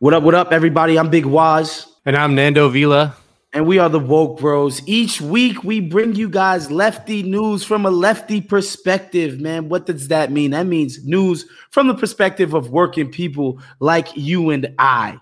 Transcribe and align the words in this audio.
What 0.00 0.14
up, 0.14 0.22
what 0.22 0.36
up, 0.36 0.52
everybody? 0.52 0.96
I'm 0.96 1.10
Big 1.10 1.26
Waz. 1.26 1.92
And 2.06 2.14
I'm 2.14 2.36
Nando 2.36 2.68
Vila. 2.68 3.16
And 3.52 3.66
we 3.66 3.80
are 3.80 3.88
the 3.88 3.98
Woke 3.98 4.38
Bros. 4.38 4.80
Each 4.86 5.20
week, 5.20 5.64
we 5.64 5.80
bring 5.80 6.14
you 6.14 6.28
guys 6.28 6.70
lefty 6.70 7.24
news 7.24 7.64
from 7.64 7.84
a 7.84 7.90
lefty 7.90 8.40
perspective, 8.40 9.40
man. 9.40 9.68
What 9.68 9.86
does 9.86 10.06
that 10.06 10.30
mean? 10.30 10.52
That 10.52 10.66
means 10.66 11.04
news 11.04 11.46
from 11.70 11.88
the 11.88 11.96
perspective 11.96 12.54
of 12.54 12.70
working 12.70 13.10
people 13.10 13.60
like 13.80 14.16
you 14.16 14.50
and 14.50 14.72
I. 14.78 15.18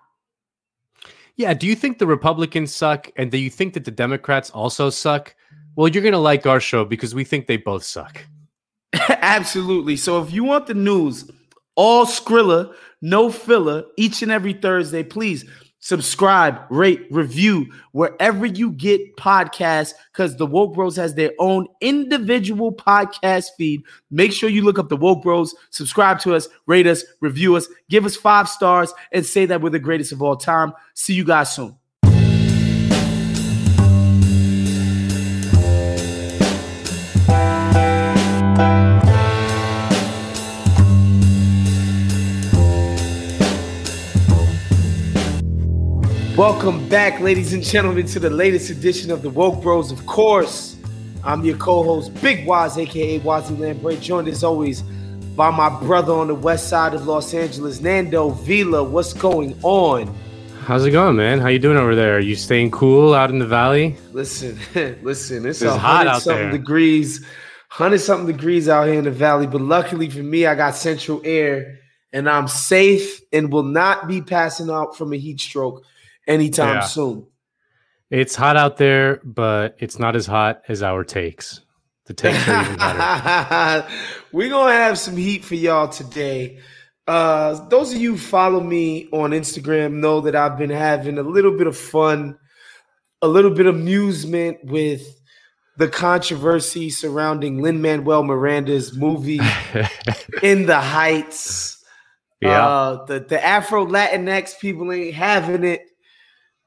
Yeah. 1.36 1.55
Do 1.55 1.66
you 1.66 1.74
think 1.74 1.98
the 1.98 2.06
Republicans 2.06 2.74
suck? 2.74 3.11
And 3.16 3.30
do 3.30 3.38
you 3.38 3.48
think 3.48 3.72
that 3.72 3.86
the 3.86 3.90
Democrats 3.90 4.50
also 4.50 4.90
suck? 4.90 5.34
Well, 5.74 5.88
you're 5.88 6.02
going 6.02 6.12
to 6.12 6.18
like 6.18 6.46
our 6.46 6.61
show 6.61 6.84
because 6.84 7.14
we 7.14 7.24
think 7.24 7.46
they 7.46 7.56
both 7.56 7.83
suck. 7.83 8.22
Absolutely. 8.92 9.96
So 9.96 10.22
if 10.22 10.34
you 10.34 10.44
want 10.44 10.66
the 10.66 10.74
news, 10.74 11.30
all 11.77 12.05
Skrilla 12.05 12.74
no 13.00 13.30
filler, 13.30 13.84
each 13.97 14.22
and 14.22 14.33
every 14.33 14.52
Thursday. 14.52 15.02
Please 15.02 15.44
subscribe, 15.80 16.61
rate, 16.69 17.06
review 17.11 17.66
wherever 17.92 18.44
you 18.44 18.72
get 18.72 19.16
podcasts 19.16 19.92
because 20.12 20.36
the 20.36 20.47
Woke 20.47 20.75
Bros 20.75 20.97
has 20.97 21.14
their 21.14 21.33
own 21.39 21.69
individual 21.80 22.72
podcast 22.72 23.50
feed. 23.56 23.83
Make 24.11 24.33
sure 24.33 24.48
you 24.48 24.62
look 24.64 24.78
up 24.78 24.89
the 24.89 24.97
Woke 24.97 25.22
Bros, 25.22 25.55
subscribe 25.70 26.19
to 26.20 26.34
us, 26.34 26.48
rate 26.67 26.86
us, 26.86 27.05
review 27.20 27.55
us, 27.56 27.69
give 27.89 28.05
us 28.05 28.17
five 28.17 28.48
stars, 28.48 28.92
and 29.12 29.24
say 29.24 29.47
that 29.47 29.61
we're 29.61 29.70
the 29.70 29.78
greatest 29.78 30.12
of 30.12 30.22
all 30.22 30.36
time. 30.36 30.72
See 30.94 31.14
you 31.14 31.24
guys 31.24 31.55
soon. 31.55 31.77
Welcome 46.37 46.87
back, 46.91 47.19
ladies 47.20 47.55
and 47.55 47.62
gentlemen, 47.62 48.05
to 48.09 48.20
the 48.20 48.29
latest 48.29 48.69
edition 48.69 49.11
of 49.11 49.23
the 49.23 49.31
Woke 49.31 49.62
Bros. 49.62 49.91
Of 49.91 50.05
course, 50.05 50.77
I'm 51.25 51.42
your 51.47 51.56
co-host, 51.56 52.12
Big 52.20 52.47
Waz, 52.47 52.77
aka 52.77 53.19
Wosny 53.20 53.58
Lambre, 53.58 53.98
joined 53.98 54.29
as 54.29 54.45
always 54.45 54.83
by 55.35 55.48
my 55.48 55.70
brother 55.80 56.13
on 56.13 56.27
the 56.29 56.35
west 56.35 56.69
side 56.69 56.92
of 56.92 57.07
Los 57.07 57.33
Angeles, 57.33 57.80
Nando 57.80 58.29
Vila. 58.29 58.85
What's 58.85 59.14
going 59.14 59.58
on? 59.63 60.14
How's 60.64 60.85
it 60.85 60.91
going, 60.91 61.17
man? 61.17 61.41
How 61.41 61.48
you 61.48 61.58
doing 61.58 61.79
over 61.79 61.95
there? 61.95 62.17
Are 62.17 62.20
you 62.20 62.36
staying 62.36 62.70
cool 62.70 63.14
out 63.14 63.30
in 63.30 63.39
the 63.39 63.46
valley? 63.46 63.96
Listen, 64.13 64.58
listen, 65.02 65.46
it's, 65.46 65.63
it's 65.63 65.75
hot 65.75 66.07
out 66.07 66.20
something 66.20 66.51
there. 66.51 66.58
degrees, 66.58 67.25
hundred 67.70 68.01
something 68.01 68.27
degrees 68.27 68.69
out 68.69 68.89
here 68.89 68.98
in 68.98 69.05
the 69.05 69.11
valley. 69.11 69.46
But 69.46 69.63
luckily 69.63 70.11
for 70.11 70.23
me, 70.23 70.45
I 70.45 70.55
got 70.55 70.75
central 70.75 71.23
air 71.25 71.79
and 72.13 72.29
I'm 72.29 72.46
safe 72.46 73.23
and 73.33 73.51
will 73.51 73.63
not 73.63 74.07
be 74.07 74.20
passing 74.20 74.69
out 74.69 74.98
from 74.98 75.14
a 75.14 75.17
heat 75.17 75.41
stroke 75.41 75.83
anytime 76.27 76.77
yeah. 76.77 76.81
soon. 76.81 77.27
It's 78.11 78.37
hot 78.37 78.57
out 78.57 78.77
there, 78.77 79.20
but 79.25 79.77
it's 79.79 79.98
not 79.98 80.14
as 80.14 80.27
hot 80.27 80.63
as 80.69 80.83
our 80.83 81.03
takes. 81.03 81.61
The 82.07 82.14
takes 82.14 82.48
are 82.48 82.63
even 82.63 82.77
better. 82.77 83.89
We're 84.33 84.48
gonna 84.48 84.73
have 84.73 84.98
some 84.98 85.17
heat 85.17 85.45
for 85.45 85.57
y'all 85.57 85.89
today. 85.89 86.61
Uh, 87.07 87.67
those 87.69 87.92
of 87.92 88.01
you 88.01 88.17
follow 88.17 88.61
me 88.61 89.09
on 89.13 89.31
Instagram 89.31 89.95
know 89.95 90.20
that 90.23 90.37
I've 90.37 90.57
been 90.57 90.70
having 90.70 91.19
a 91.19 91.23
little 91.23 91.57
bit 91.57 91.67
of 91.67 91.77
fun, 91.77 92.39
a 93.23 93.29
little 93.29 93.51
bit 93.51 93.67
of 93.67 93.75
amusement 93.75 94.58
with 94.64 95.03
the 95.77 95.89
controversy 95.89 96.91
surrounding 96.91 97.61
Lin 97.61 97.83
Manuel 97.83 98.23
Miranda's 98.23 98.97
movie 98.97 99.41
In 100.43 100.67
the 100.67 100.81
Heights. 100.81 101.85
Yeah, 102.41 102.67
uh, 102.67 103.05
the 103.07 103.20
the 103.20 103.45
Afro 103.45 103.87
Latinx 103.87 104.61
people 104.61 104.93
ain't 104.93 105.14
having 105.14 105.64
it. 105.64 105.83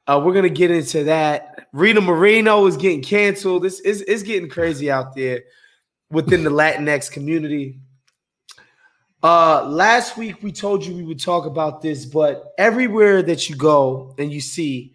Uh, 0.10 0.20
we're 0.20 0.34
gonna 0.34 0.50
get 0.50 0.72
into 0.72 1.04
that. 1.04 1.68
Rita 1.72 2.02
Moreno 2.02 2.66
is 2.66 2.76
getting 2.78 3.04
canceled. 3.04 3.62
This 3.62 3.80
is 3.82 4.02
it's 4.02 4.24
getting 4.24 4.50
crazy 4.50 4.90
out 4.90 5.14
there 5.14 5.44
within 6.10 6.44
the 6.44 6.50
Latinx 6.50 7.12
community. 7.12 7.80
Uh, 9.22 9.66
last 9.66 10.18
week 10.18 10.42
we 10.42 10.52
told 10.52 10.84
you 10.84 10.96
we 10.96 11.04
would 11.04 11.20
talk 11.20 11.46
about 11.46 11.84
this, 11.84 12.08
but 12.08 12.54
everywhere 12.58 13.22
that 13.22 13.50
you 13.50 13.56
go 13.56 14.16
and 14.18 14.34
you 14.34 14.42
see 14.42 14.94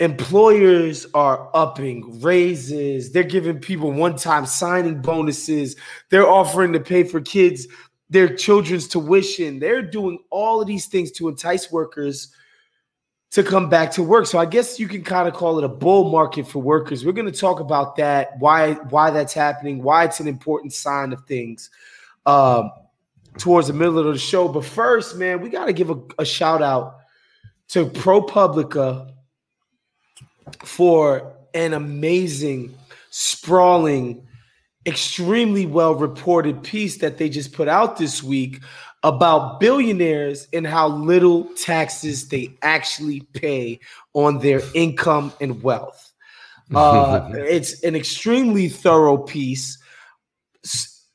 employers 0.00 1.06
are 1.12 1.50
upping 1.52 2.22
raises, 2.22 3.12
they're 3.12 3.24
giving 3.24 3.58
people 3.58 3.92
one-time 3.92 4.46
signing 4.46 5.02
bonuses, 5.02 5.76
they're 6.08 6.26
offering 6.26 6.72
to 6.72 6.80
pay 6.80 7.04
for 7.04 7.20
kids 7.20 7.66
their 8.08 8.34
children's 8.34 8.88
tuition, 8.88 9.58
they're 9.58 9.82
doing 9.82 10.18
all 10.30 10.62
of 10.62 10.66
these 10.66 10.86
things 10.86 11.10
to 11.10 11.28
entice 11.28 11.70
workers 11.70 12.32
to 13.34 13.42
come 13.42 13.68
back 13.68 13.90
to 13.90 14.00
work. 14.00 14.26
So 14.26 14.38
I 14.38 14.46
guess 14.46 14.78
you 14.78 14.86
can 14.86 15.02
kind 15.02 15.26
of 15.26 15.34
call 15.34 15.58
it 15.58 15.64
a 15.64 15.68
bull 15.68 16.12
market 16.12 16.46
for 16.46 16.62
workers. 16.62 17.04
We're 17.04 17.10
going 17.10 17.30
to 17.30 17.36
talk 17.36 17.58
about 17.58 17.96
that, 17.96 18.38
why 18.38 18.74
why 18.90 19.10
that's 19.10 19.34
happening, 19.34 19.82
why 19.82 20.04
it's 20.04 20.20
an 20.20 20.28
important 20.28 20.72
sign 20.72 21.12
of 21.12 21.24
things 21.24 21.68
um, 22.26 22.70
towards 23.36 23.66
the 23.66 23.72
middle 23.72 23.98
of 23.98 24.06
the 24.06 24.18
show. 24.18 24.46
But 24.46 24.64
first, 24.64 25.16
man, 25.16 25.40
we 25.40 25.48
got 25.48 25.64
to 25.64 25.72
give 25.72 25.90
a, 25.90 26.00
a 26.20 26.24
shout 26.24 26.62
out 26.62 26.98
to 27.70 27.86
ProPublica 27.86 29.10
for 30.62 31.34
an 31.54 31.72
amazing, 31.72 32.72
sprawling, 33.10 34.24
extremely 34.86 35.66
well 35.66 35.96
reported 35.96 36.62
piece 36.62 36.98
that 36.98 37.18
they 37.18 37.28
just 37.28 37.52
put 37.52 37.66
out 37.66 37.96
this 37.96 38.22
week 38.22 38.60
about 39.04 39.60
billionaires 39.60 40.48
and 40.54 40.66
how 40.66 40.88
little 40.88 41.44
taxes 41.54 42.28
they 42.28 42.56
actually 42.62 43.20
pay 43.34 43.78
on 44.14 44.38
their 44.38 44.62
income 44.74 45.32
and 45.40 45.62
wealth. 45.62 46.10
Uh, 46.74 47.28
it's 47.34 47.84
an 47.84 47.94
extremely 47.94 48.70
thorough 48.70 49.18
piece, 49.18 49.76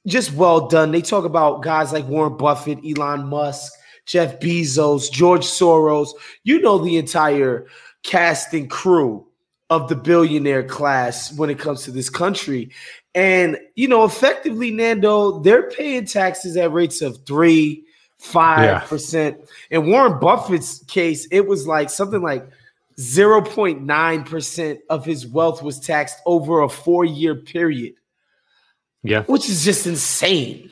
just 0.06 0.32
well 0.34 0.68
done. 0.68 0.92
They 0.92 1.02
talk 1.02 1.26
about 1.26 1.64
guys 1.64 1.92
like 1.92 2.08
Warren 2.08 2.38
Buffett, 2.38 2.78
Elon 2.86 3.26
Musk, 3.26 3.74
Jeff 4.06 4.40
Bezos, 4.40 5.12
George 5.12 5.44
Soros. 5.44 6.10
You 6.44 6.62
know 6.62 6.78
the 6.78 6.98
entire 6.98 7.66
cast 8.04 8.54
and 8.54 8.70
crew 8.70 9.26
of 9.70 9.90
the 9.90 9.96
billionaire 9.96 10.64
class 10.64 11.36
when 11.36 11.50
it 11.50 11.60
comes 11.60 11.84
to 11.84 11.92
this 11.92 12.10
country. 12.10 12.72
And, 13.16 13.58
you 13.76 13.88
know, 13.88 14.06
effectively, 14.06 14.72
Nando, 14.72 15.40
they're 15.40 15.70
paying 15.70 16.06
taxes 16.06 16.56
at 16.58 16.72
rates 16.72 17.02
of 17.02 17.26
three, 17.26 17.84
five 18.20 18.88
percent. 18.88 19.38
In 19.72 19.90
Warren 19.90 20.20
Buffett's 20.20 20.84
case, 20.86 21.28
it 21.32 21.48
was 21.48 21.66
like 21.66 21.90
something 21.90 22.22
like 22.22 22.48
0.9% 23.00 24.80
of 24.90 25.06
his 25.06 25.26
wealth 25.26 25.64
was 25.64 25.80
taxed 25.80 26.18
over 26.26 26.62
a 26.62 26.70
four 26.70 27.06
year 27.06 27.36
period. 27.36 27.94
Yeah. 29.04 29.24
Which 29.24 29.50
is 29.50 29.64
just 29.64 29.88
insane. 29.88 30.72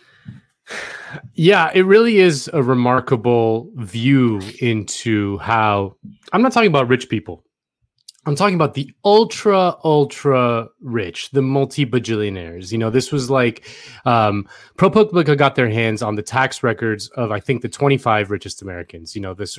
Yeah, 1.33 1.72
it 1.74 1.83
really 1.83 2.18
is 2.18 2.50
a 2.54 2.62
remarkable 2.62 3.72
view 3.75 4.42
into 4.60 5.38
how 5.38 5.95
I'm 6.33 6.42
not 6.42 6.51
talking 6.51 6.68
about 6.68 6.90
rich 6.90 7.07
people. 7.07 7.45
I'm 8.27 8.35
talking 8.35 8.56
about 8.56 8.74
the 8.74 8.94
ultra, 9.06 9.77
ultra 9.85 10.68
rich, 10.81 11.31
the 11.31 11.41
multi 11.41 11.85
bajillionaires. 11.85 12.74
You 12.74 12.77
know, 12.77 12.89
this 12.89 13.09
was 13.09 13.29
like 13.29 13.65
um, 14.03 14.45
ProPublica 14.77 15.38
got 15.38 15.56
their 15.56 15.69
hands 15.69 16.01
on 16.01 16.15
the 16.15 16.21
tax 16.21 16.62
records 16.62 17.07
of, 17.12 17.31
I 17.31 17.39
think, 17.39 17.62
the 17.62 17.69
25 17.69 18.29
richest 18.29 18.62
Americans. 18.62 19.15
You 19.15 19.21
know, 19.21 19.33
this 19.33 19.57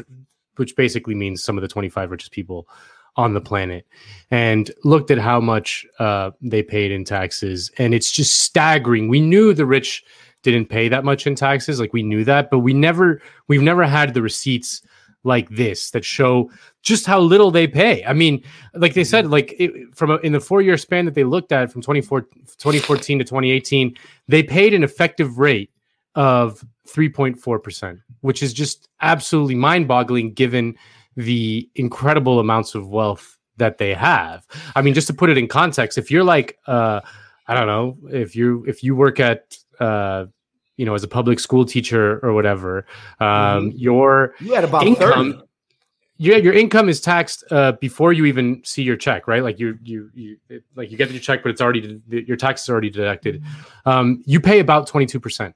which 0.56 0.76
basically 0.76 1.14
means 1.14 1.42
some 1.42 1.56
of 1.56 1.62
the 1.62 1.68
25 1.68 2.10
richest 2.10 2.30
people 2.32 2.68
on 3.16 3.32
the 3.32 3.40
planet, 3.40 3.86
and 4.30 4.70
looked 4.84 5.10
at 5.10 5.18
how 5.18 5.40
much 5.40 5.86
uh, 5.98 6.30
they 6.42 6.62
paid 6.62 6.92
in 6.92 7.04
taxes, 7.04 7.70
and 7.78 7.94
it's 7.94 8.12
just 8.12 8.40
staggering. 8.40 9.08
We 9.08 9.20
knew 9.20 9.54
the 9.54 9.66
rich 9.66 10.04
didn't 10.42 10.66
pay 10.66 10.88
that 10.88 11.04
much 11.04 11.26
in 11.26 11.34
taxes, 11.34 11.80
like 11.80 11.94
we 11.94 12.02
knew 12.02 12.22
that, 12.24 12.50
but 12.50 12.58
we 12.58 12.74
never, 12.74 13.22
we've 13.48 13.62
never 13.62 13.86
had 13.86 14.12
the 14.12 14.22
receipts 14.22 14.82
like 15.28 15.48
this 15.50 15.90
that 15.92 16.04
show 16.04 16.50
just 16.82 17.06
how 17.06 17.20
little 17.20 17.52
they 17.52 17.68
pay. 17.68 18.04
I 18.04 18.12
mean, 18.12 18.42
like 18.74 18.94
they 18.94 19.04
said, 19.04 19.28
like 19.28 19.54
it, 19.58 19.94
from 19.94 20.10
a, 20.10 20.16
in 20.16 20.32
the 20.32 20.40
four 20.40 20.60
year 20.62 20.76
span 20.76 21.04
that 21.04 21.14
they 21.14 21.24
looked 21.24 21.52
at 21.52 21.70
from 21.70 21.82
2014 21.82 23.18
to 23.18 23.24
2018, 23.24 23.96
they 24.26 24.42
paid 24.42 24.74
an 24.74 24.82
effective 24.82 25.38
rate 25.38 25.70
of 26.16 26.64
3.4%, 26.88 28.00
which 28.22 28.42
is 28.42 28.52
just 28.52 28.88
absolutely 29.00 29.54
mind 29.54 29.86
boggling 29.86 30.32
given 30.32 30.74
the 31.16 31.68
incredible 31.76 32.40
amounts 32.40 32.74
of 32.74 32.88
wealth 32.88 33.36
that 33.58 33.78
they 33.78 33.94
have. 33.94 34.46
I 34.74 34.82
mean, 34.82 34.94
just 34.94 35.06
to 35.08 35.14
put 35.14 35.30
it 35.30 35.38
in 35.38 35.46
context, 35.46 35.98
if 35.98 36.10
you're 36.10 36.24
like, 36.24 36.58
uh, 36.66 37.00
I 37.46 37.54
don't 37.54 37.66
know, 37.66 37.98
if 38.10 38.34
you 38.34 38.64
if 38.66 38.82
you 38.82 38.96
work 38.96 39.20
at 39.20 39.56
uh, 39.80 40.26
you 40.78 40.86
know, 40.86 40.94
as 40.94 41.04
a 41.04 41.08
public 41.08 41.38
school 41.40 41.66
teacher 41.66 42.18
or 42.22 42.32
whatever, 42.32 42.86
um, 43.20 43.26
mm-hmm. 43.26 43.76
your 43.76 44.34
you 44.40 44.54
had 44.54 44.64
about 44.64 44.86
income, 44.86 45.32
30. 45.34 45.44
Yeah, 46.20 46.36
your 46.36 46.52
income 46.52 46.88
is 46.88 47.00
taxed 47.00 47.44
uh, 47.52 47.72
before 47.72 48.12
you 48.12 48.24
even 48.24 48.62
see 48.64 48.82
your 48.82 48.96
check, 48.96 49.28
right? 49.28 49.42
Like 49.42 49.60
you, 49.60 49.78
you, 49.84 50.10
you, 50.14 50.36
it, 50.48 50.64
like 50.74 50.90
you 50.90 50.96
get 50.96 51.10
your 51.12 51.20
check, 51.20 51.44
but 51.44 51.50
it's 51.50 51.60
already 51.60 52.00
your 52.08 52.36
tax 52.36 52.62
is 52.62 52.68
already 52.70 52.90
deducted. 52.90 53.44
Um, 53.84 54.22
you 54.24 54.40
pay 54.40 54.60
about 54.60 54.86
twenty 54.86 55.06
two 55.06 55.20
percent 55.20 55.54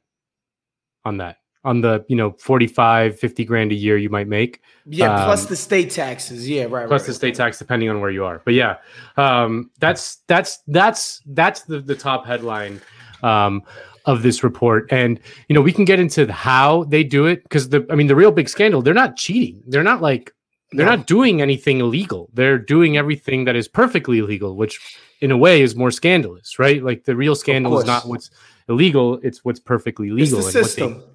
on 1.05 1.17
that, 1.19 1.39
on 1.65 1.81
the 1.81 2.05
you 2.09 2.15
know 2.15 2.33
45, 2.39 3.19
50 3.19 3.45
grand 3.45 3.73
a 3.73 3.75
year 3.75 3.97
you 3.97 4.09
might 4.09 4.29
make. 4.29 4.61
Yeah, 4.87 5.15
um, 5.15 5.25
plus 5.25 5.47
the 5.47 5.57
state 5.57 5.91
taxes. 5.91 6.49
Yeah, 6.49 6.65
right. 6.65 6.87
Plus 6.87 7.03
right, 7.03 7.07
the 7.07 7.15
state 7.15 7.35
tax, 7.35 7.59
depending 7.59 7.91
on 7.91 8.01
where 8.01 8.11
you 8.11 8.25
are. 8.25 8.41
But 8.45 8.55
yeah, 8.55 8.77
um, 9.17 9.71
that's 9.81 10.19
that's 10.29 10.59
that's 10.69 11.23
that's 11.27 11.63
the 11.63 11.81
the 11.81 11.97
top 11.97 12.25
headline. 12.25 12.81
Um, 13.25 13.63
of 14.07 14.23
this 14.23 14.43
report. 14.43 14.91
And 14.91 15.21
you 15.49 15.55
know 15.55 15.61
we 15.61 15.73
can 15.73 15.85
get 15.85 16.01
into 16.01 16.31
how 16.33 16.85
they 16.85 17.05
do 17.05 17.27
it 17.27 17.43
because 17.45 17.69
the 17.69 17.87
i 17.91 17.95
mean 17.95 18.07
the 18.07 18.17
real 18.17 18.33
big 18.33 18.49
scandal 18.49 18.83
they're 18.83 18.95
not 18.95 19.17
cheating. 19.17 19.63
They're 19.67 19.83
not 19.83 20.03
like 20.03 20.33
they're 20.73 20.87
no. 20.87 20.97
not 20.97 21.07
doing 21.07 21.43
anything 21.43 21.81
illegal. 21.81 22.31
They're 22.33 22.59
doing 22.59 22.97
everything 22.97 23.45
that 23.45 23.57
is 23.57 23.69
perfectly 23.69 24.23
legal, 24.23 24.57
which 24.57 24.81
in 25.21 25.31
a 25.31 25.37
way 25.37 25.63
is 25.63 25.77
more 25.77 25.91
scandalous 25.91 26.59
right? 26.59 26.83
Like 26.83 27.05
the 27.05 27.17
real 27.17 27.35
scandal 27.35 27.79
is 27.79 27.87
not 27.87 28.07
what's 28.07 28.31
illegal 28.69 29.19
it's 29.23 29.45
what's 29.45 29.61
perfectly 29.61 30.11
legal 30.11 30.39
it's 30.39 30.47
the 30.47 30.65
system 30.65 31.01
they, 31.01 31.07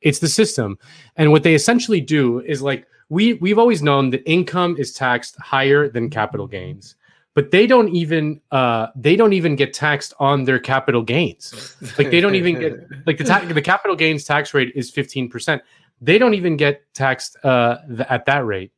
it's 0.00 0.18
the 0.18 0.28
system. 0.28 0.78
And 1.16 1.30
what 1.30 1.42
they 1.42 1.54
essentially 1.54 2.00
do 2.00 2.40
is 2.40 2.62
like 2.62 2.86
we 3.08 3.34
we've 3.34 3.58
always 3.58 3.82
known 3.82 4.10
that 4.10 4.28
income 4.28 4.76
is 4.78 4.92
taxed 4.92 5.36
higher 5.38 5.88
than 5.88 6.10
capital 6.10 6.46
gains 6.46 6.96
but 7.34 7.50
they 7.50 7.66
don't 7.66 7.88
even 7.90 8.40
uh, 8.50 8.88
they 8.96 9.16
don't 9.16 9.32
even 9.32 9.56
get 9.56 9.72
taxed 9.72 10.14
on 10.18 10.44
their 10.44 10.58
capital 10.58 11.02
gains. 11.02 11.76
Like 11.96 12.10
they 12.10 12.20
don't 12.20 12.34
even 12.34 12.58
get 12.58 12.72
like 13.06 13.18
the 13.18 13.24
ta- 13.24 13.44
the 13.44 13.62
capital 13.62 13.96
gains 13.96 14.24
tax 14.24 14.52
rate 14.52 14.72
is 14.74 14.90
fifteen 14.90 15.28
percent. 15.28 15.62
They 16.00 16.18
don't 16.18 16.34
even 16.34 16.56
get 16.56 16.82
taxed 16.94 17.36
uh, 17.44 17.78
th- 17.86 18.00
at 18.08 18.24
that 18.26 18.44
rate. 18.44 18.72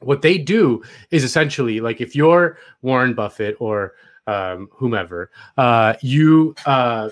What 0.00 0.22
they 0.22 0.38
do 0.38 0.82
is 1.10 1.24
essentially 1.24 1.80
like 1.80 2.00
if 2.00 2.16
you're 2.16 2.58
Warren 2.82 3.14
Buffett 3.14 3.56
or 3.60 3.94
um, 4.26 4.68
whomever, 4.72 5.30
uh, 5.56 5.94
you 6.02 6.54
uh, 6.66 7.10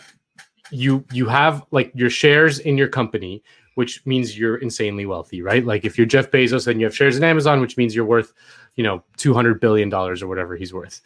you 0.70 1.04
you 1.12 1.26
have 1.26 1.64
like 1.70 1.92
your 1.94 2.10
shares 2.10 2.58
in 2.58 2.76
your 2.76 2.88
company, 2.88 3.42
which 3.76 4.04
means 4.04 4.38
you're 4.38 4.56
insanely 4.56 5.06
wealthy, 5.06 5.42
right? 5.42 5.64
Like 5.64 5.84
if 5.84 5.96
you're 5.96 6.06
Jeff 6.06 6.30
Bezos 6.30 6.66
and 6.66 6.80
you 6.80 6.86
have 6.86 6.96
shares 6.96 7.16
in 7.16 7.24
Amazon, 7.24 7.60
which 7.60 7.76
means 7.76 7.94
you're 7.94 8.04
worth 8.04 8.32
you 8.76 8.84
know, 8.84 9.02
two 9.16 9.34
hundred 9.34 9.60
billion 9.60 9.88
dollars 9.88 10.22
or 10.22 10.28
whatever 10.28 10.56
he's 10.56 10.72
worth. 10.72 11.00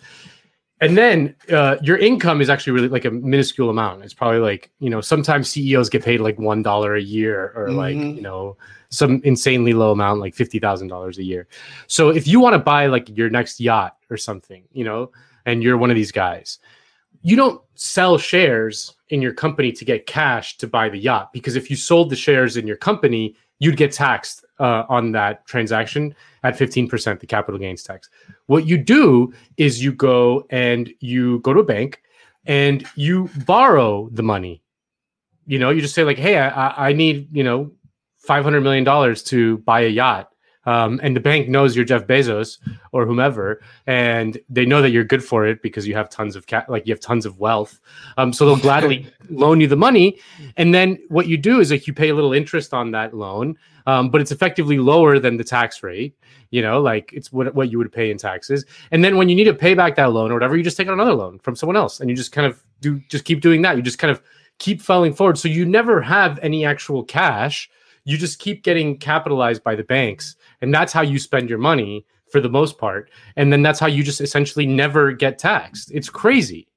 And 0.82 0.96
then 0.96 1.36
uh, 1.52 1.76
your 1.82 1.98
income 1.98 2.40
is 2.40 2.48
actually 2.48 2.72
really 2.72 2.88
like 2.88 3.04
a 3.04 3.10
minuscule 3.10 3.68
amount. 3.68 4.02
It's 4.02 4.14
probably 4.14 4.38
like 4.40 4.70
you 4.80 4.90
know 4.90 5.00
sometimes 5.00 5.50
CEOs 5.50 5.88
get 5.88 6.04
paid 6.04 6.20
like 6.20 6.38
one 6.38 6.62
dollar 6.62 6.96
a 6.96 7.02
year 7.02 7.52
or 7.54 7.68
mm-hmm. 7.68 7.76
like 7.76 7.96
you 7.96 8.22
know 8.22 8.56
some 8.88 9.20
insanely 9.24 9.72
low 9.72 9.92
amount 9.92 10.20
like 10.20 10.34
fifty 10.34 10.58
thousand 10.58 10.88
dollars 10.88 11.18
a 11.18 11.24
year. 11.24 11.48
So 11.86 12.08
if 12.08 12.26
you 12.26 12.40
want 12.40 12.54
to 12.54 12.58
buy 12.58 12.86
like 12.86 13.14
your 13.16 13.28
next 13.28 13.60
yacht 13.60 13.96
or 14.08 14.16
something, 14.16 14.64
you 14.72 14.84
know, 14.84 15.12
and 15.44 15.62
you're 15.62 15.76
one 15.76 15.90
of 15.90 15.96
these 15.96 16.12
guys, 16.12 16.58
you 17.22 17.36
don't 17.36 17.60
sell 17.74 18.18
shares 18.18 18.94
in 19.10 19.20
your 19.20 19.32
company 19.32 19.72
to 19.72 19.84
get 19.84 20.06
cash 20.06 20.56
to 20.58 20.66
buy 20.66 20.88
the 20.88 20.98
yacht 20.98 21.32
because 21.32 21.56
if 21.56 21.70
you 21.70 21.76
sold 21.76 22.10
the 22.10 22.16
shares 22.16 22.56
in 22.56 22.66
your 22.66 22.76
company, 22.76 23.34
you'd 23.58 23.76
get 23.76 23.92
taxed 23.92 24.44
uh, 24.58 24.84
on 24.88 25.12
that 25.12 25.46
transaction 25.46 26.14
at 26.42 26.56
15% 26.56 27.20
the 27.20 27.26
capital 27.26 27.58
gains 27.58 27.82
tax. 27.82 28.08
What 28.46 28.66
you 28.66 28.78
do 28.78 29.32
is 29.56 29.82
you 29.82 29.92
go 29.92 30.46
and 30.50 30.92
you 31.00 31.40
go 31.40 31.52
to 31.52 31.60
a 31.60 31.64
bank 31.64 32.02
and 32.46 32.86
you 32.96 33.28
borrow 33.44 34.08
the 34.12 34.22
money. 34.22 34.62
You 35.46 35.58
know, 35.58 35.70
you 35.70 35.80
just 35.80 35.94
say 35.94 36.04
like, 36.04 36.18
"Hey, 36.18 36.38
I, 36.38 36.88
I 36.88 36.92
need 36.92 37.28
you 37.32 37.42
know, 37.42 37.72
five 38.18 38.44
hundred 38.44 38.60
million 38.62 38.84
dollars 38.84 39.22
to 39.24 39.58
buy 39.58 39.80
a 39.80 39.88
yacht." 39.88 40.30
Um, 40.66 41.00
and 41.02 41.16
the 41.16 41.20
bank 41.20 41.48
knows 41.48 41.74
you're 41.74 41.84
Jeff 41.84 42.06
Bezos 42.06 42.58
or 42.92 43.06
whomever, 43.06 43.62
and 43.86 44.38
they 44.48 44.66
know 44.66 44.82
that 44.82 44.90
you're 44.90 45.04
good 45.04 45.24
for 45.24 45.46
it 45.46 45.62
because 45.62 45.86
you 45.86 45.94
have 45.94 46.10
tons 46.10 46.36
of 46.36 46.46
ca- 46.46 46.66
like 46.68 46.86
you 46.86 46.92
have 46.92 47.00
tons 47.00 47.24
of 47.24 47.38
wealth. 47.38 47.80
Um, 48.18 48.32
so 48.32 48.44
they'll 48.44 48.56
gladly 48.56 49.06
loan 49.30 49.60
you 49.60 49.66
the 49.66 49.76
money, 49.76 50.18
and 50.56 50.74
then 50.74 50.98
what 51.08 51.28
you 51.28 51.38
do 51.38 51.60
is 51.60 51.70
like 51.70 51.86
you 51.86 51.94
pay 51.94 52.10
a 52.10 52.14
little 52.14 52.34
interest 52.34 52.74
on 52.74 52.90
that 52.90 53.14
loan, 53.14 53.56
um, 53.86 54.10
but 54.10 54.20
it's 54.20 54.32
effectively 54.32 54.78
lower 54.78 55.18
than 55.18 55.38
the 55.38 55.44
tax 55.44 55.82
rate. 55.82 56.14
You 56.50 56.62
know, 56.62 56.80
like 56.80 57.12
it's 57.12 57.32
what 57.32 57.54
what 57.54 57.70
you 57.70 57.78
would 57.78 57.92
pay 57.92 58.10
in 58.10 58.18
taxes. 58.18 58.66
And 58.90 59.02
then 59.02 59.16
when 59.16 59.28
you 59.28 59.36
need 59.36 59.44
to 59.44 59.54
pay 59.54 59.74
back 59.74 59.96
that 59.96 60.12
loan 60.12 60.30
or 60.30 60.34
whatever, 60.34 60.56
you 60.56 60.62
just 60.62 60.76
take 60.76 60.88
out 60.88 60.94
another 60.94 61.14
loan 61.14 61.38
from 61.38 61.56
someone 61.56 61.76
else, 61.76 62.00
and 62.00 62.10
you 62.10 62.16
just 62.16 62.32
kind 62.32 62.46
of 62.46 62.62
do 62.80 63.00
just 63.08 63.24
keep 63.24 63.40
doing 63.40 63.62
that. 63.62 63.76
You 63.76 63.82
just 63.82 63.98
kind 63.98 64.10
of 64.10 64.20
keep 64.58 64.82
falling 64.82 65.12
forward. 65.12 65.38
So 65.38 65.48
you 65.48 65.64
never 65.64 66.00
have 66.00 66.38
any 66.42 66.64
actual 66.64 67.02
cash. 67.02 67.70
You 68.04 68.16
just 68.16 68.38
keep 68.38 68.62
getting 68.62 68.98
capitalized 68.98 69.62
by 69.64 69.74
the 69.74 69.84
banks, 69.84 70.36
and 70.60 70.72
that's 70.74 70.92
how 70.92 71.02
you 71.02 71.18
spend 71.18 71.48
your 71.48 71.58
money 71.58 72.06
for 72.30 72.40
the 72.40 72.48
most 72.48 72.78
part. 72.78 73.10
And 73.36 73.52
then 73.52 73.62
that's 73.62 73.80
how 73.80 73.86
you 73.86 74.02
just 74.02 74.20
essentially 74.20 74.66
never 74.66 75.12
get 75.12 75.38
taxed. 75.38 75.90
It's 75.92 76.08
crazy. 76.08 76.68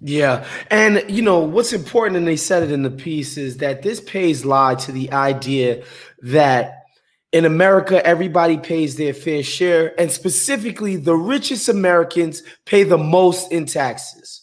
Yeah. 0.00 0.44
And, 0.70 1.04
you 1.08 1.22
know, 1.22 1.38
what's 1.38 1.72
important, 1.72 2.16
and 2.16 2.26
they 2.26 2.36
said 2.36 2.64
it 2.64 2.72
in 2.72 2.82
the 2.82 2.90
piece, 2.90 3.36
is 3.36 3.58
that 3.58 3.82
this 3.82 4.00
pays 4.00 4.44
lie 4.44 4.74
to 4.76 4.90
the 4.90 5.12
idea 5.12 5.84
that 6.22 6.82
in 7.30 7.44
America, 7.44 8.04
everybody 8.04 8.58
pays 8.58 8.96
their 8.96 9.14
fair 9.14 9.42
share, 9.42 9.98
and 9.98 10.10
specifically, 10.10 10.96
the 10.96 11.14
richest 11.14 11.68
Americans 11.68 12.42
pay 12.66 12.82
the 12.82 12.98
most 12.98 13.50
in 13.52 13.64
taxes. 13.64 14.42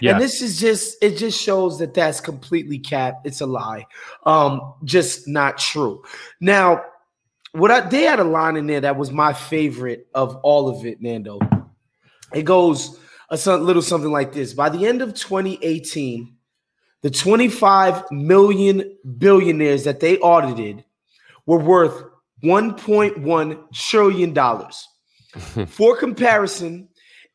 Yeah. 0.00 0.12
And 0.12 0.20
this 0.20 0.42
is 0.42 0.58
just 0.58 0.96
it 1.02 1.16
just 1.16 1.40
shows 1.40 1.78
that 1.78 1.94
that's 1.94 2.20
completely 2.20 2.80
cap. 2.80 3.20
It's 3.24 3.40
a 3.40 3.46
lie. 3.46 3.86
Um 4.24 4.74
just 4.82 5.28
not 5.28 5.58
true. 5.58 6.02
Now, 6.40 6.82
what 7.54 7.70
I 7.70 7.80
they 7.80 8.02
had 8.02 8.18
a 8.18 8.24
line 8.24 8.56
in 8.56 8.66
there 8.66 8.80
that 8.80 8.96
was 8.96 9.10
my 9.10 9.32
favorite 9.32 10.08
of 10.14 10.36
all 10.36 10.68
of 10.68 10.84
it, 10.84 11.00
Nando. 11.00 11.38
It 12.32 12.42
goes 12.42 12.98
a 13.30 13.56
little 13.56 13.82
something 13.82 14.10
like 14.10 14.32
this. 14.32 14.52
By 14.52 14.68
the 14.68 14.86
end 14.86 15.02
of 15.02 15.14
2018, 15.14 16.34
the 17.02 17.10
25 17.10 18.10
million 18.10 18.96
billionaires 19.18 19.84
that 19.84 20.00
they 20.00 20.18
audited 20.18 20.84
were 21.46 21.58
worth 21.58 22.04
1.1 22.42 23.72
trillion 23.72 24.32
dollars. 24.32 24.88
For 25.68 25.96
comparison, 25.96 26.88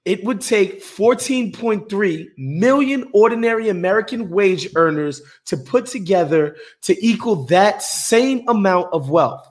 it 0.05 0.23
would 0.23 0.41
take 0.41 0.83
14.3 0.83 2.25
million 2.37 3.09
ordinary 3.13 3.69
American 3.69 4.29
wage 4.29 4.67
earners 4.75 5.21
to 5.45 5.55
put 5.55 5.85
together 5.85 6.55
to 6.81 7.05
equal 7.05 7.45
that 7.45 7.81
same 7.83 8.47
amount 8.47 8.91
of 8.93 9.09
wealth. 9.09 9.45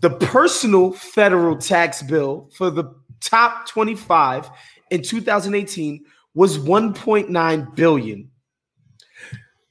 The 0.00 0.10
personal 0.10 0.92
federal 0.92 1.56
tax 1.56 2.02
bill 2.02 2.48
for 2.54 2.70
the 2.70 2.94
top 3.20 3.66
25 3.68 4.48
in 4.90 5.02
2018 5.02 6.04
was 6.34 6.58
1.9 6.58 7.74
billion. 7.74 8.30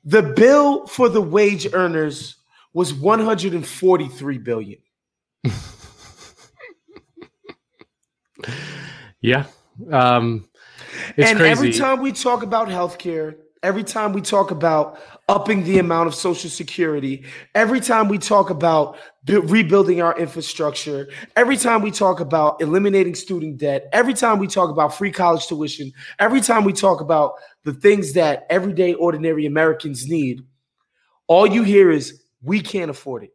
The 0.04 0.24
bill 0.24 0.88
for 0.88 1.10
the 1.10 1.22
wage 1.22 1.68
earners 1.74 2.36
was 2.74 2.94
143 2.94 4.38
billion. 4.38 4.80
yeah. 9.22 9.46
Um, 9.92 10.48
and 11.18 11.38
crazy. 11.38 11.46
every 11.46 11.72
time 11.74 12.02
we 12.02 12.12
talk 12.12 12.44
about 12.44 12.68
healthcare, 12.68 13.36
every 13.64 13.84
time 13.84 14.14
we 14.14 14.22
talk 14.22 14.52
about 14.52 15.00
upping 15.30 15.64
the 15.64 15.80
amount 15.80 16.08
of 16.08 16.16
social 16.16 16.50
security, 16.50 17.26
every 17.56 17.80
time 17.80 18.08
we 18.08 18.18
talk 18.18 18.50
about 18.50 18.98
bu- 19.26 19.42
rebuilding 19.42 20.02
our 20.02 20.18
infrastructure, 20.18 21.10
every 21.36 21.58
time 21.58 21.82
we 21.82 21.92
talk 21.92 22.20
about 22.20 22.62
eliminating 22.62 23.16
student 23.16 23.58
debt, 23.58 23.88
every 23.94 24.14
time 24.14 24.40
we 24.40 24.48
talk 24.48 24.70
about 24.70 24.96
free 24.96 25.12
college 25.12 25.48
tuition, 25.48 25.92
every 26.20 26.42
time 26.42 26.64
we 26.64 26.74
talk 26.74 27.02
about 27.02 27.34
the 27.64 27.74
things 27.74 28.14
that 28.14 28.46
everyday 28.50 28.94
ordinary 28.94 29.46
Americans 29.46 30.08
need, 30.08 30.42
all 31.28 31.46
you 31.46 31.64
hear 31.64 31.92
is 31.92 32.24
we 32.42 32.62
can't 32.62 32.90
afford 32.90 33.24
it. 33.24 33.32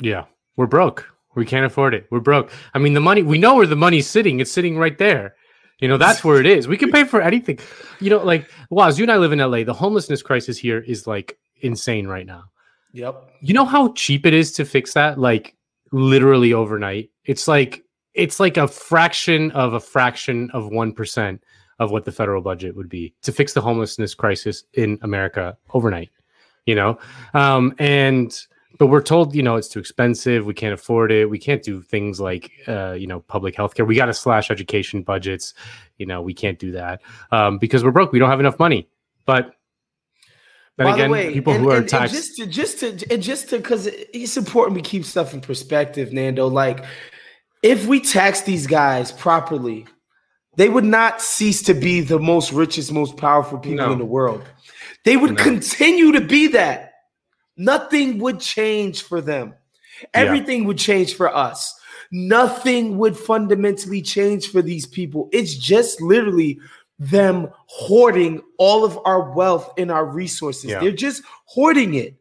Yeah. 0.00 0.24
we're 0.56 0.66
broke. 0.66 1.08
We 1.36 1.46
can't 1.46 1.64
afford 1.64 1.94
it. 1.94 2.06
We're 2.10 2.20
broke. 2.20 2.50
I 2.74 2.78
mean, 2.78 2.94
the 2.94 3.00
money, 3.00 3.22
we 3.22 3.38
know 3.38 3.54
where 3.54 3.66
the 3.66 3.76
money's 3.76 4.08
sitting. 4.08 4.40
It's 4.40 4.50
sitting 4.50 4.76
right 4.76 4.98
there. 4.98 5.36
You 5.80 5.88
know, 5.88 5.96
that's 5.96 6.22
where 6.22 6.38
it 6.38 6.46
is. 6.46 6.68
We 6.68 6.76
can 6.76 6.90
pay 6.90 7.04
for 7.04 7.20
anything. 7.20 7.58
You 8.00 8.10
know, 8.10 8.22
like, 8.22 8.50
Waz, 8.68 8.98
you 8.98 9.04
and 9.04 9.12
I 9.12 9.16
live 9.16 9.32
in 9.32 9.38
LA. 9.38 9.64
The 9.64 9.74
homelessness 9.74 10.22
crisis 10.22 10.58
here 10.58 10.80
is 10.80 11.06
like 11.06 11.38
insane 11.62 12.06
right 12.06 12.26
now. 12.26 12.44
Yep. 12.92 13.30
You 13.40 13.54
know 13.54 13.64
how 13.64 13.92
cheap 13.92 14.26
it 14.26 14.34
is 14.34 14.52
to 14.52 14.64
fix 14.64 14.94
that? 14.94 15.18
Like, 15.18 15.56
literally 15.92 16.52
overnight. 16.52 17.10
It's 17.24 17.48
like, 17.48 17.82
it's 18.14 18.40
like 18.40 18.56
a 18.56 18.68
fraction 18.68 19.50
of 19.52 19.72
a 19.72 19.80
fraction 19.80 20.50
of 20.52 20.64
1% 20.64 21.38
of 21.78 21.90
what 21.90 22.04
the 22.04 22.12
federal 22.12 22.42
budget 22.42 22.76
would 22.76 22.88
be 22.88 23.14
to 23.22 23.32
fix 23.32 23.54
the 23.54 23.60
homelessness 23.60 24.14
crisis 24.14 24.64
in 24.74 24.98
America 25.02 25.56
overnight, 25.72 26.10
you 26.66 26.74
know? 26.74 26.98
Um, 27.32 27.74
and, 27.78 28.38
but 28.78 28.86
we're 28.86 29.02
told 29.02 29.34
you 29.34 29.42
know 29.42 29.56
it's 29.56 29.68
too 29.68 29.78
expensive 29.80 30.46
we 30.46 30.54
can't 30.54 30.72
afford 30.74 31.10
it 31.12 31.28
we 31.28 31.38
can't 31.38 31.62
do 31.62 31.82
things 31.82 32.20
like 32.20 32.50
uh, 32.68 32.92
you 32.92 33.06
know 33.06 33.20
public 33.20 33.54
health 33.56 33.74
care 33.74 33.84
we 33.84 33.94
got 33.94 34.06
to 34.06 34.14
slash 34.14 34.50
education 34.50 35.02
budgets 35.02 35.54
you 35.98 36.06
know 36.06 36.22
we 36.22 36.32
can't 36.34 36.58
do 36.58 36.70
that 36.72 37.00
um, 37.32 37.58
because 37.58 37.82
we're 37.84 37.90
broke 37.90 38.12
we 38.12 38.18
don't 38.18 38.30
have 38.30 38.40
enough 38.40 38.58
money 38.58 38.88
but 39.26 39.54
then 40.76 40.86
By 40.86 40.94
again 40.94 41.08
the 41.08 41.12
way, 41.12 41.32
people 41.32 41.52
and, 41.52 41.62
who 41.62 41.70
are 41.70 41.74
and- 41.74 41.80
and 41.82 41.88
taxed 41.90 42.14
just 42.14 42.36
to 42.36 42.46
just 42.46 42.78
to 42.80 43.12
and 43.12 43.22
just 43.22 43.50
to 43.50 43.58
because 43.58 43.86
it's 43.86 44.36
important 44.36 44.76
we 44.76 44.82
keep 44.82 45.04
stuff 45.04 45.34
in 45.34 45.40
perspective, 45.42 46.10
Nando. 46.12 46.46
Like, 46.46 46.84
if 47.62 47.86
we 47.86 48.00
tax 48.00 48.42
these 48.42 48.66
guys 48.66 49.12
properly, 49.12 49.86
they 50.56 50.70
would 50.70 50.84
not 50.84 51.20
cease 51.20 51.60
to 51.64 51.74
be 51.74 52.00
the 52.00 52.18
most 52.18 52.50
richest, 52.52 52.92
most 52.92 53.18
powerful 53.18 53.58
people 53.58 53.84
No. 53.86 53.92
in 53.92 53.98
the 53.98 54.06
world. 54.06 54.42
They 55.04 55.18
would 55.18 55.36
No. 55.36 55.42
continue 55.42 56.12
to 56.12 56.20
be 56.22 56.46
that. 56.48 56.89
Nothing 57.60 58.18
would 58.20 58.40
change 58.40 59.02
for 59.02 59.20
them. 59.20 59.54
Everything 60.14 60.64
would 60.64 60.78
change 60.78 61.14
for 61.14 61.28
us. 61.34 61.78
Nothing 62.10 62.96
would 62.96 63.14
fundamentally 63.16 64.00
change 64.00 64.48
for 64.48 64.62
these 64.62 64.86
people. 64.86 65.28
It's 65.30 65.54
just 65.56 66.00
literally 66.00 66.58
them 66.98 67.48
hoarding 67.66 68.40
all 68.56 68.82
of 68.82 68.98
our 69.04 69.30
wealth 69.32 69.74
and 69.76 69.90
our 69.90 70.06
resources. 70.06 70.70
Yeah. 70.70 70.80
They're 70.80 70.90
just 70.92 71.22
hoarding 71.44 71.94
it 71.94 72.14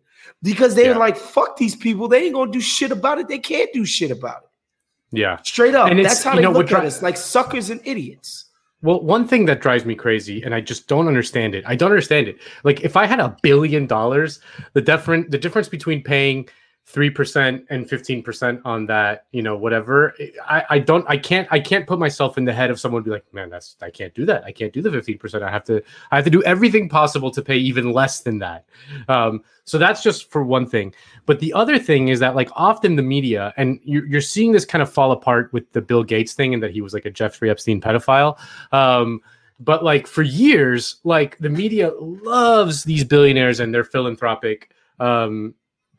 because 0.43 0.75
they're 0.75 0.91
Yeah. 0.91 0.97
like, 0.97 1.15
fuck 1.15 1.55
these 1.55 1.75
people. 1.75 2.09
They 2.09 2.25
ain't 2.25 2.33
gonna 2.35 2.51
do 2.51 2.59
shit 2.61 2.91
about 2.91 3.17
it. 3.19 3.29
They 3.29 3.39
can't 3.39 3.71
do 3.73 3.85
shit 3.85 4.11
about 4.11 4.43
it. 4.43 5.17
yeah 5.17 5.37
Straight 5.43 5.73
up. 5.73 5.89
And 5.89 6.03
That's 6.03 6.21
how 6.21 6.35
they 6.35 6.41
know, 6.41 6.51
look 6.51 6.71
at 6.73 6.83
us, 6.85 7.01
like 7.01 7.15
suckers 7.17 7.69
and 7.69 7.79
idiots. 7.85 8.45
Well, 8.81 9.01
one 9.01 9.27
thing 9.27 9.45
that 9.45 9.61
drives 9.61 9.85
me 9.85 9.95
crazy, 9.95 10.41
and 10.41 10.55
I 10.55 10.61
just 10.61 10.87
don't 10.87 11.07
understand 11.07 11.53
it. 11.53 11.65
I 11.67 11.75
don't 11.75 11.91
understand 11.91 12.29
it. 12.29 12.37
Like, 12.63 12.81
if 12.81 12.95
I 12.95 13.05
had 13.05 13.19
a 13.19 13.35
billion 13.41 13.87
dollars, 13.87 14.39
the 14.73 14.81
different 14.81 15.31
the 15.31 15.37
difference 15.37 15.67
between 15.67 16.01
paying 16.01 16.47
three 16.91 17.11
percent 17.11 17.63
and 17.69 17.87
fifteen 17.87 18.23
percent 18.23 18.59
on 18.65 18.87
that, 18.87 19.27
you 19.31 19.43
know, 19.43 19.55
whatever. 19.55 20.15
I, 20.43 20.63
I 20.71 20.79
don't, 20.79 21.05
I 21.07 21.17
can't, 21.17 21.47
I 21.51 21.59
can't 21.59 21.85
put 21.85 21.99
myself 21.99 22.39
in 22.39 22.45
the 22.45 22.51
head 22.51 22.71
of 22.71 22.79
someone 22.79 23.03
be 23.03 23.11
like, 23.11 23.31
man, 23.31 23.51
that's 23.51 23.75
I 23.79 23.91
can't 23.91 24.13
do 24.15 24.25
that. 24.25 24.43
I 24.43 24.51
can't 24.51 24.73
do 24.73 24.81
the 24.81 24.89
fifteen 24.89 25.19
percent. 25.19 25.43
I 25.43 25.51
have 25.51 25.63
to, 25.65 25.83
I 26.09 26.15
have 26.15 26.25
to 26.25 26.31
do 26.31 26.41
everything 26.43 26.89
possible 26.89 27.29
to 27.29 27.43
pay 27.43 27.57
even 27.57 27.91
less 27.91 28.21
than 28.21 28.39
that. 28.39 28.65
Um, 29.07 29.43
so 29.65 29.77
that's 29.77 30.01
just 30.01 30.31
for 30.31 30.43
one 30.43 30.67
thing. 30.67 30.95
But 31.27 31.39
the 31.39 31.53
other 31.53 31.77
thing 31.77 32.07
is 32.07 32.19
that, 32.21 32.33
like, 32.35 32.49
often 32.53 32.95
the 32.95 33.03
media, 33.03 33.53
and 33.55 33.79
you're, 33.83 34.07
you're 34.07 34.19
seeing 34.19 34.51
this 34.51 34.65
kind 34.65 34.81
of 34.81 34.91
fall 34.91 35.11
apart 35.11 35.53
with 35.53 35.71
the 35.73 35.81
Bill 35.81 36.03
Gates 36.03 36.33
thing, 36.33 36.55
and 36.55 36.63
that 36.63 36.71
he 36.71 36.81
was 36.81 36.95
like 36.95 37.05
a 37.05 37.11
Jeffrey 37.11 37.51
Epstein 37.51 37.79
pedophile. 37.79 38.39
Um, 38.73 39.21
but 39.59 39.83
like 39.83 40.07
for 40.07 40.23
years, 40.23 40.95
like 41.03 41.37
the 41.37 41.49
media 41.49 41.91
loves 41.99 42.83
these 42.83 43.03
billionaires 43.03 43.59
and 43.59 43.71
their 43.71 43.83
philanthropic 43.83 44.71
um, 44.99 45.53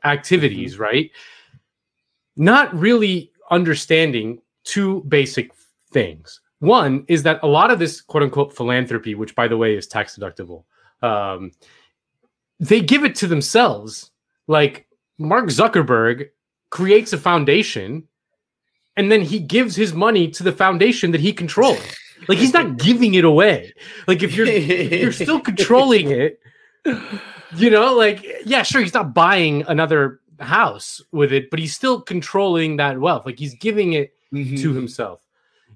activities, 0.05 0.79
right? 0.79 1.11
Not 2.37 2.75
really 2.75 3.33
understanding 3.51 4.41
two 4.65 5.03
basic 5.09 5.53
things. 5.93 6.41
One 6.61 7.05
is 7.09 7.23
that 7.25 7.41
a 7.43 7.47
lot 7.47 7.71
of 7.71 7.79
this 7.79 8.01
quote 8.01 8.23
unquote 8.23 8.55
philanthropy, 8.55 9.15
which 9.15 9.35
by 9.35 9.49
the 9.49 9.57
way 9.57 9.75
is 9.75 9.87
tax 9.87 10.17
deductible, 10.17 10.65
um, 11.03 11.53
they 12.59 12.81
give 12.81 13.05
it 13.05 13.15
to 13.17 13.27
themselves. 13.27 14.11
Like 14.47 14.87
Mark 15.19 15.47
Zuckerberg 15.47 16.29
creates 16.71 17.13
a 17.13 17.19
foundation 17.19 18.07
and 18.97 19.11
then 19.11 19.23
he 19.23 19.39
gives 19.39 19.75
his 19.75 19.95
money 19.95 20.29
to 20.29 20.43
the 20.43 20.53
foundation 20.53 21.11
that 21.13 21.21
he 21.21 21.33
controls. 21.33 21.81
Like 22.29 22.39
he's 22.39 22.53
not 22.53 22.77
giving 22.79 23.15
it 23.15 23.25
away. 23.25 23.73
Like 24.07 24.23
if 24.23 24.35
you're 24.35 24.47
if 24.47 24.93
you're 24.93 25.13
still 25.13 25.41
controlling 25.51 26.11
it, 26.11 26.41
you 27.57 27.71
know, 27.71 27.95
like 27.95 28.25
yeah, 28.45 28.63
sure, 28.63 28.81
he's 28.81 28.95
not 28.95 29.15
buying 29.15 29.65
another 29.69 30.21
house 30.39 31.03
with 31.13 31.33
it, 31.33 31.51
but 31.51 31.59
he's 31.59 31.75
still 31.75 32.01
controlling 32.01 32.77
that 32.77 32.99
wealth. 32.99 33.27
Like 33.27 33.39
he's 33.39 33.55
giving 33.55 33.93
it 33.95 34.15
to 34.33 34.73
himself. 34.73 35.21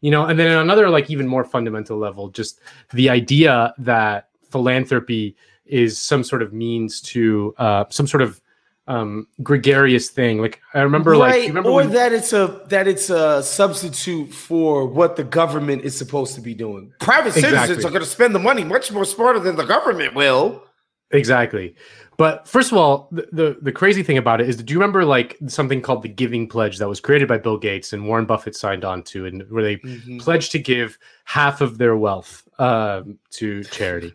You 0.00 0.11
know, 0.11 0.26
and 0.26 0.38
then 0.38 0.59
another 0.59 0.90
like 0.90 1.11
even 1.11 1.26
more 1.26 1.45
fundamental 1.45 1.97
level, 1.97 2.28
just 2.28 2.61
the 2.93 3.09
idea 3.09 3.73
that 3.78 4.28
philanthropy 4.50 5.35
is 5.66 5.99
some 5.99 6.23
sort 6.23 6.43
of 6.43 6.52
means 6.52 7.00
to 7.00 7.54
uh 7.59 7.85
some 7.88 8.07
sort 8.07 8.23
of 8.23 8.40
um 8.87 9.26
gregarious 9.43 10.11
thing. 10.11 10.38
Like 10.38 10.61
I 10.75 10.83
remember 10.83 11.16
like 11.16 11.47
remember 11.47 11.71
or 11.71 11.76
when- 11.76 11.93
that 11.93 12.12
it's 12.12 12.35
a 12.35 12.62
that 12.69 12.87
it's 12.87 13.09
a 13.09 13.43
substitute 13.43 14.33
for 14.33 14.87
what 14.87 15.16
the 15.16 15.25
government 15.25 15.85
is 15.85 15.97
supposed 15.97 16.35
to 16.35 16.43
be 16.43 16.54
doing. 16.54 16.93
Private 17.00 17.33
citizens 17.33 17.83
are 17.85 17.88
going 17.90 18.02
to 18.02 18.07
spend 18.09 18.35
the 18.35 18.38
money 18.38 18.62
much 18.62 18.93
more 18.93 19.07
smarter 19.07 19.40
than 19.40 19.57
the 19.57 19.64
government 19.64 20.14
will. 20.14 20.62
Exactly. 21.14 21.75
But 22.16 22.47
first 22.47 22.71
of 22.71 22.78
all, 22.78 23.09
the, 23.11 23.26
the 23.33 23.56
the 23.62 23.73
crazy 23.73 24.02
thing 24.02 24.18
about 24.18 24.40
it 24.40 24.49
is, 24.49 24.56
do 24.56 24.73
you 24.73 24.78
remember 24.78 25.04
like 25.04 25.37
something 25.47 25.80
called 25.80 26.02
the 26.02 26.09
Giving 26.09 26.49
Pledge 26.49 26.78
that 26.78 26.88
was 26.88 27.00
created 27.00 27.26
by 27.26 27.38
Bill 27.38 27.56
Gates 27.56 27.92
and 27.92 28.06
Warren 28.06 28.25
Buffett 28.25 28.54
signed 28.54 28.85
on 28.85 29.02
to, 29.04 29.26
and 29.26 29.42
where 29.50 29.62
they 29.62 29.76
pledged 30.18 30.52
to 30.52 30.59
give 30.59 30.99
half 31.25 31.61
of 31.61 31.78
their 31.78 31.97
wealth 31.97 32.47
um, 32.59 33.18
to 33.30 33.64
charity. 33.64 34.12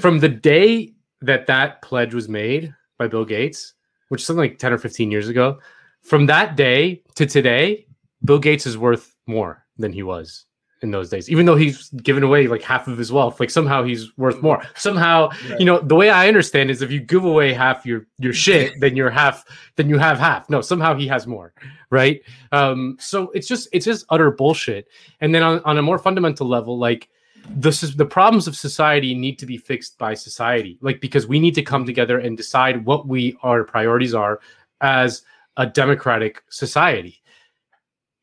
From 0.00 0.20
the 0.20 0.28
day 0.28 0.94
that 1.20 1.46
that 1.46 1.82
pledge 1.82 2.14
was 2.14 2.28
made 2.28 2.74
by 2.98 3.08
Bill 3.08 3.24
Gates, 3.24 3.74
which 4.08 4.22
is 4.22 4.26
something 4.26 4.40
like 4.40 4.58
ten 4.58 4.72
or 4.72 4.78
fifteen 4.78 5.10
years 5.10 5.28
ago, 5.28 5.58
from 6.02 6.26
that 6.26 6.56
day 6.56 7.02
to 7.16 7.26
today, 7.26 7.86
Bill 8.24 8.38
Gates 8.38 8.66
is 8.66 8.78
worth 8.78 9.14
more 9.26 9.66
than 9.76 9.92
he 9.92 10.02
was 10.02 10.46
in 10.82 10.90
those 10.90 11.10
days, 11.10 11.28
even 11.28 11.46
though 11.46 11.56
he's 11.56 11.90
given 11.90 12.22
away 12.22 12.46
like 12.46 12.62
half 12.62 12.86
of 12.86 12.96
his 12.96 13.10
wealth. 13.10 13.40
Like 13.40 13.50
somehow 13.50 13.82
he's 13.82 14.16
worth 14.16 14.42
more. 14.42 14.62
Somehow, 14.76 15.30
you 15.58 15.64
know, 15.64 15.80
the 15.80 15.94
way 15.94 16.10
I 16.10 16.28
understand 16.28 16.70
is 16.70 16.82
if 16.82 16.90
you 16.90 17.00
give 17.00 17.24
away 17.24 17.52
half 17.52 17.84
your 17.84 18.06
your 18.18 18.32
shit, 18.32 18.80
then 18.80 18.96
you're 18.96 19.10
half, 19.10 19.44
then 19.76 19.88
you 19.88 19.98
have 19.98 20.18
half. 20.18 20.48
No, 20.48 20.60
somehow 20.60 20.94
he 20.94 21.08
has 21.08 21.26
more, 21.26 21.52
right? 21.90 22.22
Um, 22.52 22.96
so 23.00 23.30
it's 23.30 23.48
just 23.48 23.68
it's 23.72 23.84
just 23.84 24.06
utter 24.10 24.30
bullshit. 24.30 24.88
And 25.20 25.34
then 25.34 25.42
on, 25.42 25.60
on 25.64 25.78
a 25.78 25.82
more 25.82 25.98
fundamental 25.98 26.46
level, 26.46 26.78
like 26.78 27.08
this 27.50 27.82
is 27.82 27.96
the 27.96 28.04
problems 28.04 28.46
of 28.46 28.56
society 28.56 29.14
need 29.14 29.38
to 29.38 29.46
be 29.46 29.56
fixed 29.56 29.98
by 29.98 30.14
society, 30.14 30.78
like 30.80 31.00
because 31.00 31.26
we 31.26 31.40
need 31.40 31.54
to 31.54 31.62
come 31.62 31.84
together 31.84 32.18
and 32.18 32.36
decide 32.36 32.84
what 32.84 33.08
we 33.08 33.36
our 33.42 33.64
priorities 33.64 34.14
are 34.14 34.40
as 34.80 35.22
a 35.56 35.66
democratic 35.66 36.42
society. 36.50 37.20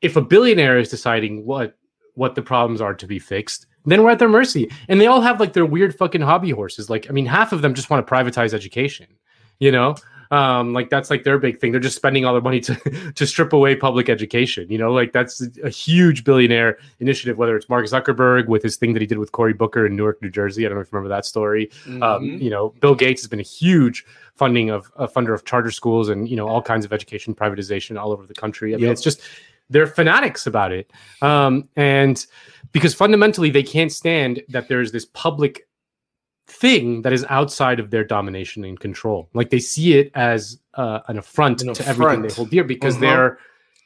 If 0.01 0.15
a 0.15 0.21
billionaire 0.21 0.77
is 0.77 0.89
deciding 0.89 1.45
what 1.45 1.75
what 2.15 2.35
the 2.35 2.41
problems 2.41 2.81
are 2.81 2.93
to 2.93 3.07
be 3.07 3.19
fixed, 3.19 3.65
then 3.85 4.03
we're 4.03 4.09
at 4.11 4.19
their 4.19 4.29
mercy. 4.29 4.71
And 4.87 4.99
they 4.99 5.07
all 5.07 5.21
have 5.21 5.39
like 5.39 5.53
their 5.53 5.65
weird 5.65 5.95
fucking 5.95 6.21
hobby 6.21 6.49
horses. 6.49 6.89
Like, 6.89 7.07
I 7.09 7.13
mean, 7.13 7.25
half 7.27 7.53
of 7.53 7.61
them 7.61 7.73
just 7.73 7.89
want 7.89 8.05
to 8.05 8.11
privatize 8.11 8.53
education, 8.53 9.07
you 9.59 9.71
know? 9.71 9.95
Um, 10.31 10.73
like 10.73 10.89
that's 10.89 11.11
like 11.11 11.23
their 11.23 11.37
big 11.37 11.59
thing. 11.59 11.71
They're 11.71 11.79
just 11.79 11.95
spending 11.95 12.25
all 12.25 12.33
their 12.33 12.41
money 12.41 12.59
to 12.61 13.11
to 13.15 13.27
strip 13.27 13.53
away 13.53 13.75
public 13.75 14.09
education. 14.09 14.65
You 14.71 14.79
know, 14.79 14.91
like 14.91 15.11
that's 15.13 15.47
a 15.63 15.69
huge 15.69 16.23
billionaire 16.23 16.79
initiative. 16.99 17.37
Whether 17.37 17.55
it's 17.55 17.69
Mark 17.69 17.85
Zuckerberg 17.85 18.47
with 18.47 18.63
his 18.63 18.75
thing 18.75 18.93
that 18.93 19.01
he 19.01 19.05
did 19.05 19.19
with 19.19 19.31
Cory 19.31 19.53
Booker 19.53 19.85
in 19.85 19.95
Newark, 19.95 20.19
New 20.23 20.31
Jersey. 20.31 20.65
I 20.65 20.69
don't 20.69 20.77
know 20.77 20.81
if 20.81 20.87
you 20.91 20.97
remember 20.97 21.15
that 21.15 21.25
story. 21.25 21.69
Um, 22.01 22.23
you 22.23 22.49
know, 22.49 22.69
Bill 22.81 22.95
Gates 22.95 23.21
has 23.21 23.27
been 23.29 23.39
a 23.39 23.43
huge 23.43 24.03
funding 24.33 24.71
of 24.71 24.91
a 24.95 25.07
funder 25.07 25.33
of 25.35 25.45
charter 25.45 25.69
schools 25.69 26.09
and 26.09 26.27
you 26.27 26.35
know 26.35 26.47
all 26.47 26.61
kinds 26.61 26.85
of 26.85 26.91
education 26.91 27.35
privatization 27.35 28.01
all 28.01 28.11
over 28.11 28.25
the 28.25 28.33
country. 28.33 28.73
I 28.73 28.77
mean, 28.77 28.85
Yep. 28.85 28.93
it's 28.93 29.01
just 29.03 29.21
they're 29.69 29.87
fanatics 29.87 30.47
about 30.47 30.71
it, 30.71 30.91
um, 31.21 31.67
and 31.75 32.25
because 32.71 32.93
fundamentally 32.93 33.49
they 33.49 33.63
can't 33.63 33.91
stand 33.91 34.41
that 34.49 34.67
there's 34.67 34.91
this 34.91 35.05
public 35.05 35.67
thing 36.47 37.01
that 37.01 37.11
is 37.13 37.25
outside 37.29 37.79
of 37.79 37.89
their 37.89 38.03
domination 38.03 38.63
and 38.65 38.79
control. 38.79 39.29
Like 39.33 39.49
they 39.49 39.59
see 39.59 39.95
it 39.95 40.11
as 40.13 40.59
uh, 40.75 40.99
an 41.07 41.17
affront 41.17 41.61
An 41.63 41.73
to 41.73 41.87
everything 41.87 42.21
they 42.21 42.33
hold 42.33 42.49
dear 42.51 42.63
because 42.63 42.95
Uh-huh. 42.95 43.05
they're 43.05 43.39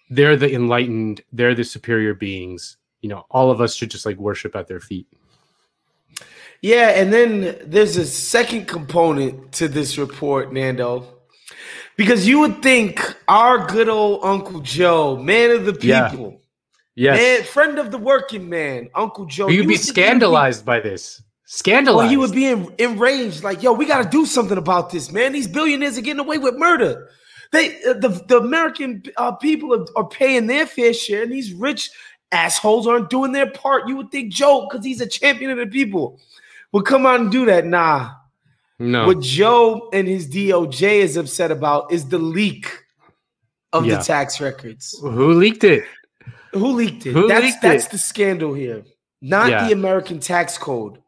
they're 0.10 0.36
the 0.36 0.54
enlightened, 0.54 1.22
they're 1.32 1.56
the 1.56 1.64
superior 1.64 2.14
beings. 2.16 2.78
You 3.02 3.10
know, 3.10 3.26
all 3.30 3.52
of 3.52 3.62
us 3.62 3.76
should 3.76 3.92
just 3.92 4.06
like 4.06 4.18
worship 4.18 4.56
at 4.56 4.68
their 4.68 4.80
feet. 4.82 5.08
Yeah, 6.62 6.90
and 6.90 7.14
then 7.14 7.58
there's 7.64 7.96
a 7.96 8.06
second 8.06 8.68
component 8.68 9.54
to 9.54 9.70
this 9.70 9.98
report, 9.98 10.52
Nando. 10.52 11.08
Because 12.00 12.26
you 12.26 12.40
would 12.40 12.62
think 12.64 13.02
our 13.28 13.68
good 13.68 13.90
old 13.90 14.24
Uncle 14.24 14.62
Joe, 14.62 15.18
man 15.18 15.52
of 15.52 15.66
the 15.66 15.78
Yeah. 15.86 16.08
people, 16.08 16.40
Yes, 16.96 17.18
man, 17.20 17.44
friend 17.44 17.78
of 17.78 17.92
the 17.92 17.98
working 17.98 18.48
man, 18.48 18.88
Uncle 18.96 19.26
Joe. 19.26 19.50
you'd 19.50 19.56
you 19.56 19.62
be 19.64 19.68
would 19.68 19.82
think 19.82 19.98
he 19.98 20.02
would 20.02 20.06
scandalized 20.08 20.64
by 20.66 20.80
this. 20.80 21.20
Or 21.20 21.24
Scandalized. 21.44 22.10
he 22.12 22.16
would 22.16 22.32
be 22.32 22.46
en- 22.46 22.74
enraged, 22.78 23.44
like, 23.44 23.62
yo, 23.62 23.74
we 23.74 23.86
got 23.86 24.02
to 24.02 24.10
do 24.10 24.26
something 24.26 24.58
about 24.58 24.92
this, 24.92 25.12
man. 25.12 25.34
These 25.34 25.48
billionaires 25.50 25.98
are 25.98 26.02
getting 26.02 26.22
away 26.22 26.38
with 26.38 26.56
murder. 26.56 27.10
They 27.52 27.76
uh, 27.84 27.94
the 27.96 28.08
the 28.30 28.38
American 28.38 29.04
uh, 29.18 29.34
people 29.34 29.74
are, 29.76 29.86
are 29.98 30.08
paying 30.08 30.48
their 30.48 30.66
fair 30.68 30.94
share, 30.94 31.24
and 31.24 31.32
these 31.34 31.52
rich 31.52 31.90
assholes 32.32 32.88
aren't 32.88 33.10
doing 33.10 33.34
their 33.34 33.52
part. 33.52 33.90
You 33.90 33.98
would 33.98 34.10
think 34.10 34.32
Joe, 34.32 34.68
because 34.70 34.86
he's 34.86 35.02
a 35.02 35.06
champion 35.08 35.52
of 35.52 35.58
the 35.58 35.68
people, 35.68 36.18
would 36.72 36.86
come 36.86 37.06
out 37.06 37.20
and 37.20 37.30
do 37.30 37.46
that. 37.48 37.66
Nah. 37.66 38.12
No. 38.80 39.08
What 39.08 39.20
Joe 39.20 39.90
and 39.92 40.08
his 40.08 40.28
DOJ 40.28 41.00
is 41.00 41.18
upset 41.18 41.52
about 41.52 41.92
is 41.92 42.08
the 42.08 42.18
leak 42.18 42.72
of 43.74 43.86
Yeah. 43.86 43.98
the 43.98 44.04
tax 44.04 44.40
records. 44.40 44.98
Who 45.02 45.34
leaked 45.34 45.64
it? 45.66 45.84
Who 46.54 46.74
leaked 46.74 47.06
it? 47.06 47.12
Who 47.14 47.28
that's 47.28 47.44
leaked 47.44 47.62
that's 47.62 47.86
it? 47.86 47.92
the 47.92 47.98
scandal 47.98 48.54
here. 48.54 48.84
Not 49.22 49.50
Yeah. 49.50 49.68
the 49.68 49.74
American 49.74 50.20
tax 50.20 50.58
code. 50.58 51.00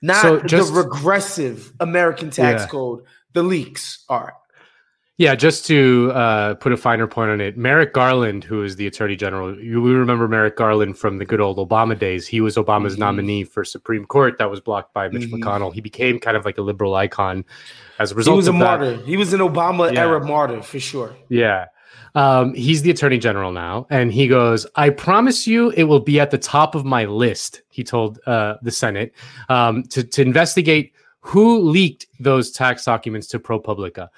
Not 0.00 0.22
So 0.22 0.40
just- 0.40 0.72
the 0.72 0.82
regressive 0.82 1.72
American 1.78 2.30
tax 2.30 2.62
Yeah. 2.62 2.68
code. 2.68 3.04
The 3.34 3.42
leaks 3.42 4.04
are. 4.08 4.34
Yeah, 5.16 5.36
just 5.36 5.64
to 5.66 6.10
uh, 6.12 6.54
put 6.54 6.72
a 6.72 6.76
finer 6.76 7.06
point 7.06 7.30
on 7.30 7.40
it, 7.40 7.56
Merrick 7.56 7.92
Garland, 7.92 8.42
who 8.42 8.64
is 8.64 8.74
the 8.74 8.88
Attorney 8.88 9.14
General, 9.14 9.56
you 9.62 9.80
we 9.80 9.92
remember 9.92 10.26
Merrick 10.26 10.56
Garland 10.56 10.98
from 10.98 11.18
the 11.18 11.24
good 11.24 11.40
old 11.40 11.56
Obama 11.58 11.96
days. 11.96 12.26
He 12.26 12.40
was 12.40 12.56
Obama's 12.56 12.96
Mhm. 12.96 12.98
nominee 12.98 13.44
for 13.44 13.64
Supreme 13.64 14.04
Court. 14.06 14.38
That 14.38 14.50
was 14.50 14.58
blocked 14.60 14.92
by 14.92 15.08
Mitch 15.08 15.30
Mhm. 15.30 15.38
McConnell. 15.40 15.72
He 15.72 15.80
became 15.80 16.18
kind 16.18 16.36
of 16.36 16.44
like 16.44 16.58
a 16.58 16.62
liberal 16.62 16.96
icon 16.96 17.44
as 18.00 18.10
a 18.10 18.16
result. 18.16 18.34
He 18.34 18.36
was 18.38 18.48
a 18.48 18.52
that. 18.52 18.58
martyr. 18.58 18.96
He 19.06 19.16
was 19.16 19.32
an 19.32 19.38
Obama 19.38 19.92
Yeah. 19.92 20.00
era 20.04 20.24
martyr 20.26 20.60
for 20.62 20.80
sure. 20.80 21.14
Yeah. 21.28 21.66
Um, 22.16 22.52
he's 22.54 22.82
the 22.82 22.90
attorney 22.90 23.18
general 23.18 23.52
now, 23.52 23.86
and 23.90 24.12
he 24.12 24.26
goes, 24.26 24.66
I 24.74 24.90
promise 24.90 25.46
you 25.46 25.70
it 25.76 25.84
will 25.84 26.00
be 26.00 26.18
at 26.18 26.32
the 26.32 26.38
top 26.38 26.74
of 26.74 26.84
my 26.84 27.04
list, 27.04 27.62
he 27.70 27.84
told 27.84 28.18
uh, 28.26 28.54
the 28.62 28.70
Senate, 28.72 29.12
um, 29.48 29.84
to, 29.90 30.02
to 30.02 30.22
investigate 30.22 30.92
who 31.20 31.58
leaked 31.60 32.06
those 32.18 32.50
tax 32.50 32.84
documents 32.84 33.28
to 33.28 33.38
ProPublica. 33.38 34.08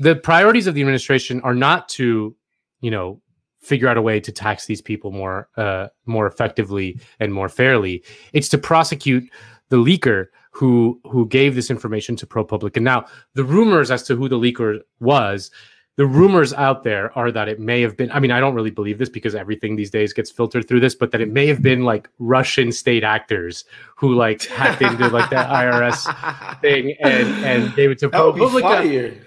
The 0.00 0.16
priorities 0.16 0.66
of 0.66 0.74
the 0.74 0.80
administration 0.80 1.40
are 1.42 1.54
not 1.54 1.88
to, 1.90 2.34
you 2.80 2.90
know, 2.90 3.20
figure 3.60 3.88
out 3.88 3.98
a 3.98 4.02
way 4.02 4.18
to 4.20 4.32
tax 4.32 4.66
these 4.66 4.80
people 4.80 5.10
more 5.12 5.48
uh, 5.56 5.88
more 6.06 6.26
effectively 6.26 6.98
and 7.20 7.32
more 7.32 7.48
fairly. 7.48 8.02
It's 8.32 8.48
to 8.48 8.58
prosecute 8.58 9.30
the 9.68 9.76
leaker 9.76 10.26
who 10.52 11.00
who 11.04 11.28
gave 11.28 11.54
this 11.54 11.70
information 11.70 12.16
to 12.16 12.26
ProPublica. 12.26 12.76
And 12.76 12.84
now, 12.84 13.04
the 13.34 13.44
rumors 13.44 13.90
as 13.90 14.02
to 14.04 14.16
who 14.16 14.28
the 14.28 14.38
leaker 14.38 14.80
was 14.98 15.50
the 15.96 16.06
rumors 16.06 16.54
out 16.54 16.82
there 16.82 17.16
are 17.18 17.30
that 17.30 17.46
it 17.48 17.60
may 17.60 17.82
have 17.82 17.94
been 17.94 18.10
i 18.12 18.18
mean 18.18 18.30
i 18.30 18.40
don't 18.40 18.54
really 18.54 18.70
believe 18.70 18.96
this 18.96 19.10
because 19.10 19.34
everything 19.34 19.76
these 19.76 19.90
days 19.90 20.14
gets 20.14 20.30
filtered 20.30 20.66
through 20.66 20.80
this 20.80 20.94
but 20.94 21.10
that 21.10 21.20
it 21.20 21.30
may 21.30 21.46
have 21.46 21.60
been 21.60 21.84
like 21.84 22.08
russian 22.18 22.72
state 22.72 23.04
actors 23.04 23.64
who 23.96 24.14
like 24.14 24.44
hacked 24.44 24.80
into 24.80 25.08
like 25.08 25.28
the 25.28 25.36
irs 25.60 26.60
thing 26.62 26.94
and 27.00 27.28
and 27.44 27.74
gave 27.74 27.90
it 27.90 27.98
to 27.98 28.08
That 28.08 28.18
ProPublica. 28.18 29.20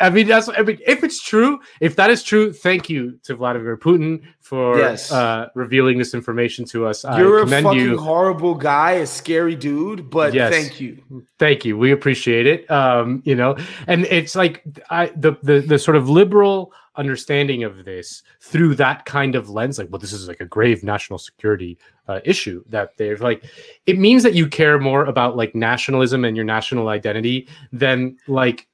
I 0.00 0.10
mean 0.10 0.26
that's 0.26 0.48
i 0.48 0.62
mean 0.62 0.78
if 0.86 1.04
it's 1.04 1.22
true 1.22 1.58
if 1.80 1.94
that 1.96 2.10
is 2.10 2.22
true 2.22 2.52
thank 2.52 2.88
you 2.90 3.18
to 3.22 3.34
vladimir 3.36 3.76
putin 3.76 4.20
for 4.40 4.78
Yes. 4.78 5.10
uh 5.12 5.48
revealing 5.54 5.98
this 5.98 6.14
information 6.14 6.64
to 6.66 6.86
us 6.86 7.04
You're 7.16 7.40
i 7.40 7.42
a 7.42 7.62
fucking 7.62 7.78
you 7.78 7.98
horrible 7.98 8.54
guy, 8.54 8.92
a 8.92 9.06
scary 9.06 9.54
dude, 9.54 10.10
but 10.10 10.34
Yes. 10.34 10.52
thank 10.52 10.80
you. 10.80 11.02
thank 11.38 11.64
you 11.64 11.78
we 11.78 11.92
appreciate 11.92 12.46
it 12.46 12.68
um 12.70 13.22
you 13.24 13.34
know 13.34 13.56
and 13.86 14.04
it's 14.06 14.34
like 14.34 14.62
i 14.90 15.06
the 15.16 15.36
the, 15.42 15.60
the 15.60 15.78
sort 15.78 15.96
of 15.96 16.08
liberal 16.08 16.72
understanding 16.96 17.64
of 17.64 17.84
this 17.84 18.22
through 18.40 18.74
that 18.76 19.04
kind 19.04 19.34
of 19.34 19.50
lens 19.50 19.78
like 19.78 19.88
well 19.90 19.98
this 19.98 20.12
is 20.12 20.28
like 20.28 20.40
a 20.40 20.44
grave 20.44 20.84
national 20.84 21.18
security 21.18 21.76
uh, 22.06 22.20
issue 22.24 22.62
that 22.68 22.90
they're 22.96 23.16
like 23.18 23.44
it 23.86 23.98
means 23.98 24.22
that 24.22 24.34
you 24.34 24.46
care 24.46 24.78
more 24.78 25.04
about 25.06 25.36
like 25.36 25.54
nationalism 25.56 26.24
and 26.24 26.36
your 26.36 26.44
national 26.44 26.88
identity 26.88 27.48
than 27.72 28.16
like 28.28 28.68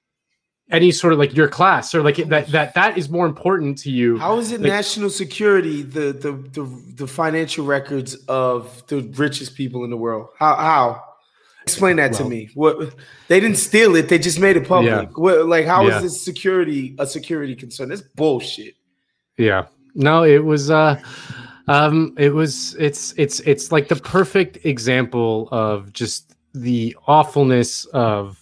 any 0.71 0.91
sort 0.93 1.13
of 1.13 1.19
like 1.19 1.35
your 1.35 1.49
class 1.49 1.95
or 1.95 2.03
like 2.03 2.17
that 2.17 2.47
that 2.49 2.75
that 2.75 2.97
is 2.97 3.09
more 3.09 3.27
important 3.27 3.77
to 3.79 3.91
you 3.91 4.19
How 4.19 4.39
is 4.39 4.53
it 4.53 4.61
Like- 4.61 4.71
national 4.73 5.11
security 5.11 5.83
the, 5.83 6.13
the 6.13 6.33
the 6.33 6.83
the 6.97 7.07
financial 7.07 7.65
records 7.67 8.15
of 8.29 8.85
the 8.87 9.03
richest 9.17 9.55
people 9.57 9.85
in 9.85 9.91
the 9.91 9.97
world? 9.97 10.29
How 10.39 10.55
how? 10.55 11.05
Explain 11.63 11.97
that 11.97 12.15
to 12.15 12.25
me. 12.25 12.49
What 12.55 12.95
they 13.29 13.39
didn't 13.39 13.59
steal 13.59 13.95
it; 13.95 14.09
they 14.09 14.19
just 14.19 14.41
made 14.41 14.57
it 14.57 14.67
public. 14.67 14.91
Yeah. 15.09 15.15
What, 15.15 15.47
like, 15.47 15.67
how 15.67 15.87
is 15.87 15.95
Yeah. 15.95 16.01
this 16.01 16.25
security 16.25 16.97
a 16.99 17.07
security 17.07 17.55
concern? 17.55 17.91
That's 17.91 18.01
bullshit. 18.03 18.75
Yeah. 19.37 19.67
No, 19.95 20.25
it 20.25 20.43
was 20.45 20.71
uh 20.71 21.01
um 21.69 22.15
it 22.19 22.33
was 22.33 22.75
it's 22.79 23.13
it's 23.19 23.41
it's 23.41 23.71
like 23.71 23.89
the 23.89 23.97
perfect 23.97 24.65
example 24.65 25.49
of 25.53 25.93
just 25.93 26.35
the 26.55 26.97
awfulness 27.07 27.85
of 27.93 28.40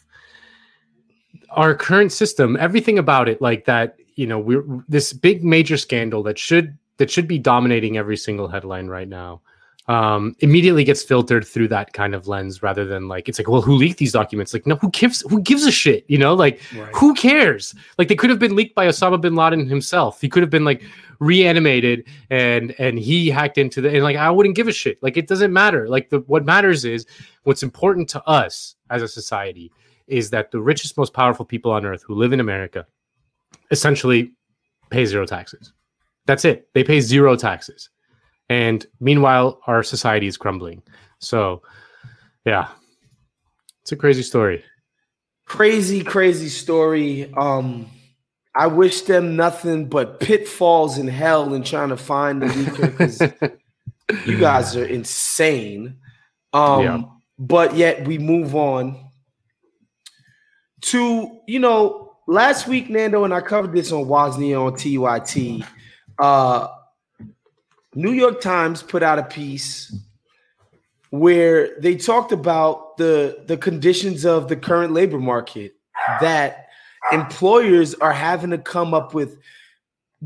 our 1.50 1.74
current 1.74 2.12
system, 2.12 2.56
everything 2.58 2.98
about 2.98 3.28
it 3.28 3.40
like 3.40 3.64
that, 3.66 3.96
you 4.16 4.26
know, 4.26 4.38
we're 4.38 4.64
this 4.88 5.12
big 5.12 5.44
major 5.44 5.76
scandal 5.76 6.22
that 6.24 6.38
should 6.38 6.76
that 6.98 7.10
should 7.10 7.28
be 7.28 7.38
dominating 7.38 7.96
every 7.96 8.16
single 8.16 8.48
headline 8.48 8.88
right 8.88 9.08
now. 9.08 9.40
Um, 9.86 10.36
immediately 10.40 10.84
gets 10.84 11.02
filtered 11.02 11.46
through 11.46 11.68
that 11.68 11.94
kind 11.94 12.14
of 12.14 12.28
lens 12.28 12.62
rather 12.62 12.84
than 12.84 13.08
like 13.08 13.26
it's 13.26 13.38
like, 13.38 13.48
well, 13.48 13.62
who 13.62 13.74
leaked 13.74 13.96
these 13.96 14.12
documents? 14.12 14.52
Like, 14.52 14.66
no, 14.66 14.76
who 14.76 14.90
gives 14.90 15.22
who 15.30 15.40
gives 15.40 15.64
a 15.64 15.70
shit? 15.70 16.04
You 16.08 16.18
know, 16.18 16.34
like 16.34 16.60
who 16.94 17.14
cares? 17.14 17.74
Like 17.96 18.08
they 18.08 18.14
could 18.14 18.28
have 18.28 18.38
been 18.38 18.54
leaked 18.54 18.74
by 18.74 18.86
Osama 18.86 19.18
bin 19.18 19.34
Laden 19.34 19.66
himself. 19.66 20.20
He 20.20 20.28
could 20.28 20.42
have 20.42 20.50
been 20.50 20.64
like 20.64 20.82
reanimated 21.20 22.06
and 22.28 22.74
and 22.78 22.98
he 22.98 23.30
hacked 23.30 23.56
into 23.56 23.80
the 23.80 23.88
and 23.88 24.02
like 24.02 24.16
I 24.16 24.30
wouldn't 24.30 24.56
give 24.56 24.68
a 24.68 24.72
shit. 24.72 25.02
Like 25.02 25.16
it 25.16 25.26
doesn't 25.26 25.54
matter. 25.54 25.88
Like 25.88 26.10
the 26.10 26.18
what 26.26 26.44
matters 26.44 26.84
is 26.84 27.06
what's 27.44 27.62
important 27.62 28.10
to 28.10 28.22
us 28.24 28.74
as 28.90 29.00
a 29.00 29.08
society 29.08 29.72
is 30.08 30.30
that 30.30 30.50
the 30.50 30.60
richest, 30.60 30.96
most 30.96 31.12
powerful 31.14 31.44
people 31.44 31.70
on 31.72 31.84
earth 31.84 32.02
who 32.06 32.14
live 32.14 32.32
in 32.32 32.40
America 32.40 32.86
essentially 33.70 34.32
pay 34.90 35.04
zero 35.04 35.26
taxes. 35.26 35.72
That's 36.26 36.44
it. 36.44 36.68
They 36.74 36.84
pay 36.84 37.00
zero 37.00 37.36
taxes. 37.36 37.90
And 38.48 38.86
meanwhile, 39.00 39.60
our 39.66 39.82
society 39.82 40.26
is 40.26 40.36
crumbling. 40.36 40.82
So 41.18 41.62
yeah. 42.44 42.68
It's 43.82 43.92
a 43.92 43.96
crazy 43.96 44.22
story. 44.22 44.64
Crazy, 45.46 46.04
crazy 46.04 46.48
story. 46.50 47.32
Um, 47.34 47.88
I 48.54 48.66
wish 48.66 49.02
them 49.02 49.36
nothing 49.36 49.86
but 49.88 50.20
pitfalls 50.20 50.98
in 50.98 51.08
hell 51.08 51.54
in 51.54 51.62
trying 51.62 51.88
to 51.90 51.96
find 51.96 52.42
the 52.42 52.46
leaker 52.46 52.90
because 52.90 54.26
you 54.26 54.38
guys 54.38 54.76
are 54.76 54.84
insane. 54.84 55.96
Um, 56.52 56.82
Yeah. 56.82 57.02
but 57.38 57.76
yet 57.76 58.06
we 58.06 58.18
move 58.18 58.54
on 58.54 59.07
to 60.82 61.40
you 61.46 61.58
know 61.58 62.16
last 62.26 62.68
week, 62.68 62.88
Nando, 62.90 63.24
and 63.24 63.34
I 63.34 63.40
covered 63.40 63.72
this 63.72 63.92
on 63.92 64.04
Wozniak 64.04 64.66
on 64.66 64.72
TYT. 64.74 65.64
Uh, 66.18 66.68
New 67.94 68.12
York 68.12 68.40
Times 68.40 68.82
put 68.82 69.02
out 69.02 69.18
a 69.18 69.24
piece 69.24 69.94
where 71.10 71.78
they 71.80 71.96
talked 71.96 72.32
about 72.32 72.96
the 72.96 73.44
the 73.46 73.56
conditions 73.56 74.24
of 74.24 74.48
the 74.48 74.56
current 74.56 74.92
labor 74.92 75.18
market 75.18 75.74
that 76.20 76.68
employers 77.12 77.94
are 77.94 78.12
having 78.12 78.50
to 78.50 78.58
come 78.58 78.94
up 78.94 79.14
with 79.14 79.38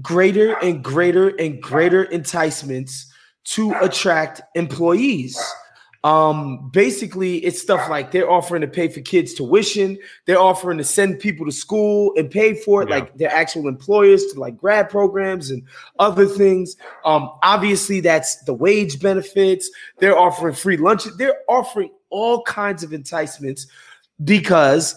greater 0.00 0.54
and 0.58 0.82
greater 0.82 1.28
and 1.36 1.62
greater 1.62 2.04
enticements 2.10 3.12
to 3.44 3.72
attract 3.80 4.40
employees. 4.54 5.38
Um, 6.04 6.68
basically, 6.72 7.38
it's 7.44 7.62
stuff 7.62 7.88
like 7.88 8.10
they're 8.10 8.28
offering 8.28 8.62
to 8.62 8.66
pay 8.66 8.88
for 8.88 9.00
kids' 9.00 9.34
tuition, 9.34 9.96
they're 10.26 10.40
offering 10.40 10.78
to 10.78 10.84
send 10.84 11.20
people 11.20 11.46
to 11.46 11.52
school 11.52 12.12
and 12.16 12.28
pay 12.28 12.54
for 12.54 12.82
it, 12.82 12.88
Yeah. 12.88 12.96
like 12.96 13.16
their 13.18 13.30
actual 13.30 13.68
employers 13.68 14.26
to 14.32 14.40
like 14.40 14.56
grad 14.56 14.90
programs 14.90 15.50
and 15.52 15.62
other 16.00 16.26
things. 16.26 16.76
Um, 17.04 17.30
obviously, 17.44 18.00
that's 18.00 18.42
the 18.44 18.54
wage 18.54 19.00
benefits. 19.00 19.70
They're 19.98 20.18
offering 20.18 20.54
free 20.54 20.76
lunches. 20.76 21.16
They're 21.16 21.38
offering 21.48 21.90
all 22.10 22.42
kinds 22.42 22.82
of 22.82 22.92
enticements 22.92 23.68
because 24.24 24.96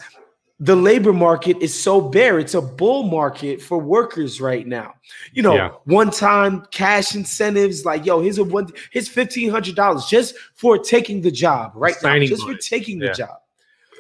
the 0.60 0.76
labor 0.76 1.12
market 1.12 1.58
is 1.60 1.78
so 1.78 2.00
bare. 2.00 2.40
It's 2.40 2.54
a 2.54 2.62
bull 2.62 3.04
market 3.04 3.62
for 3.62 3.78
workers 3.78 4.40
right 4.40 4.66
now. 4.66 4.94
You 5.34 5.44
know, 5.44 5.56
Yeah. 5.56 5.72
one 5.84 6.12
time 6.12 6.66
cash 6.72 7.14
incentives 7.14 7.84
like, 7.84 8.06
yo, 8.06 8.22
here's 8.22 8.38
a 8.38 8.44
one, 8.44 8.68
here's 8.92 9.10
fifteen 9.10 9.50
hundred 9.50 9.76
dollars 9.76 10.06
just 10.06 10.36
for 10.54 10.78
taking 10.78 11.22
the 11.22 11.32
job 11.32 11.74
right 11.76 11.96
now, 12.02 12.10
Signing 12.10 12.28
just 12.30 12.44
for 12.44 12.50
bonus. 12.50 12.70
taking 12.70 13.00
the 13.00 13.10
job. 13.12 13.38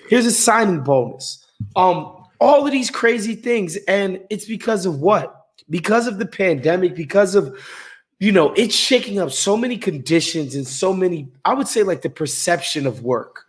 Here's 0.09 0.25
a 0.25 0.31
signing 0.31 0.81
bonus. 0.81 1.45
Um, 1.75 2.23
all 2.39 2.65
of 2.65 2.71
these 2.71 2.89
crazy 2.89 3.35
things, 3.35 3.75
and 3.87 4.21
it's 4.29 4.45
because 4.45 4.85
of 4.85 4.99
what? 5.01 5.47
Because 5.69 6.05
of 6.07 6.19
the 6.19 6.25
pandemic, 6.25 6.95
because 6.95 7.35
of 7.35 7.57
you 8.19 8.31
know, 8.31 8.53
it's 8.53 8.73
shaking 8.73 9.19
up 9.19 9.29
so 9.29 9.57
many 9.57 9.77
conditions 9.77 10.55
and 10.55 10.65
so 10.65 10.93
many, 10.93 11.27
I 11.43 11.53
would 11.53 11.67
say, 11.67 11.83
like 11.83 12.01
the 12.01 12.09
perception 12.09 12.87
of 12.87 13.03
work 13.03 13.44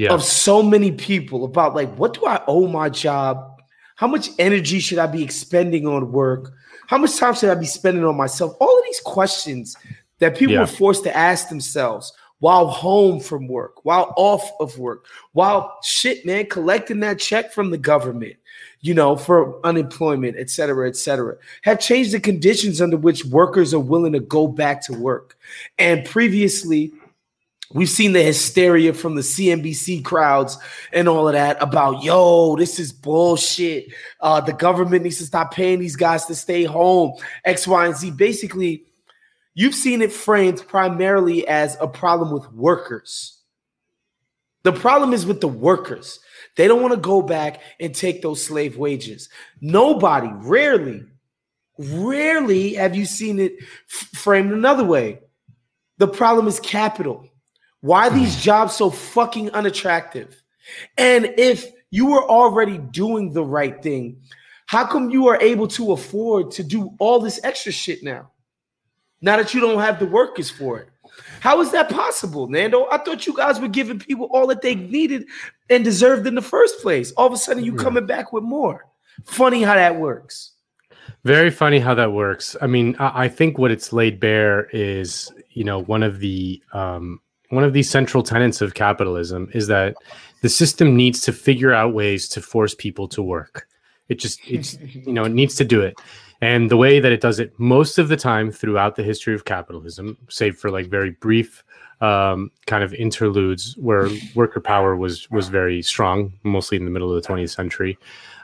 Yeah. 0.00 0.12
of 0.14 0.22
so 0.24 0.62
many 0.62 0.92
people 0.92 1.44
about 1.44 1.74
like 1.74 1.94
what 1.96 2.14
do 2.14 2.24
I 2.26 2.40
owe 2.46 2.66
my 2.66 2.88
job? 2.88 3.60
How 3.96 4.06
much 4.06 4.30
energy 4.38 4.80
should 4.80 4.98
I 4.98 5.06
be 5.06 5.22
expending 5.22 5.86
on 5.86 6.10
work? 6.10 6.52
How 6.86 6.96
much 6.98 7.16
time 7.18 7.34
should 7.34 7.50
I 7.50 7.54
be 7.54 7.66
spending 7.66 8.04
on 8.04 8.16
myself? 8.16 8.56
All 8.60 8.78
of 8.78 8.84
these 8.84 9.00
questions 9.00 9.76
that 10.20 10.36
people 10.36 10.54
Yeah. 10.54 10.62
are 10.62 10.66
forced 10.66 11.04
to 11.04 11.14
ask 11.16 11.48
themselves 11.50 12.12
while 12.38 12.66
home 12.68 13.20
from 13.20 13.46
work, 13.46 13.84
while 13.84 14.14
off 14.16 14.50
of 14.60 14.78
work, 14.78 15.04
while 15.32 15.76
shit, 15.82 16.24
man, 16.24 16.46
collecting 16.46 17.00
that 17.00 17.18
check 17.18 17.52
from 17.52 17.70
the 17.70 17.78
government. 17.78 18.36
you 18.82 18.94
know, 18.94 19.14
for 19.14 19.60
unemployment, 19.64 20.36
et 20.38 20.48
cetera, 20.48 20.88
et 20.88 20.96
cetera, 20.96 21.36
have 21.62 21.78
changed 21.78 22.12
the 22.12 22.20
conditions 22.20 22.80
under 22.80 22.96
which 22.96 23.26
workers 23.26 23.74
are 23.74 23.78
willing 23.92 24.12
to 24.14 24.20
go 24.20 24.46
back 24.48 24.80
to 24.82 24.94
work. 24.94 25.36
And 25.78 26.02
previously, 26.06 26.90
We've 27.72 27.88
seen 27.88 28.12
the 28.12 28.22
hysteria 28.22 28.92
from 28.92 29.14
the 29.14 29.20
CNBC 29.20 30.04
crowds 30.04 30.58
and 30.92 31.08
all 31.08 31.28
of 31.28 31.34
that 31.34 31.62
about, 31.62 32.02
yo, 32.02 32.56
this 32.56 32.80
is 32.80 32.92
bullshit. 32.92 33.92
Uh, 34.20 34.40
the 34.40 34.52
government 34.52 35.04
needs 35.04 35.18
to 35.18 35.26
stop 35.26 35.54
paying 35.54 35.78
these 35.78 35.94
guys 35.94 36.26
to 36.26 36.34
stay 36.34 36.64
home, 36.64 37.12
X, 37.44 37.68
Y, 37.68 37.86
and 37.86 37.94
Z. 37.94 38.10
Basically, 38.10 38.86
you've 39.54 39.76
seen 39.76 40.02
it 40.02 40.12
framed 40.12 40.66
primarily 40.66 41.46
as 41.46 41.76
a 41.80 41.86
problem 41.86 42.32
with 42.32 42.52
workers. 42.52 43.38
The 44.64 44.72
problem 44.72 45.12
is 45.12 45.24
with 45.24 45.40
the 45.40 45.48
workers. 45.48 46.18
They 46.56 46.66
don't 46.66 46.82
want 46.82 46.94
to 46.94 47.00
go 47.00 47.22
back 47.22 47.60
and 47.78 47.94
take 47.94 48.20
those 48.20 48.44
slave 48.44 48.76
wages. 48.78 49.28
Nobody, 49.60 50.28
rarely, 50.32 51.04
rarely 51.78 52.74
have 52.74 52.96
you 52.96 53.06
seen 53.06 53.38
it 53.38 53.54
f- 53.60 54.10
framed 54.12 54.52
another 54.52 54.84
way. 54.84 55.20
The 55.98 56.08
problem 56.08 56.48
is 56.48 56.58
capital. 56.58 57.29
Why 57.80 58.08
are 58.08 58.10
these 58.10 58.36
jobs 58.36 58.74
so 58.74 58.90
fucking 58.90 59.50
unattractive? 59.50 60.42
And 60.96 61.34
if 61.36 61.66
you 61.90 62.06
were 62.06 62.22
already 62.22 62.78
doing 62.78 63.32
the 63.32 63.44
right 63.44 63.82
thing, 63.82 64.20
how 64.66 64.86
come 64.86 65.10
you 65.10 65.28
are 65.28 65.40
able 65.40 65.66
to 65.68 65.92
afford 65.92 66.52
to 66.52 66.62
do 66.62 66.94
all 66.98 67.20
this 67.20 67.40
extra 67.42 67.72
shit 67.72 68.02
now? 68.02 68.30
Now 69.20 69.36
that 69.36 69.52
you 69.52 69.60
don't 69.60 69.80
have 69.80 69.98
the 69.98 70.06
workers 70.06 70.50
for 70.50 70.78
it. 70.78 70.88
How 71.40 71.60
is 71.60 71.72
that 71.72 71.90
possible, 71.90 72.46
Nando? 72.48 72.86
I 72.90 72.98
thought 72.98 73.26
you 73.26 73.34
guys 73.34 73.60
were 73.60 73.68
giving 73.68 73.98
people 73.98 74.28
all 74.32 74.46
that 74.46 74.62
they 74.62 74.74
needed 74.74 75.26
and 75.68 75.84
deserved 75.84 76.26
in 76.26 76.34
the 76.34 76.42
first 76.42 76.80
place. 76.80 77.12
All 77.12 77.26
of 77.26 77.32
a 77.32 77.36
sudden, 77.36 77.64
you 77.64 77.74
coming 77.74 78.06
back 78.06 78.32
with 78.32 78.44
more. 78.44 78.86
Funny 79.24 79.62
how 79.62 79.74
that 79.74 79.96
works. 79.96 80.52
Very 81.24 81.50
funny 81.50 81.78
how 81.78 81.94
that 81.94 82.12
works. 82.12 82.56
I 82.62 82.66
mean, 82.66 82.96
I, 82.98 83.24
I 83.24 83.28
think 83.28 83.58
what 83.58 83.70
it's 83.70 83.92
laid 83.92 84.20
bare 84.20 84.68
is, 84.72 85.30
you 85.50 85.64
know, 85.64 85.80
one 85.80 86.02
of 86.02 86.20
the 86.20 86.62
um, 86.72 87.20
one 87.50 87.64
of 87.64 87.72
the 87.72 87.82
central 87.82 88.22
tenets 88.22 88.60
of 88.60 88.74
capitalism 88.74 89.50
is 89.52 89.66
that 89.66 89.96
the 90.40 90.48
system 90.48 90.96
needs 90.96 91.20
to 91.20 91.32
figure 91.32 91.72
out 91.72 91.92
ways 91.92 92.28
to 92.30 92.40
force 92.40 92.74
people 92.74 93.06
to 93.08 93.22
work. 93.22 93.68
It 94.08 94.18
just 94.18 94.40
it's 94.48 94.78
you 94.80 95.12
know 95.12 95.24
it 95.24 95.32
needs 95.32 95.54
to 95.56 95.64
do 95.64 95.80
it. 95.80 96.00
And 96.42 96.70
the 96.70 96.76
way 96.78 97.00
that 97.00 97.12
it 97.12 97.20
does 97.20 97.38
it 97.38 97.52
most 97.58 97.98
of 97.98 98.08
the 98.08 98.16
time 98.16 98.50
throughout 98.50 98.96
the 98.96 99.02
history 99.02 99.34
of 99.34 99.44
capitalism, 99.44 100.16
save 100.28 100.56
for 100.56 100.70
like 100.70 100.86
very 100.86 101.10
brief 101.10 101.62
um, 102.00 102.50
kind 102.66 102.82
of 102.82 102.94
interludes 102.94 103.76
where 103.76 104.08
worker 104.34 104.60
power 104.60 104.96
was 104.96 105.30
was 105.30 105.48
very 105.48 105.82
strong, 105.82 106.32
mostly 106.44 106.78
in 106.78 106.84
the 106.84 106.90
middle 106.90 107.14
of 107.14 107.22
the 107.22 107.28
20th 107.28 107.54
century, 107.54 107.98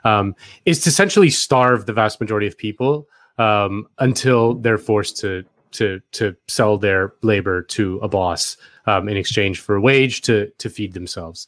um, 0.05 0.35
is 0.66 0.81
to 0.83 0.90
essentially 0.90 1.31
starve 1.31 1.87
the 1.87 1.92
vast 1.92 2.21
majority 2.21 2.47
of 2.47 2.59
people 2.59 3.09
um, 3.38 3.87
until 3.99 4.55
they're 4.55 4.79
forced 4.79 5.16
to 5.19 5.45
to 5.72 6.00
to 6.12 6.37
sell 6.48 6.79
their 6.79 7.12
labor 7.22 7.62
to 7.62 7.98
a 7.98 8.09
boss 8.09 8.57
um, 8.87 9.09
in 9.09 9.16
exchange 9.16 9.61
for 9.61 9.76
a 9.76 9.81
wage 9.81 10.22
to 10.22 10.50
to 10.59 10.70
feed 10.70 10.94
themselves. 10.94 11.46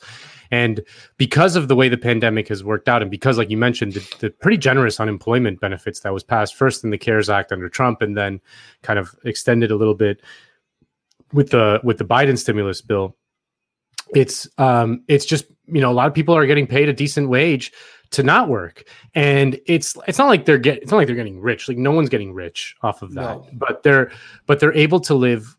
And 0.50 0.82
because 1.18 1.56
of 1.56 1.68
the 1.68 1.76
way 1.76 1.88
the 1.88 1.98
pandemic 1.98 2.48
has 2.48 2.64
worked 2.64 2.88
out, 2.88 3.02
and 3.02 3.10
because, 3.10 3.36
like 3.36 3.50
you 3.50 3.58
mentioned, 3.58 3.92
the, 3.92 4.16
the, 4.20 4.30
pretty 4.30 4.56
generous 4.56 4.98
unemployment 4.98 5.60
benefits 5.60 6.00
that 6.00 6.14
was 6.14 6.24
passed 6.24 6.54
first 6.54 6.84
in 6.84 6.90
the 6.90 6.96
CARES 6.96 7.28
Act 7.28 7.52
under 7.52 7.68
Trump, 7.68 8.00
and 8.00 8.16
then 8.16 8.40
kind 8.82 8.98
of 8.98 9.14
extended 9.24 9.70
a 9.70 9.76
little 9.76 9.94
bit 9.94 10.22
with 11.32 11.50
the 11.50 11.80
with 11.84 11.98
the 11.98 12.04
Biden 12.04 12.38
stimulus 12.38 12.80
bill, 12.80 13.16
it's 14.14 14.48
um, 14.58 15.04
it's 15.08 15.26
just 15.26 15.46
you 15.66 15.80
know 15.80 15.90
a 15.90 15.92
lot 15.92 16.06
of 16.06 16.14
people 16.14 16.34
are 16.34 16.46
getting 16.46 16.66
paid 16.66 16.88
a 16.88 16.92
decent 16.92 17.28
wage 17.28 17.72
to 18.10 18.22
not 18.22 18.48
work. 18.48 18.84
And 19.14 19.58
it's 19.66 19.96
it's 20.06 20.18
not 20.18 20.28
like 20.28 20.44
they're 20.44 20.58
get 20.58 20.82
it's 20.82 20.90
not 20.90 20.98
like 20.98 21.06
they're 21.06 21.16
getting 21.16 21.40
rich. 21.40 21.68
Like 21.68 21.78
no 21.78 21.92
one's 21.92 22.08
getting 22.08 22.32
rich 22.32 22.76
off 22.82 23.02
of 23.02 23.14
that. 23.14 23.36
No. 23.36 23.46
but 23.52 23.82
they're 23.82 24.10
but 24.46 24.60
they're 24.60 24.74
able 24.74 25.00
to 25.00 25.14
live 25.14 25.56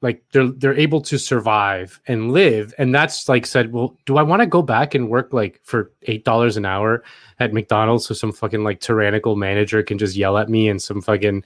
like 0.00 0.22
they're 0.32 0.48
they're 0.48 0.74
able 0.74 1.00
to 1.02 1.18
survive 1.18 2.00
and 2.08 2.32
live. 2.32 2.74
And 2.78 2.94
that's 2.94 3.28
like 3.28 3.46
said 3.46 3.72
well 3.72 3.96
do 4.04 4.16
i 4.16 4.22
want 4.22 4.40
to 4.40 4.46
go 4.46 4.62
back 4.62 4.94
and 4.94 5.08
work 5.08 5.32
like 5.32 5.60
for 5.62 5.92
eight 6.02 6.24
dollars 6.24 6.56
an 6.56 6.64
hour 6.64 7.02
at 7.38 7.52
mcdonald's 7.52 8.06
so 8.06 8.14
some 8.14 8.32
fucking 8.32 8.64
like 8.64 8.80
tyrannical 8.80 9.36
manager 9.36 9.82
can 9.82 9.98
just 9.98 10.16
yell 10.16 10.38
at 10.38 10.48
me 10.48 10.68
and 10.68 10.82
some 10.82 11.00
fucking 11.00 11.42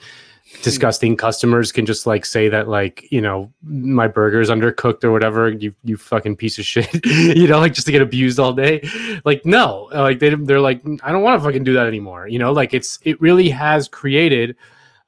disgusting 0.62 1.16
customers 1.16 1.72
can 1.72 1.84
just 1.84 2.06
like 2.06 2.24
say 2.24 2.48
that 2.48 2.68
like 2.68 3.10
you 3.10 3.20
know 3.20 3.52
my 3.64 4.06
burger's 4.06 4.48
undercooked 4.48 5.02
or 5.02 5.10
whatever 5.10 5.50
you 5.50 5.74
you 5.82 5.96
fucking 5.96 6.36
piece 6.36 6.56
of 6.56 6.64
shit 6.64 7.04
you 7.06 7.48
know 7.48 7.58
like 7.58 7.74
just 7.74 7.86
to 7.86 7.92
get 7.92 8.00
abused 8.00 8.38
all 8.38 8.52
day 8.52 8.80
like 9.24 9.44
no 9.44 9.88
like 9.92 10.20
they, 10.20 10.32
they're 10.34 10.60
like 10.60 10.80
i 11.02 11.10
don't 11.10 11.22
want 11.22 11.38
to 11.38 11.44
fucking 11.44 11.64
do 11.64 11.72
that 11.74 11.86
anymore 11.86 12.28
you 12.28 12.38
know 12.38 12.52
like 12.52 12.72
it's 12.72 13.00
it 13.02 13.20
really 13.20 13.48
has 13.50 13.88
created 13.88 14.56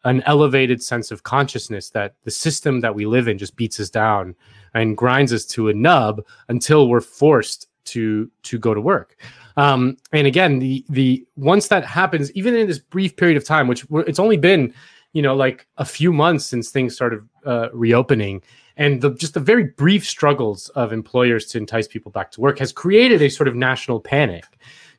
an 0.04 0.22
elevated 0.26 0.82
sense 0.82 1.10
of 1.10 1.22
consciousness 1.22 1.90
that 1.90 2.14
the 2.24 2.30
system 2.30 2.80
that 2.80 2.94
we 2.94 3.06
live 3.06 3.28
in 3.28 3.38
just 3.38 3.56
beats 3.56 3.78
us 3.78 3.90
down 3.90 4.34
and 4.74 4.96
grinds 4.96 5.32
us 5.32 5.44
to 5.44 5.68
a 5.68 5.74
nub 5.74 6.24
until 6.48 6.88
we're 6.88 7.00
forced 7.00 7.68
to 7.84 8.30
to 8.42 8.58
go 8.58 8.74
to 8.74 8.80
work. 8.80 9.16
Um, 9.56 9.96
and 10.12 10.26
again, 10.26 10.58
the 10.58 10.84
the 10.88 11.26
once 11.36 11.68
that 11.68 11.84
happens, 11.84 12.30
even 12.32 12.54
in 12.54 12.66
this 12.66 12.78
brief 12.78 13.16
period 13.16 13.36
of 13.36 13.44
time, 13.44 13.66
which 13.66 13.84
it's 14.06 14.18
only 14.18 14.36
been 14.36 14.72
you 15.12 15.22
know 15.22 15.34
like 15.34 15.66
a 15.78 15.84
few 15.84 16.12
months 16.12 16.44
since 16.44 16.70
things 16.70 16.94
started 16.94 17.20
uh, 17.46 17.68
reopening, 17.72 18.42
and 18.76 19.00
the, 19.00 19.14
just 19.14 19.34
the 19.34 19.40
very 19.40 19.64
brief 19.64 20.06
struggles 20.06 20.68
of 20.70 20.92
employers 20.92 21.46
to 21.46 21.58
entice 21.58 21.88
people 21.88 22.10
back 22.10 22.30
to 22.32 22.40
work 22.40 22.58
has 22.58 22.72
created 22.72 23.22
a 23.22 23.28
sort 23.28 23.48
of 23.48 23.54
national 23.54 24.00
panic. 24.00 24.44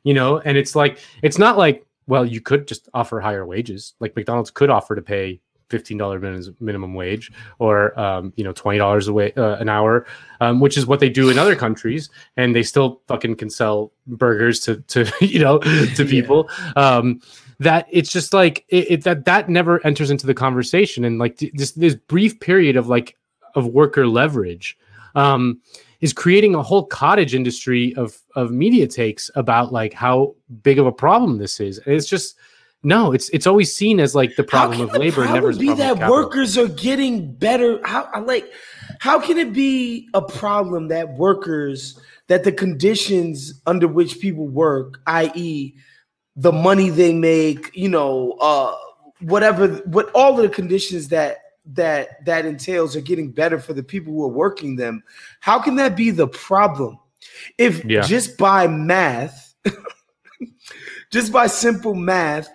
You 0.02 0.14
know, 0.14 0.38
and 0.38 0.56
it's 0.56 0.74
like 0.74 0.98
it's 1.22 1.38
not 1.38 1.58
like 1.58 1.84
well, 2.06 2.26
you 2.26 2.40
could 2.40 2.66
just 2.66 2.88
offer 2.92 3.20
higher 3.20 3.46
wages. 3.46 3.94
Like 4.00 4.16
McDonald's 4.16 4.50
could 4.50 4.68
offer 4.68 4.96
to 4.96 5.02
pay 5.02 5.40
fifteen 5.70 5.96
dollar 5.96 6.18
minimum 6.60 6.94
wage 6.94 7.32
or 7.58 7.98
um, 7.98 8.32
you 8.36 8.44
know 8.44 8.52
twenty 8.52 8.78
dollars 8.78 9.08
a 9.08 9.12
way 9.12 9.32
uh, 9.34 9.56
an 9.56 9.68
hour, 9.68 10.04
um, 10.40 10.60
which 10.60 10.76
is 10.76 10.86
what 10.86 11.00
they 11.00 11.08
do 11.08 11.30
in 11.30 11.38
other 11.38 11.56
countries, 11.56 12.10
and 12.36 12.54
they 12.54 12.62
still 12.62 13.00
fucking 13.08 13.36
can 13.36 13.48
sell 13.48 13.92
burgers 14.06 14.60
to 14.60 14.76
to 14.88 15.10
you 15.20 15.38
know 15.38 15.58
to 15.94 16.04
people. 16.04 16.50
Yeah. 16.76 16.96
Um, 16.96 17.20
that 17.60 17.86
it's 17.90 18.10
just 18.10 18.32
like 18.32 18.64
it, 18.68 18.90
it, 18.90 19.04
that 19.04 19.26
that 19.26 19.48
never 19.48 19.84
enters 19.86 20.10
into 20.10 20.26
the 20.26 20.34
conversation, 20.34 21.04
and 21.04 21.18
like 21.18 21.38
this 21.54 21.72
this 21.72 21.94
brief 21.94 22.40
period 22.40 22.76
of 22.76 22.88
like 22.88 23.16
of 23.54 23.66
worker 23.66 24.06
leverage. 24.06 24.76
Um, 25.14 25.60
is 26.00 26.12
creating 26.14 26.54
a 26.54 26.62
whole 26.62 26.86
cottage 26.86 27.34
industry 27.34 27.94
of 27.96 28.18
of 28.34 28.50
media 28.50 28.86
takes 28.86 29.30
about 29.34 29.72
like 29.72 29.92
how 29.92 30.34
big 30.62 30.78
of 30.78 30.86
a 30.86 30.92
problem 30.92 31.38
this 31.38 31.60
is. 31.60 31.78
And 31.78 31.94
it's 31.94 32.06
just 32.06 32.36
no, 32.82 33.12
it's 33.12 33.28
it's 33.30 33.46
always 33.46 33.74
seen 33.74 34.00
as 34.00 34.14
like 34.14 34.36
the 34.36 34.44
problem 34.44 34.80
of 34.80 34.92
labor. 34.92 35.24
How 35.24 35.34
Never 35.34 35.52
be 35.52 35.74
that 35.74 36.08
workers 36.08 36.56
are 36.56 36.68
getting 36.68 37.32
better. 37.34 37.78
How 37.84 38.08
like 38.24 38.50
how 39.00 39.20
can 39.20 39.36
it 39.36 39.52
be 39.52 40.08
a 40.14 40.22
problem 40.22 40.88
that 40.88 41.16
workers 41.16 42.00
that 42.28 42.44
the 42.44 42.52
conditions 42.52 43.60
under 43.66 43.88
which 43.88 44.20
people 44.20 44.46
work, 44.46 45.00
i.e., 45.06 45.74
the 46.36 46.52
money 46.52 46.88
they 46.88 47.12
make, 47.12 47.74
you 47.74 47.88
know, 47.88 48.32
uh, 48.40 48.74
whatever, 49.20 49.68
what 49.86 50.10
all 50.14 50.36
of 50.36 50.42
the 50.42 50.48
conditions 50.48 51.08
that 51.08 51.38
that 51.66 52.24
that 52.24 52.46
entails 52.46 52.96
are 52.96 53.00
getting 53.00 53.30
better 53.30 53.58
for 53.58 53.74
the 53.74 53.82
people 53.82 54.12
who 54.12 54.24
are 54.24 54.28
working 54.28 54.76
them 54.76 55.02
how 55.40 55.58
can 55.58 55.76
that 55.76 55.94
be 55.94 56.10
the 56.10 56.26
problem 56.26 56.98
if 57.58 57.84
yeah. 57.84 58.00
just 58.00 58.36
by 58.38 58.66
math 58.66 59.54
just 61.10 61.32
by 61.32 61.46
simple 61.46 61.94
math 61.94 62.48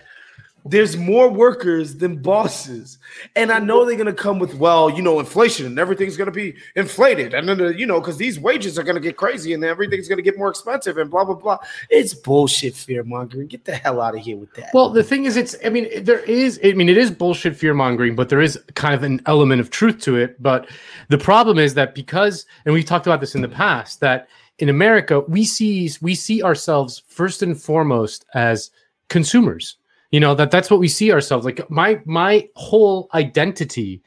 there's 0.65 0.97
more 0.97 1.29
workers 1.29 1.95
than 1.97 2.17
bosses. 2.17 2.97
And 3.35 3.51
I 3.51 3.59
know 3.59 3.85
they're 3.85 3.95
going 3.95 4.07
to 4.07 4.13
come 4.13 4.39
with, 4.39 4.55
well, 4.55 4.89
you 4.89 5.01
know, 5.03 5.19
inflation 5.19 5.67
and 5.67 5.77
everything's 5.77 6.17
going 6.17 6.25
to 6.25 6.31
be 6.31 6.55
inflated. 6.75 7.35
And 7.35 7.47
then, 7.47 7.61
uh, 7.61 7.67
you 7.67 7.85
know, 7.85 7.99
because 7.99 8.17
these 8.17 8.39
wages 8.39 8.79
are 8.79 8.83
going 8.83 8.95
to 8.95 9.01
get 9.01 9.15
crazy 9.15 9.53
and 9.53 9.63
everything's 9.63 10.07
going 10.07 10.17
to 10.17 10.23
get 10.23 10.39
more 10.39 10.49
expensive 10.49 10.97
and 10.97 11.09
blah, 11.11 11.23
blah, 11.23 11.35
blah. 11.35 11.59
It's 11.91 12.15
bullshit 12.15 12.73
fear 12.73 13.03
mongering. 13.03 13.47
Get 13.47 13.65
the 13.65 13.75
hell 13.75 14.01
out 14.01 14.15
of 14.15 14.21
here 14.21 14.37
with 14.37 14.53
that. 14.55 14.71
Well, 14.73 14.89
the 14.89 15.03
thing 15.03 15.25
is, 15.25 15.37
it's, 15.37 15.55
I 15.63 15.69
mean, 15.69 16.03
there 16.03 16.19
is, 16.21 16.59
I 16.63 16.73
mean, 16.73 16.89
it 16.89 16.97
is 16.97 17.11
bullshit 17.11 17.55
fear 17.55 17.75
mongering, 17.75 18.15
but 18.15 18.29
there 18.29 18.41
is 18.41 18.59
kind 18.73 18.95
of 18.95 19.03
an 19.03 19.21
element 19.27 19.61
of 19.61 19.69
truth 19.69 19.99
to 20.01 20.17
it. 20.17 20.41
But 20.41 20.67
the 21.09 21.19
problem 21.19 21.59
is 21.59 21.75
that 21.75 21.93
because, 21.93 22.47
and 22.65 22.73
we've 22.73 22.85
talked 22.85 23.05
about 23.05 23.19
this 23.19 23.35
in 23.35 23.41
the 23.41 23.47
past, 23.47 23.99
that 23.99 24.27
in 24.57 24.69
America, 24.69 25.19
we 25.19 25.45
see, 25.45 25.91
we 26.01 26.15
see 26.15 26.41
ourselves 26.41 27.03
first 27.07 27.43
and 27.43 27.61
foremost 27.61 28.25
as 28.33 28.71
consumers 29.09 29.77
you 30.11 30.19
know 30.19 30.35
that 30.35 30.51
that's 30.51 30.69
what 30.69 30.79
we 30.79 30.87
see 30.87 31.11
ourselves 31.11 31.45
like 31.45 31.69
my 31.69 31.99
my 32.05 32.47
whole 32.55 33.09
identity 33.13 34.01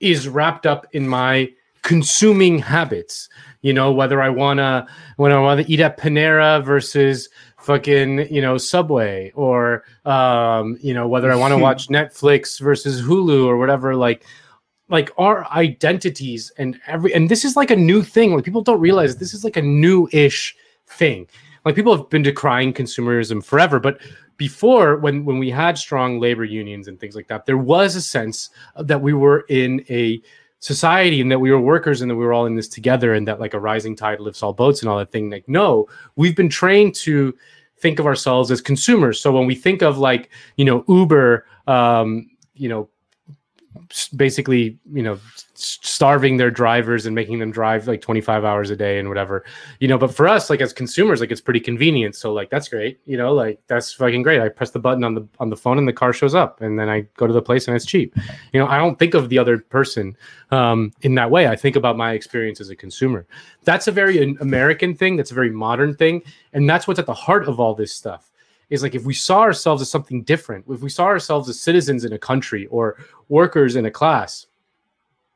is 0.00 0.28
wrapped 0.28 0.66
up 0.66 0.86
in 0.92 1.06
my 1.06 1.50
consuming 1.82 2.58
habits. 2.58 3.28
You 3.62 3.72
know 3.72 3.92
whether 3.92 4.22
i 4.22 4.28
wanna 4.28 4.86
when 5.16 5.32
i 5.32 5.38
want 5.38 5.60
to 5.60 5.70
eat 5.70 5.80
at 5.80 5.98
panera 5.98 6.64
versus 6.64 7.28
fucking 7.58 8.32
you 8.32 8.40
know 8.40 8.56
subway 8.56 9.30
or 9.34 9.84
um 10.06 10.78
you 10.80 10.94
know 10.94 11.06
whether 11.06 11.30
i 11.30 11.36
want 11.36 11.52
to 11.52 11.58
watch 11.68 11.88
netflix 11.88 12.58
versus 12.58 13.02
hulu 13.02 13.44
or 13.44 13.58
whatever 13.58 13.94
like 13.94 14.24
like 14.90 15.10
our 15.18 15.46
identities 15.52 16.52
and 16.58 16.78
every 16.86 17.14
and 17.14 17.28
this 17.28 17.44
is 17.44 17.56
like 17.56 17.70
a 17.70 17.76
new 17.76 18.02
thing. 18.02 18.34
Like 18.34 18.44
people 18.44 18.62
don't 18.62 18.80
realize 18.80 19.16
this 19.16 19.32
is 19.32 19.44
like 19.44 19.56
a 19.56 19.62
new-ish 19.62 20.54
thing. 20.86 21.26
Like 21.64 21.76
people 21.76 21.96
have 21.96 22.10
been 22.10 22.22
decrying 22.22 22.74
consumerism 22.74 23.42
forever, 23.42 23.78
but 23.78 24.00
before 24.40 24.96
when 24.96 25.26
when 25.26 25.38
we 25.38 25.50
had 25.50 25.76
strong 25.76 26.18
labor 26.18 26.44
unions 26.44 26.88
and 26.88 26.98
things 26.98 27.14
like 27.14 27.28
that, 27.28 27.44
there 27.44 27.58
was 27.58 27.94
a 27.94 28.00
sense 28.00 28.48
that 28.74 28.98
we 28.98 29.12
were 29.12 29.44
in 29.50 29.84
a 29.90 30.18
society 30.60 31.20
and 31.20 31.30
that 31.30 31.38
we 31.38 31.50
were 31.50 31.60
workers 31.60 32.00
and 32.00 32.10
that 32.10 32.16
we 32.16 32.24
were 32.24 32.32
all 32.32 32.46
in 32.46 32.54
this 32.54 32.66
together 32.66 33.12
and 33.12 33.28
that 33.28 33.38
like 33.38 33.52
a 33.52 33.60
rising 33.60 33.94
tide 33.94 34.18
lifts 34.18 34.42
all 34.42 34.54
boats 34.54 34.80
and 34.80 34.88
all 34.88 34.96
that 34.96 35.12
thing. 35.12 35.28
Like, 35.28 35.46
no, 35.46 35.86
we've 36.16 36.34
been 36.34 36.48
trained 36.48 36.94
to 37.06 37.36
think 37.80 37.98
of 37.98 38.06
ourselves 38.06 38.50
as 38.50 38.62
consumers. 38.62 39.20
So 39.20 39.30
when 39.30 39.46
we 39.46 39.54
think 39.54 39.82
of 39.82 39.98
like, 39.98 40.30
you 40.56 40.64
know, 40.64 40.86
Uber, 40.88 41.44
um, 41.66 42.30
you 42.54 42.70
know, 42.70 42.88
basically, 44.16 44.78
you 44.92 45.02
know, 45.02 45.18
starving 45.54 46.36
their 46.38 46.50
drivers 46.50 47.06
and 47.06 47.14
making 47.14 47.38
them 47.38 47.50
drive 47.50 47.86
like 47.86 48.00
25 48.00 48.44
hours 48.44 48.70
a 48.70 48.76
day 48.76 48.98
and 48.98 49.08
whatever 49.08 49.44
you 49.78 49.86
know 49.86 49.98
but 49.98 50.14
for 50.14 50.26
us 50.26 50.48
like 50.48 50.62
as 50.62 50.72
consumers 50.72 51.20
like 51.20 51.30
it's 51.30 51.40
pretty 51.40 51.60
convenient. 51.60 52.16
So 52.16 52.32
like 52.32 52.48
that's 52.48 52.68
great 52.68 52.98
you 53.04 53.16
know 53.16 53.34
like 53.34 53.60
that's 53.66 53.92
fucking 53.92 54.22
great. 54.22 54.40
I 54.40 54.48
press 54.48 54.70
the 54.70 54.78
button 54.78 55.04
on 55.04 55.14
the 55.14 55.28
on 55.38 55.50
the 55.50 55.56
phone 55.56 55.78
and 55.78 55.86
the 55.86 55.92
car 55.92 56.12
shows 56.12 56.34
up 56.34 56.60
and 56.60 56.78
then 56.78 56.88
i 56.88 57.02
go 57.16 57.26
to 57.26 57.32
the 57.32 57.42
place 57.42 57.66
and 57.68 57.76
it's 57.76 57.84
cheap. 57.84 58.16
You 58.52 58.60
know 58.60 58.66
i 58.66 58.78
don't 58.78 58.98
think 58.98 59.14
of 59.14 59.28
the 59.28 59.38
other 59.38 59.58
person 59.58 60.16
um, 60.50 60.92
in 61.02 61.14
that 61.14 61.30
way. 61.30 61.46
I 61.46 61.56
think 61.56 61.76
about 61.76 61.96
my 61.96 62.12
experience 62.12 62.60
as 62.60 62.70
a 62.70 62.76
consumer. 62.76 63.26
That's 63.64 63.86
a 63.86 63.92
very 63.92 64.22
american 64.40 64.94
thing. 64.94 65.16
That's 65.16 65.30
a 65.30 65.34
very 65.34 65.50
modern 65.50 65.94
thing. 65.94 66.22
And 66.52 66.68
that's 66.68 66.88
what's 66.88 66.98
at 66.98 67.06
the 67.06 67.14
heart 67.14 67.46
of 67.48 67.60
all 67.60 67.74
this 67.74 67.92
stuff 67.92 68.29
is 68.70 68.82
like 68.82 68.94
if 68.94 69.04
we 69.04 69.14
saw 69.14 69.40
ourselves 69.40 69.82
as 69.82 69.90
something 69.90 70.22
different 70.22 70.64
if 70.68 70.80
we 70.80 70.88
saw 70.88 71.04
ourselves 71.04 71.48
as 71.48 71.60
citizens 71.60 72.04
in 72.04 72.12
a 72.12 72.18
country 72.18 72.66
or 72.66 72.96
workers 73.28 73.76
in 73.76 73.86
a 73.86 73.90
class 73.90 74.46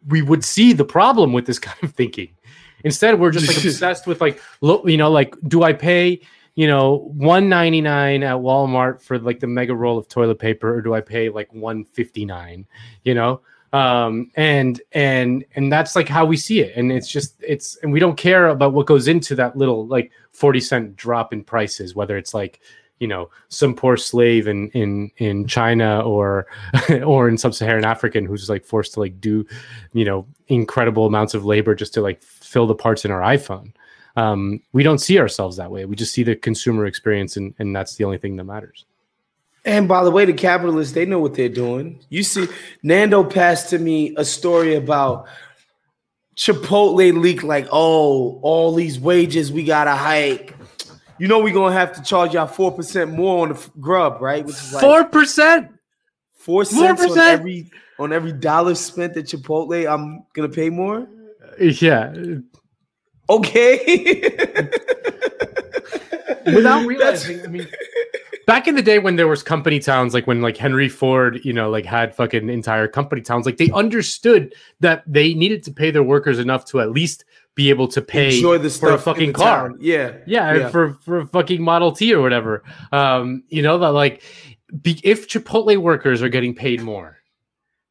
we 0.09 0.23
would 0.23 0.45
see 0.45 0.73
the 0.73 0.85
problem 0.85 1.33
with 1.33 1.47
this 1.47 1.59
kind 1.69 1.79
of 1.83 1.93
thinking. 1.95 2.31
Instead, 2.85 3.19
we're 3.19 3.31
just 3.31 3.49
like 3.49 3.57
obsessed 3.65 4.07
with 4.07 4.21
like, 4.21 4.41
look, 4.61 4.87
you 4.89 4.97
know, 4.97 5.11
like, 5.11 5.35
do 5.49 5.63
I 5.63 5.73
pay, 5.73 6.21
you 6.55 6.67
know, 6.67 7.11
one 7.15 7.49
ninety 7.49 7.81
nine 7.81 8.23
at 8.23 8.37
Walmart 8.37 9.01
for 9.01 9.19
like 9.19 9.41
the 9.41 9.47
mega 9.47 9.75
roll 9.75 9.99
of 9.99 10.09
toilet 10.09 10.39
paper, 10.39 10.75
or 10.75 10.83
do 10.83 10.95
I 10.95 11.01
pay 11.01 11.29
like 11.29 11.53
one 11.53 11.85
fifty 11.85 12.25
nine? 12.25 12.67
You 13.05 13.15
know, 13.15 13.41
um, 13.73 14.31
and 14.37 14.81
and 14.93 15.45
and 15.57 15.73
that's 15.73 15.97
like 15.97 16.09
how 16.09 16.25
we 16.25 16.37
see 16.37 16.61
it, 16.61 16.77
and 16.77 16.93
it's 16.93 17.09
just 17.09 17.43
it's 17.43 17.77
and 17.83 17.93
we 17.93 17.99
don't 17.99 18.17
care 18.17 18.49
about 18.49 18.75
what 18.75 18.87
goes 18.87 19.09
into 19.09 19.35
that 19.37 19.57
little 19.57 19.87
like 19.87 20.13
forty 20.31 20.61
cent 20.61 20.95
drop 20.95 21.33
in 21.33 21.43
prices, 21.43 21.95
whether 21.95 22.17
it's 22.17 22.35
like 22.35 22.61
you 22.99 23.09
know 23.09 23.29
some 23.49 23.75
poor 23.75 23.97
slave 23.97 24.47
in 24.47 24.69
in 24.71 25.11
in 25.17 25.47
China 25.47 26.01
or 26.01 26.47
or 27.05 27.29
in 27.29 27.37
sub-Saharan 27.37 27.85
African 27.85 28.25
who's 28.25 28.49
like 28.49 28.65
forced 28.65 28.95
to 28.95 29.01
like 29.01 29.21
do 29.21 29.45
you 29.93 30.05
know 30.05 30.27
incredible 30.49 31.07
amounts 31.07 31.35
of 31.35 31.45
labor 31.45 31.75
just 31.75 31.95
to 31.95 32.01
like 32.01 32.23
fill 32.23 32.67
the 32.67 32.75
parts 32.75 33.05
in 33.05 33.11
our 33.11 33.21
iPhone. 33.21 33.73
Um, 34.17 34.61
we 34.73 34.85
don't 34.85 34.99
see 34.99 35.19
ourselves 35.19 35.57
that 35.57 35.71
way. 35.73 35.85
We 35.87 35.97
just 35.97 36.13
see 36.13 36.23
the 36.23 36.37
consumer 36.37 36.87
experience, 36.87 37.37
and 37.37 37.55
and 37.59 37.75
that's 37.75 37.97
the 37.97 38.05
only 38.05 38.19
thing 38.19 38.37
that 38.37 38.45
matters. 38.45 38.85
And 39.65 39.89
by 39.89 40.05
the 40.05 40.11
way, 40.11 40.25
the 40.25 40.35
capitalists 40.35 40.95
they 40.95 41.07
know 41.07 41.19
what 41.19 41.35
they're 41.35 41.49
doing. 41.49 42.01
You 42.11 42.23
see, 42.23 42.47
Nando 42.83 43.25
passed 43.25 43.71
to 43.71 43.79
me 43.79 44.15
a 44.17 44.25
story 44.25 44.77
about 44.77 45.27
Chipotle 46.37 47.19
leak 47.19 47.43
like, 47.43 47.67
oh, 47.73 48.39
all 48.43 48.75
these 48.75 49.01
wages 49.01 49.51
we 49.51 49.65
gotta 49.65 49.95
hike 49.95 50.55
you 51.19 51.29
know 51.29 51.39
we're 51.41 51.55
gonna 51.55 51.75
have 51.75 51.93
to 51.95 52.03
charge 52.03 52.35
y'all 52.35 52.47
four 52.47 52.73
percent 52.73 53.13
more 53.13 53.43
on 53.43 53.51
the 53.51 53.71
grub, 53.81 54.21
right? 54.21 54.45
Which 54.45 54.57
is 54.57 54.73
like 54.73 54.83
four 54.83 55.05
percent, 55.05 55.71
four 56.37 56.65
cents 56.65 57.03
on 57.03 57.19
every 57.19 57.71
on 57.99 58.13
every 58.13 58.33
dollar 58.33 58.75
spent 58.75 59.17
at 59.17 59.25
Chipotle. 59.25 59.91
I'm 59.93 60.25
gonna 60.35 60.49
pay 60.49 60.71
more. 60.71 61.09
Yeah. 61.59 62.13
Okay. 63.29 64.21
Without 66.47 66.87
realizing, 66.87 67.43
I 67.43 67.47
mean, 67.47 67.67
back 68.47 68.69
in 68.69 68.75
the 68.75 68.83
day 68.83 68.99
when 68.99 69.17
there 69.17 69.29
was 69.29 69.43
company 69.43 69.79
towns, 69.79 70.15
like 70.15 70.27
when 70.27 70.43
like 70.43 70.57
Henry 70.57 70.89
Ford, 70.89 71.41
you 71.45 71.53
know, 71.53 71.71
like 71.71 71.85
had 71.85 72.15
fucking 72.15 72.49
entire 72.49 72.89
company 72.89 73.23
towns, 73.23 73.47
like 73.47 73.57
they 73.57 73.71
understood 73.73 74.55
that 74.81 75.03
they 75.07 75.35
needed 75.35 75.63
to 75.65 75.73
pay 75.73 75.91
their 75.91 76.03
workers 76.03 76.39
enough 76.39 76.65
to 76.67 76.81
at 76.81 76.91
least 76.91 77.25
be 77.55 77.71
able 77.71 77.89
to 77.89 78.03
pay 78.03 78.41
for 78.41 78.93
a 78.93 78.99
fucking 78.99 79.33
car. 79.33 79.73
Yeah. 79.79 80.17
yeah. 80.27 80.55
Yeah, 80.55 80.69
for 80.69 80.95
for 80.95 81.21
a 81.21 81.27
fucking 81.27 81.63
Model 81.63 81.93
T 81.93 82.13
or 82.13 82.21
whatever. 82.21 82.65
Um, 82.93 83.45
you 83.49 83.63
know 83.63 83.79
that 83.79 83.93
like 83.93 84.23
be, 84.83 85.01
if 85.05 85.29
Chipotle 85.29 85.77
workers 85.79 86.23
are 86.23 86.29
getting 86.29 86.55
paid 86.55 86.83
more, 86.83 87.19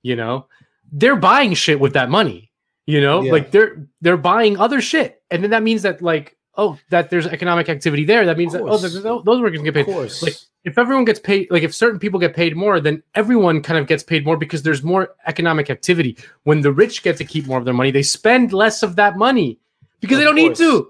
you 0.02 0.16
know, 0.16 0.48
they're 0.92 1.16
buying 1.16 1.54
shit 1.54 1.80
with 1.80 1.94
that 1.94 2.10
money. 2.10 2.52
You 2.86 3.00
know, 3.00 3.22
yeah. 3.22 3.32
like 3.32 3.52
they're 3.52 3.88
they're 4.02 4.18
buying 4.18 4.58
other 4.58 4.82
shit, 4.82 5.22
and 5.32 5.42
then 5.42 5.52
that 5.52 5.64
means 5.64 5.84
that 5.84 6.02
like 6.02 6.38
oh 6.56 6.78
that 6.90 7.10
there's 7.10 7.28
economic 7.28 7.70
activity 7.70 8.06
there. 8.06 8.26
That 8.26 8.38
means 8.38 8.54
that 8.54 8.62
oh, 8.62 8.70
oh 8.70 9.22
those 9.24 9.42
workers 9.42 9.62
get 9.62 9.74
paid. 9.74 9.88
Like 9.88 10.36
if 10.64 10.78
everyone 10.78 11.06
gets 11.06 11.20
paid, 11.20 11.50
like 11.52 11.64
if 11.64 11.74
certain 11.74 12.00
people 12.00 12.20
get 12.20 12.36
paid 12.36 12.56
more, 12.56 12.80
then 12.80 13.04
everyone 13.16 13.62
kind 13.62 13.78
of 13.78 13.88
gets 13.88 14.04
paid 14.04 14.26
more 14.26 14.38
because 14.38 14.64
there's 14.64 14.84
more 14.84 15.16
economic 15.28 15.70
activity. 15.70 16.18
When 16.44 16.62
the 16.62 16.72
rich 16.72 17.04
get 17.04 17.18
to 17.18 17.26
keep 17.26 17.48
more 17.48 17.58
of 17.58 17.66
their 17.66 17.74
money, 17.74 17.92
they 17.92 18.04
spend 18.04 18.54
less 18.54 18.84
of 18.84 18.96
that 18.96 19.18
money 19.18 19.60
because 20.00 20.18
of 20.18 20.20
they 20.20 20.26
don't 20.26 20.38
course. 20.38 20.60
need 20.60 20.66
to. 20.66 20.90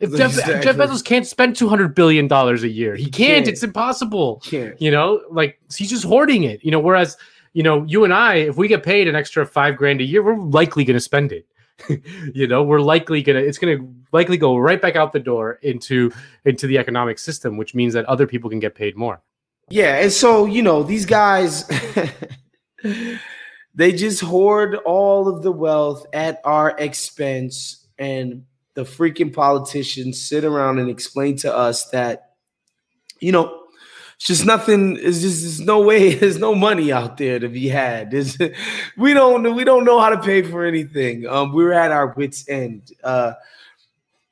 If 0.00 0.10
exactly. 0.10 0.54
Jeff, 0.54 0.64
Jeff 0.64 0.76
Bezos 0.76 1.04
can't 1.04 1.26
spend 1.26 1.56
two 1.56 1.68
hundred 1.68 1.94
billion 1.94 2.28
dollars 2.28 2.64
a 2.64 2.68
year, 2.68 2.96
he, 2.96 3.04
he 3.04 3.10
can't. 3.10 3.44
can't. 3.44 3.48
It's 3.48 3.62
impossible. 3.62 4.42
Can't. 4.44 4.80
You 4.80 4.90
know, 4.90 5.22
like 5.30 5.58
he's 5.74 5.90
just 5.90 6.04
hoarding 6.04 6.44
it. 6.44 6.62
You 6.64 6.70
know, 6.70 6.80
whereas 6.80 7.16
you 7.54 7.62
know, 7.62 7.84
you 7.84 8.04
and 8.04 8.12
I, 8.12 8.34
if 8.34 8.56
we 8.56 8.68
get 8.68 8.82
paid 8.82 9.08
an 9.08 9.14
extra 9.14 9.46
five 9.46 9.76
grand 9.76 10.00
a 10.00 10.04
year, 10.04 10.22
we're 10.22 10.36
likely 10.36 10.84
going 10.84 10.96
to 10.96 11.00
spend 11.00 11.32
it. 11.32 11.46
you 12.34 12.46
know, 12.46 12.62
we're 12.62 12.80
likely 12.80 13.22
gonna 13.22 13.40
it's 13.40 13.58
gonna 13.58 13.78
likely 14.12 14.36
go 14.36 14.56
right 14.56 14.80
back 14.80 14.96
out 14.96 15.12
the 15.12 15.20
door 15.20 15.58
into 15.62 16.12
into 16.44 16.66
the 16.66 16.78
economic 16.78 17.18
system, 17.18 17.56
which 17.56 17.74
means 17.74 17.94
that 17.94 18.04
other 18.06 18.26
people 18.26 18.50
can 18.50 18.60
get 18.60 18.74
paid 18.74 18.96
more. 18.96 19.22
Yeah, 19.68 19.96
and 19.96 20.12
so 20.12 20.46
you 20.46 20.62
know 20.62 20.82
these 20.82 21.06
guys, 21.06 21.68
they 23.74 23.92
just 23.92 24.20
hoard 24.20 24.76
all 24.84 25.28
of 25.28 25.42
the 25.42 25.52
wealth 25.52 26.06
at 26.12 26.40
our 26.44 26.76
expense, 26.78 27.86
and 27.98 28.44
the 28.74 28.82
freaking 28.82 29.32
politicians 29.32 30.20
sit 30.20 30.44
around 30.44 30.78
and 30.78 30.90
explain 30.90 31.36
to 31.36 31.54
us 31.54 31.88
that, 31.90 32.32
you 33.20 33.32
know, 33.32 33.63
it's 34.16 34.26
just 34.26 34.46
nothing. 34.46 34.96
It's 35.00 35.20
just 35.20 35.42
there's 35.42 35.60
no 35.60 35.80
way. 35.80 36.14
There's 36.14 36.38
no 36.38 36.54
money 36.54 36.92
out 36.92 37.16
there 37.16 37.38
to 37.38 37.48
be 37.48 37.68
had. 37.68 38.10
There's, 38.10 38.38
we 38.96 39.14
don't 39.14 39.54
we 39.54 39.64
don't 39.64 39.84
know 39.84 40.00
how 40.00 40.10
to 40.10 40.20
pay 40.20 40.42
for 40.42 40.64
anything. 40.64 41.26
Um, 41.26 41.52
we're 41.52 41.72
at 41.72 41.90
our 41.90 42.08
wits 42.08 42.48
end. 42.48 42.92
Uh, 43.02 43.34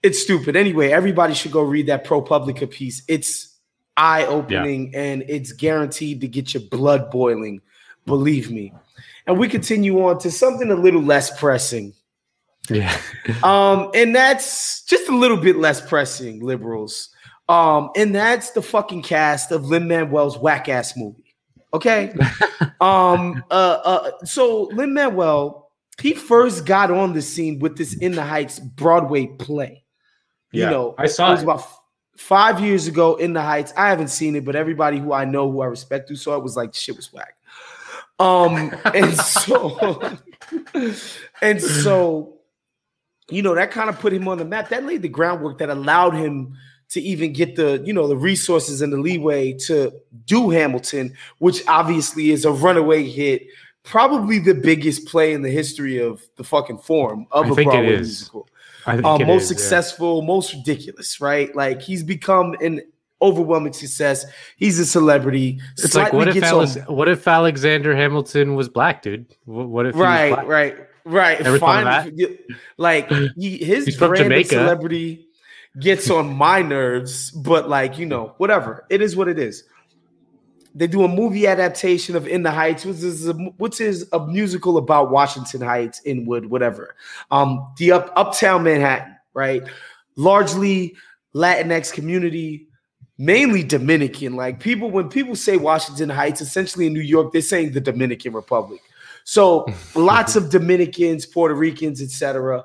it's 0.02 0.22
stupid. 0.22 0.56
Anyway, 0.56 0.90
everybody 0.90 1.34
should 1.34 1.52
go 1.52 1.62
read 1.62 1.86
that 1.86 2.04
ProPublica 2.04 2.70
piece. 2.70 3.02
It's 3.08 3.56
eye 3.96 4.24
opening 4.26 4.92
yeah. 4.92 5.00
and 5.00 5.24
it's 5.28 5.52
guaranteed 5.52 6.20
to 6.22 6.28
get 6.28 6.54
your 6.54 6.62
blood 6.64 7.10
boiling. 7.10 7.60
Believe 8.06 8.50
me. 8.50 8.72
And 9.26 9.38
we 9.38 9.48
continue 9.48 10.04
on 10.04 10.18
to 10.20 10.30
something 10.30 10.70
a 10.70 10.74
little 10.74 11.02
less 11.02 11.38
pressing. 11.38 11.94
Yeah. 12.68 12.96
um, 13.42 13.90
and 13.94 14.14
that's 14.14 14.82
just 14.84 15.08
a 15.08 15.16
little 15.16 15.36
bit 15.36 15.56
less 15.56 15.80
pressing, 15.80 16.40
liberals. 16.40 17.10
Um, 17.52 17.90
and 17.96 18.14
that's 18.14 18.52
the 18.52 18.62
fucking 18.62 19.02
cast 19.02 19.52
of 19.52 19.66
Lin 19.66 19.86
Manuel's 19.86 20.38
whack 20.38 20.70
ass 20.70 20.96
movie. 20.96 21.34
Okay. 21.74 22.14
um, 22.80 23.44
uh, 23.50 23.78
uh, 23.84 24.10
so 24.24 24.70
Lin 24.72 24.94
Manuel, 24.94 25.70
he 26.00 26.14
first 26.14 26.64
got 26.64 26.90
on 26.90 27.12
the 27.12 27.20
scene 27.20 27.58
with 27.58 27.76
this 27.76 27.92
In 27.92 28.12
the 28.12 28.24
Heights 28.24 28.58
Broadway 28.58 29.26
play. 29.26 29.84
Yeah, 30.50 30.64
you 30.64 30.70
know, 30.70 30.94
I 30.96 31.06
saw 31.06 31.28
it 31.28 31.32
was 31.32 31.40
it. 31.40 31.44
about 31.44 31.58
f- 31.58 31.80
five 32.16 32.58
years 32.58 32.86
ago 32.86 33.16
in 33.16 33.34
the 33.34 33.42
Heights. 33.42 33.74
I 33.76 33.90
haven't 33.90 34.08
seen 34.08 34.34
it, 34.34 34.46
but 34.46 34.56
everybody 34.56 34.98
who 34.98 35.12
I 35.12 35.26
know, 35.26 35.50
who 35.50 35.60
I 35.60 35.66
respect, 35.66 36.08
who 36.08 36.16
saw 36.16 36.36
it 36.36 36.42
was 36.42 36.56
like, 36.56 36.72
shit 36.72 36.96
was 36.96 37.12
whack. 37.12 37.36
Um, 38.18 38.74
and 38.94 39.14
so, 39.14 40.00
and 41.42 41.60
so, 41.60 42.38
you 43.28 43.42
know, 43.42 43.54
that 43.54 43.72
kind 43.72 43.90
of 43.90 44.00
put 44.00 44.14
him 44.14 44.26
on 44.26 44.38
the 44.38 44.44
map. 44.46 44.70
That 44.70 44.84
laid 44.84 45.02
the 45.02 45.08
groundwork 45.08 45.58
that 45.58 45.68
allowed 45.68 46.14
him 46.14 46.56
to 46.92 47.00
even 47.00 47.32
get 47.32 47.56
the 47.56 47.82
you 47.84 47.92
know 47.92 48.06
the 48.06 48.16
resources 48.16 48.82
and 48.82 48.92
the 48.92 48.98
leeway 48.98 49.52
to 49.54 49.92
do 50.26 50.50
Hamilton, 50.50 51.14
which 51.38 51.66
obviously 51.66 52.30
is 52.30 52.44
a 52.44 52.52
runaway 52.52 53.08
hit, 53.08 53.46
probably 53.82 54.38
the 54.38 54.54
biggest 54.54 55.06
play 55.06 55.32
in 55.32 55.40
the 55.40 55.50
history 55.50 55.98
of 55.98 56.22
the 56.36 56.44
fucking 56.44 56.78
form 56.78 57.26
of 57.30 57.46
I 57.46 57.48
a 57.48 57.54
Broadway 57.54 57.96
musical. 57.96 58.46
Uh, 58.84 59.18
most 59.26 59.42
is, 59.42 59.48
successful, 59.48 60.20
yeah. 60.20 60.26
most 60.26 60.52
ridiculous, 60.52 61.20
right? 61.20 61.54
Like 61.56 61.80
he's 61.80 62.02
become 62.02 62.54
an 62.60 62.82
overwhelming 63.22 63.72
success. 63.72 64.26
He's 64.56 64.78
a 64.78 64.84
celebrity. 64.84 65.60
It's 65.78 65.94
like 65.94 66.12
what 66.12 66.28
if 66.28 66.88
what 66.88 67.08
if 67.08 67.26
Alexander 67.26 67.96
Hamilton 67.96 68.54
was 68.54 68.68
black, 68.68 69.00
dude? 69.00 69.34
What 69.46 69.86
if 69.86 69.94
right, 69.94 70.46
right, 70.46 70.76
right? 71.06 71.40
Like 72.76 73.08
he, 73.08 73.56
his 73.56 73.86
he's 73.86 73.96
brand 73.96 74.30
of 74.30 74.46
celebrity 74.46 75.28
gets 75.80 76.10
on 76.10 76.34
my 76.34 76.62
nerves, 76.62 77.30
but 77.30 77.68
like, 77.68 77.98
you 77.98 78.06
know, 78.06 78.34
whatever. 78.38 78.84
It 78.90 79.00
is 79.00 79.16
what 79.16 79.28
it 79.28 79.38
is. 79.38 79.64
They 80.74 80.86
do 80.86 81.04
a 81.04 81.08
movie 81.08 81.46
adaptation 81.46 82.16
of 82.16 82.26
In 82.26 82.42
the 82.42 82.50
Heights, 82.50 82.84
which 82.84 82.96
is 82.98 83.28
a, 83.28 83.34
which 83.34 83.80
is 83.80 84.08
a 84.12 84.26
musical 84.26 84.78
about 84.78 85.10
Washington 85.10 85.60
Heights, 85.60 86.00
Inwood, 86.04 86.46
whatever. 86.46 86.94
Um, 87.30 87.72
the 87.76 87.92
up, 87.92 88.12
uptown 88.16 88.62
Manhattan, 88.64 89.16
right? 89.34 89.62
Largely 90.16 90.94
Latinx 91.34 91.92
community, 91.92 92.68
mainly 93.18 93.62
Dominican. 93.62 94.34
Like 94.34 94.60
people, 94.60 94.90
when 94.90 95.10
people 95.10 95.36
say 95.36 95.58
Washington 95.58 96.08
Heights, 96.08 96.40
essentially 96.40 96.86
in 96.86 96.94
New 96.94 97.00
York, 97.00 97.32
they're 97.32 97.42
saying 97.42 97.72
the 97.72 97.80
Dominican 97.80 98.32
Republic. 98.32 98.80
So 99.24 99.66
lots 99.94 100.36
of 100.36 100.50
Dominicans, 100.50 101.26
Puerto 101.26 101.54
Ricans, 101.54 102.02
etc. 102.02 102.64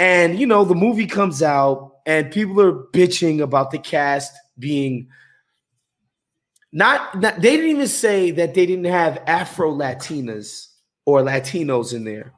And 0.00 0.40
you 0.40 0.46
know, 0.46 0.64
the 0.64 0.74
movie 0.74 1.06
comes 1.06 1.42
out, 1.42 1.96
and 2.06 2.32
people 2.32 2.58
are 2.62 2.72
bitching 2.72 3.42
about 3.42 3.70
the 3.70 3.78
cast 3.78 4.32
being 4.58 5.08
not, 6.72 7.20
not 7.20 7.36
they 7.36 7.56
didn't 7.56 7.70
even 7.70 7.86
say 7.86 8.30
that 8.30 8.54
they 8.54 8.64
didn't 8.64 8.86
have 8.86 9.22
Afro 9.26 9.70
Latinas 9.70 10.68
or 11.04 11.20
Latinos 11.20 11.92
in 11.92 12.04
there. 12.04 12.32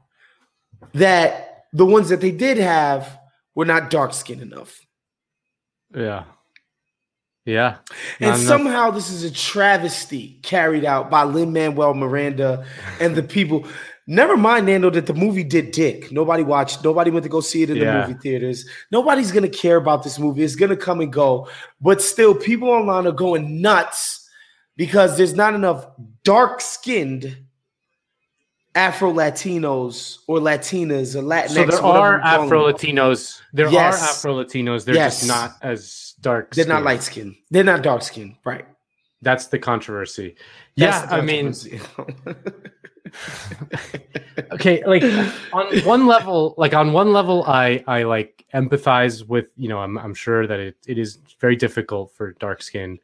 That 0.93 1.65
the 1.71 1.85
ones 1.85 2.09
that 2.09 2.19
they 2.19 2.31
did 2.31 2.57
have 2.57 3.17
were 3.55 3.65
not 3.65 3.89
dark 3.89 4.13
skinned 4.13 4.41
enough. 4.41 4.85
Yeah. 5.95 6.25
Yeah. 7.45 7.77
And 8.19 8.41
somehow 8.41 8.91
this 8.91 9.09
is 9.09 9.23
a 9.23 9.31
travesty 9.31 10.39
carried 10.43 10.83
out 10.83 11.09
by 11.09 11.23
Lin 11.23 11.53
Manuel 11.53 11.93
Miranda 11.93 12.65
and 12.99 13.15
the 13.15 13.23
people. 13.23 13.65
Never 14.05 14.35
mind, 14.35 14.65
Nando, 14.65 14.89
that 14.89 15.05
the 15.05 15.13
movie 15.13 15.43
did 15.45 15.71
dick. 15.71 16.11
Nobody 16.11 16.43
watched, 16.43 16.83
nobody 16.83 17.09
went 17.09 17.23
to 17.23 17.29
go 17.29 17.39
see 17.39 17.63
it 17.63 17.69
in 17.69 17.77
Yeah. 17.77 18.01
the 18.01 18.07
movie 18.09 18.19
theaters. 18.19 18.65
Nobody's 18.91 19.31
gonna 19.31 19.47
care 19.47 19.77
about 19.77 20.03
this 20.03 20.19
movie. 20.19 20.43
It's 20.43 20.55
gonna 20.55 20.75
come 20.75 20.99
and 20.99 21.11
go. 21.11 21.47
But 21.79 22.01
still, 22.01 22.35
people 22.35 22.69
online 22.69 23.07
are 23.07 23.13
going 23.13 23.61
nuts 23.61 24.29
because 24.75 25.15
there's 25.17 25.35
not 25.35 25.53
enough 25.53 25.85
dark-skinned 26.23 27.37
Afro 28.75 29.13
Latinos 29.13 30.17
or 30.27 30.39
Latinas 30.39 31.15
or 31.15 31.21
Latinx. 31.21 31.49
So 31.49 31.53
there 31.53 31.63
are 31.67 31.71
you 31.71 31.77
call 31.77 31.93
them. 31.93 32.21
Afro 32.23 32.71
Latinos. 32.73 33.39
There 33.53 33.69
Yes. 33.69 34.01
are 34.01 34.09
Afro 34.31 34.43
Latinos. 34.43 34.83
They're 34.83 34.95
Yes. 34.95 35.19
just 35.19 35.27
not 35.29 35.55
as 35.61 36.13
dark. 36.21 36.55
They're 36.55 36.65
not 36.65 36.83
light 36.83 37.03
skinned. 37.03 37.35
They're 37.51 37.63
not 37.63 37.83
dark 37.83 38.01
skinned. 38.01 38.35
Right. 38.43 38.65
That's 39.21 39.47
the 39.47 39.59
controversy. 39.59 40.35
That's 40.75 41.01
yeah, 41.01 41.05
the 41.05 41.15
I 41.15 41.21
mean, 41.21 41.53
controversy. 41.53 41.79
okay, 44.51 44.83
like 44.85 45.03
on 45.53 45.79
one 45.85 46.07
level, 46.07 46.55
like 46.57 46.73
on 46.73 46.93
one 46.93 47.13
level, 47.13 47.43
I 47.47 47.83
I 47.87 48.03
like 48.03 48.45
empathize 48.53 49.27
with 49.27 49.45
you 49.57 49.69
know 49.69 49.79
I'm 49.79 49.97
I'm 49.97 50.13
sure 50.13 50.47
that 50.47 50.59
it, 50.59 50.77
it 50.87 50.97
is 50.97 51.19
very 51.39 51.55
difficult 51.55 52.11
for 52.11 52.33
dark 52.33 52.61
skinned 52.61 52.99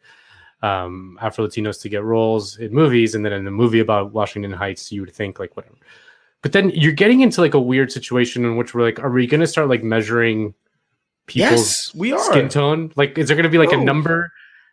um, 0.61 1.17
Afro 1.21 1.47
Latinos 1.47 1.81
to 1.81 1.89
get 1.89 2.03
roles 2.03 2.57
in 2.57 2.73
movies, 2.73 3.15
and 3.15 3.25
then 3.25 3.33
in 3.33 3.47
a 3.47 3.51
movie 3.51 3.79
about 3.79 4.13
Washington 4.13 4.51
Heights, 4.51 4.91
you 4.91 5.01
would 5.01 5.13
think 5.13 5.39
like 5.39 5.55
whatever. 5.55 5.75
But 6.41 6.53
then 6.53 6.69
you're 6.69 6.93
getting 6.93 7.21
into 7.21 7.41
like 7.41 7.53
a 7.53 7.59
weird 7.59 7.91
situation 7.91 8.45
in 8.45 8.55
which 8.55 8.73
we're 8.73 8.83
like, 8.83 8.99
are 8.99 9.09
we 9.09 9.27
going 9.27 9.41
to 9.41 9.47
start 9.47 9.67
like 9.67 9.83
measuring 9.83 10.53
people's 11.27 11.91
yes, 11.91 11.95
we 11.95 12.13
are. 12.13 12.19
skin 12.19 12.47
tone? 12.47 12.91
Like, 12.95 13.17
is 13.17 13.27
there 13.27 13.35
going 13.35 13.43
to 13.43 13.49
be 13.49 13.57
like 13.57 13.73
a 13.73 13.77
number? 13.77 14.31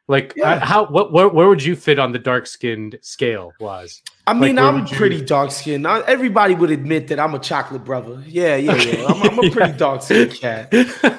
Like, 0.09 0.33
Yeah. 0.37 0.65
how 0.65 0.87
what 0.87 1.13
where, 1.13 1.29
where 1.29 1.49
would 1.49 1.63
you 1.63 1.75
fit 1.75 1.99
on 1.99 2.13
the 2.13 2.19
dark 2.21 2.47
skinned 2.47 2.99
scale? 3.03 3.53
Was 3.59 4.03
I 4.29 4.35
mean, 4.35 4.59
I'm 4.59 4.87
pretty 4.87 5.25
dark 5.25 5.53
skinned. 5.53 5.87
Everybody 5.87 6.55
would 6.55 6.71
admit 6.71 7.07
that 7.09 7.21
I'm 7.21 7.35
a 7.35 7.39
chocolate 7.39 7.85
brother. 7.85 8.23
Yeah, 8.27 8.57
yeah, 8.57 8.75
yeah. 8.75 9.07
I'm, 9.07 9.23
I'm 9.23 9.39
a 9.39 9.51
pretty 9.51 9.73
dark 9.79 10.03
skinned 10.03 10.35
cat. 10.35 10.69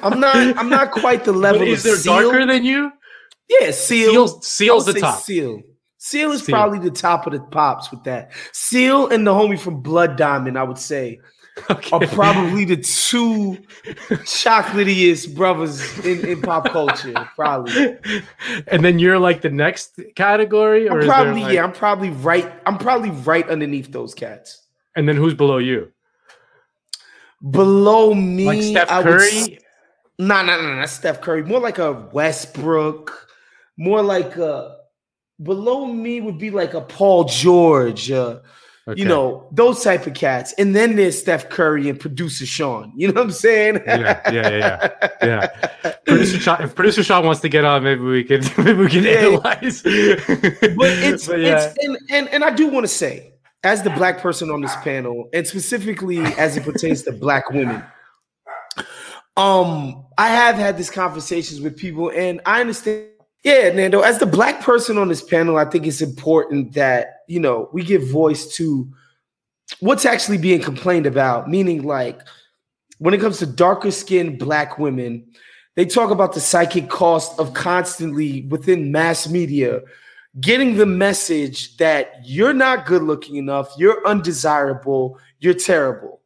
I'm 0.02 0.20
not. 0.20 0.36
I'm 0.58 0.68
not 0.68 0.90
quite 0.90 1.24
the 1.24 1.32
level. 1.32 1.60
But 1.60 1.68
is 1.68 1.78
of 1.80 1.84
there 1.84 1.96
Seal. 1.96 2.30
darker 2.30 2.46
than 2.46 2.64
you? 2.64 2.92
Yeah, 3.48 3.70
seal. 3.70 4.28
Seal, 4.28 4.42
seal's 4.42 4.86
the 4.86 4.92
top. 4.94 5.20
Seal. 5.22 5.62
Seal 5.96 6.32
is 6.32 6.44
Seal. 6.44 6.54
probably 6.54 6.78
the 6.80 6.94
top 6.94 7.26
of 7.26 7.32
the 7.32 7.40
pops 7.40 7.90
with 7.90 8.04
that. 8.04 8.32
Seal 8.52 9.08
and 9.08 9.26
the 9.26 9.32
homie 9.32 9.58
from 9.58 9.80
Blood 9.80 10.16
Diamond, 10.16 10.58
I 10.58 10.62
would 10.62 10.78
say, 10.78 11.18
Okay. 11.70 11.96
are 12.06 12.08
probably 12.08 12.64
the 12.64 12.76
two 12.76 13.58
chocolatiest 14.24 15.34
brothers 15.34 15.98
in, 16.04 16.24
in 16.26 16.42
pop 16.42 16.68
culture. 16.70 17.12
Probably. 17.34 17.96
and 18.66 18.84
then 18.84 18.98
you're 18.98 19.18
like 19.18 19.42
the 19.42 19.50
next 19.50 20.00
category, 20.14 20.88
or 20.88 21.00
I'm 21.00 21.06
probably 21.06 21.42
like- 21.42 21.54
yeah. 21.54 21.64
I'm 21.64 21.72
probably 21.72 22.10
right. 22.10 22.50
I'm 22.66 22.78
probably 22.78 23.10
right 23.10 23.48
underneath 23.48 23.90
those 23.92 24.14
cats. 24.14 24.66
And 24.96 25.08
then 25.08 25.16
who's 25.16 25.34
below 25.34 25.58
you? 25.58 25.92
Below 27.50 28.14
me, 28.14 28.46
Like 28.46 28.62
Steph 28.62 28.88
Curry? 28.88 29.60
Nah, 30.18 30.42
nah, 30.42 30.60
nah, 30.60 30.74
not 30.76 30.88
Steph 30.88 31.20
Curry. 31.20 31.44
More 31.44 31.60
like 31.60 31.78
a 31.78 31.92
Westbrook. 32.12 33.28
More 33.76 34.02
like 34.02 34.36
a 34.36 34.76
below 35.40 35.86
me 35.86 36.20
would 36.20 36.38
be 36.38 36.50
like 36.50 36.74
a 36.74 36.80
Paul 36.80 37.24
George. 37.24 38.10
Uh, 38.10 38.40
Okay. 38.88 39.02
You 39.02 39.06
know 39.06 39.46
those 39.52 39.84
type 39.84 40.06
of 40.06 40.14
cats. 40.14 40.54
And 40.56 40.74
then 40.74 40.96
there's 40.96 41.18
Steph 41.18 41.50
Curry 41.50 41.90
and 41.90 42.00
producer 42.00 42.46
Sean. 42.46 42.90
You 42.96 43.08
know 43.08 43.20
what 43.20 43.24
I'm 43.24 43.30
saying? 43.32 43.82
Yeah, 43.86 44.20
yeah, 44.32 44.48
yeah, 44.50 45.08
yeah. 45.22 45.92
Producer 46.06 46.38
Sean, 46.40 46.62
if 46.62 46.74
producer 46.74 47.02
Sean 47.02 47.26
wants 47.26 47.42
to 47.42 47.50
get 47.50 47.66
on, 47.66 47.82
maybe 47.84 48.00
we 48.00 48.24
can 48.24 48.40
maybe 48.64 48.78
we 48.78 48.88
can 48.88 49.04
Yeah. 49.04 49.10
analyze. 49.10 49.82
but 49.82 49.92
it's 49.92 51.26
But 51.28 51.40
yeah. 51.40 51.66
it's 51.66 51.84
and, 51.84 51.98
and 52.08 52.28
and 52.30 52.42
I 52.42 52.50
do 52.50 52.68
want 52.68 52.84
to 52.84 52.88
say, 52.88 53.34
as 53.62 53.82
the 53.82 53.90
black 53.90 54.20
person 54.20 54.50
on 54.50 54.62
this 54.62 54.74
panel, 54.76 55.28
and 55.34 55.46
specifically 55.46 56.20
as 56.38 56.56
it 56.56 56.64
pertains 56.64 57.02
to 57.02 57.12
black 57.12 57.50
women, 57.50 57.84
um, 59.36 60.06
I 60.16 60.28
have 60.28 60.54
had 60.54 60.78
these 60.78 60.90
conversations 60.90 61.60
with 61.60 61.76
people, 61.76 62.10
and 62.10 62.40
I 62.46 62.62
understand. 62.62 63.08
Yeah, 63.44 63.70
Nando, 63.70 64.00
as 64.00 64.18
the 64.18 64.26
black 64.26 64.60
person 64.62 64.98
on 64.98 65.08
this 65.08 65.22
panel, 65.22 65.56
I 65.56 65.64
think 65.64 65.86
it's 65.86 66.00
important 66.00 66.74
that 66.74 67.22
you 67.28 67.40
know 67.40 67.68
we 67.72 67.84
give 67.84 68.08
voice 68.08 68.54
to 68.56 68.88
what's 69.80 70.04
actually 70.04 70.38
being 70.38 70.60
complained 70.60 71.06
about. 71.06 71.48
Meaning, 71.48 71.84
like 71.84 72.20
when 72.98 73.14
it 73.14 73.20
comes 73.20 73.38
to 73.38 73.46
darker 73.46 73.90
skinned 73.90 74.38
black 74.38 74.78
women, 74.78 75.26
they 75.76 75.84
talk 75.84 76.10
about 76.10 76.32
the 76.32 76.40
psychic 76.40 76.88
cost 76.88 77.38
of 77.38 77.54
constantly 77.54 78.42
within 78.46 78.90
mass 78.90 79.28
media 79.28 79.82
getting 80.40 80.76
the 80.76 80.86
message 80.86 81.76
that 81.78 82.12
you're 82.24 82.52
not 82.52 82.86
good 82.86 83.02
looking 83.02 83.36
enough, 83.36 83.72
you're 83.76 84.06
undesirable, 84.06 85.18
you're 85.40 85.54
terrible. 85.54 86.20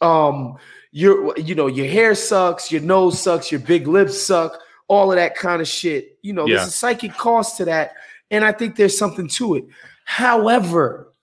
Um, 0.00 0.56
you're 0.90 1.36
you 1.38 1.54
know, 1.54 1.68
your 1.68 1.86
hair 1.86 2.14
sucks, 2.14 2.72
your 2.72 2.82
nose 2.82 3.20
sucks, 3.20 3.50
your 3.50 3.60
big 3.60 3.86
lips 3.86 4.20
suck, 4.20 4.58
all 4.92 5.10
of 5.10 5.16
that 5.16 5.34
kind 5.34 5.62
of 5.62 5.66
shit. 5.66 6.18
You 6.20 6.34
know, 6.34 6.46
Yeah. 6.46 6.56
there's 6.56 6.68
a 6.68 6.72
psychic 6.72 7.14
cost 7.14 7.56
to 7.56 7.64
that, 7.64 7.94
and 8.30 8.44
I 8.44 8.52
think 8.52 8.76
there's 8.76 8.96
something 8.98 9.26
to 9.28 9.54
it. 9.56 9.64
However, 10.04 11.14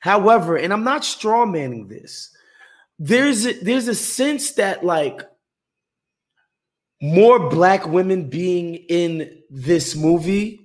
however, 0.00 0.56
and 0.56 0.72
I'm 0.72 0.82
not 0.82 1.04
straw 1.04 1.46
manning 1.46 1.86
this. 1.86 2.34
There's 2.98 3.46
a, 3.46 3.52
there's 3.62 3.86
a 3.86 3.94
sense 3.94 4.52
that 4.54 4.84
like 4.84 5.22
more 7.00 7.48
black 7.48 7.86
women 7.86 8.28
being 8.28 8.74
in 8.74 9.38
this 9.48 9.94
movie 9.94 10.60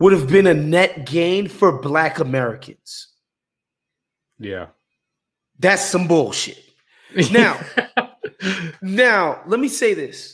would 0.00 0.12
have 0.12 0.28
been 0.28 0.46
a 0.46 0.54
net 0.54 1.06
gain 1.06 1.48
for 1.48 1.80
black 1.80 2.18
Americans. 2.18 3.08
yeah. 4.38 4.66
That's 5.60 5.84
some 5.84 6.08
bullshit. 6.08 6.58
Now, 7.30 7.60
now 8.82 9.40
let 9.46 9.60
me 9.60 9.68
say 9.68 9.94
this 9.94 10.33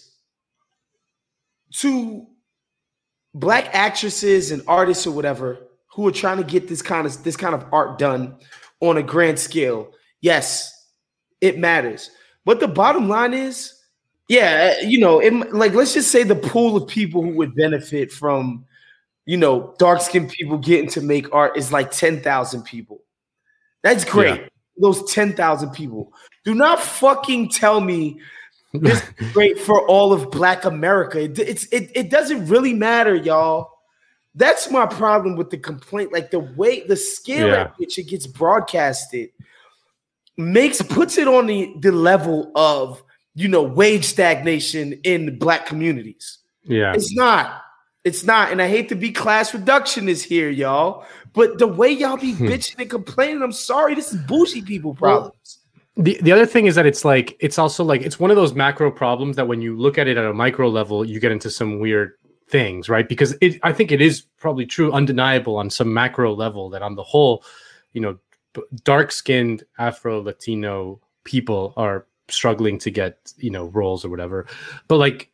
to 1.75 2.27
black 3.35 3.75
actresses 3.75 4.51
and 4.51 4.63
artists 4.67 5.07
or 5.07 5.13
whatever 5.13 5.59
who 5.93 6.07
are 6.07 6.13
trying 6.13 6.39
to 6.39 6.45
get 6.45 6.69
this 6.69 6.83
kind 6.83 7.07
of 7.07 7.23
this 7.23 7.37
kind 7.37 7.55
of 7.55 7.65
art 7.73 7.99
done 7.99 8.37
on 8.81 8.97
a 8.97 9.03
grand 9.03 9.39
scale. 9.39 9.93
Yes, 10.21 10.89
it 11.41 11.59
matters. 11.59 12.11
But 12.45 12.61
the 12.61 12.69
bottom 12.69 13.09
line 13.09 13.35
is, 13.35 13.75
yeah, 14.29 14.81
you 14.81 14.99
know, 14.99 15.21
it, 15.21 15.33
like 15.53 15.75
let's 15.75 15.95
just 15.95 16.11
say 16.11 16.23
the 16.23 16.37
pool 16.37 16.77
of 16.77 16.89
people 16.89 17.23
who 17.23 17.35
would 17.37 17.55
benefit 17.55 18.11
from, 18.13 18.65
you 19.27 19.37
know, 19.37 19.75
dark 19.79 20.01
skinned 20.01 20.31
people 20.31 20.59
getting 20.59 20.89
to 20.91 21.01
make 21.01 21.33
art 21.35 21.57
is 21.57 21.73
like 21.73 21.91
10,000 21.91 22.63
people. 22.63 23.03
That's 23.83 24.05
great. 24.05 24.49
Those 24.79 25.13
10,000 25.13 25.71
people. 25.71 26.13
Do 26.45 26.55
not 26.55 26.81
fucking 26.81 27.51
tell 27.51 27.81
me 27.81 28.21
this 28.73 29.03
is 29.19 29.33
great 29.33 29.59
for 29.59 29.87
all 29.89 30.13
of 30.13 30.31
black 30.31 30.65
America. 30.65 31.21
It, 31.23 31.39
it's 31.39 31.65
it, 31.67 31.91
it 31.95 32.11
doesn't 32.11 32.47
really 32.47 32.75
matter, 32.75 33.15
y'all. 33.15 33.71
That's 34.35 34.71
my 34.71 34.87
problem 34.87 35.37
with 35.37 35.51
the 35.51 35.59
complaint. 35.59 36.13
Like 36.13 36.31
the 36.31 36.39
way 36.39 36.87
the 36.87 36.97
scale 36.97 37.49
Yeah. 37.49 37.61
at 37.63 37.79
which 37.79 37.99
it 37.99 38.05
gets 38.05 38.27
broadcasted 38.27 39.31
makes 40.37 40.81
puts 40.83 41.19
it 41.19 41.29
on 41.29 41.47
the, 41.47 41.75
the 41.81 41.93
level 41.93 42.51
of 42.55 43.03
you 43.35 43.49
know 43.49 43.63
wage 43.63 44.05
stagnation 44.05 44.95
in 45.05 45.39
black 45.39 45.67
communities. 45.67 46.39
yeah. 46.65 46.93
It's 46.95 47.15
not. 47.15 47.63
It's 48.05 48.25
not. 48.25 48.51
And 48.51 48.63
I 48.63 48.69
hate 48.69 48.89
to 48.89 48.95
be 48.95 49.13
class 49.13 49.53
reductionist 49.53 50.25
here, 50.25 50.49
y'all. 50.49 51.05
But 51.35 51.59
the 51.59 51.67
way 51.67 51.91
y'all 51.91 52.17
be 52.17 52.33
Hmm. 52.33 52.47
bitching 52.49 52.77
and 52.79 52.89
complaining, 52.91 53.43
I'm 53.43 53.53
sorry, 53.53 53.95
this 53.95 54.13
is 54.13 54.19
bougie 54.23 54.63
people 54.63 54.95
problems. 54.95 55.59
The 55.97 56.19
the 56.23 56.33
other 56.33 56.47
thing 56.47 56.67
is 56.67 56.77
that 56.77 56.87
it's 56.87 57.05
like 57.05 57.37
it's 57.41 57.59
also 57.59 57.85
like 57.85 58.03
it's 58.03 58.19
one 58.19 58.31
of 58.31 58.37
those 58.37 58.55
macro 58.55 58.91
problems 58.91 59.37
that 59.37 59.49
when 59.49 59.61
you 59.61 59.77
look 59.77 59.99
at 59.99 60.07
it 60.07 60.17
at 60.17 60.25
a 60.25 60.33
micro 60.33 60.69
level, 60.69 61.05
you 61.05 61.21
get 61.21 61.33
into 61.33 61.51
some 61.51 61.81
weird 61.81 62.13
things, 62.49 62.89
right? 62.89 63.09
Because 63.09 63.35
it 63.41 63.59
I 63.63 63.73
think 63.73 63.93
it 63.93 64.01
is 64.01 64.23
probably 64.39 64.67
true, 64.67 64.93
undeniable 64.93 65.57
on 65.57 65.69
some 65.71 65.93
macro 65.93 66.35
level 66.35 66.71
that 66.71 66.83
on 66.83 66.95
the 66.95 67.03
whole, 67.03 67.45
you 67.93 68.01
know, 68.01 68.19
dark 68.85 69.13
skinned 69.13 69.65
Afro 69.79 70.23
Latino 70.23 71.01
people 71.25 71.75
are 71.77 72.07
struggling 72.29 72.79
to 72.79 72.91
get, 72.91 73.33
you 73.37 73.51
know, 73.51 73.67
roles 73.67 74.05
or 74.05 74.09
whatever. 74.11 74.47
But 74.89 74.97
like 74.99 75.31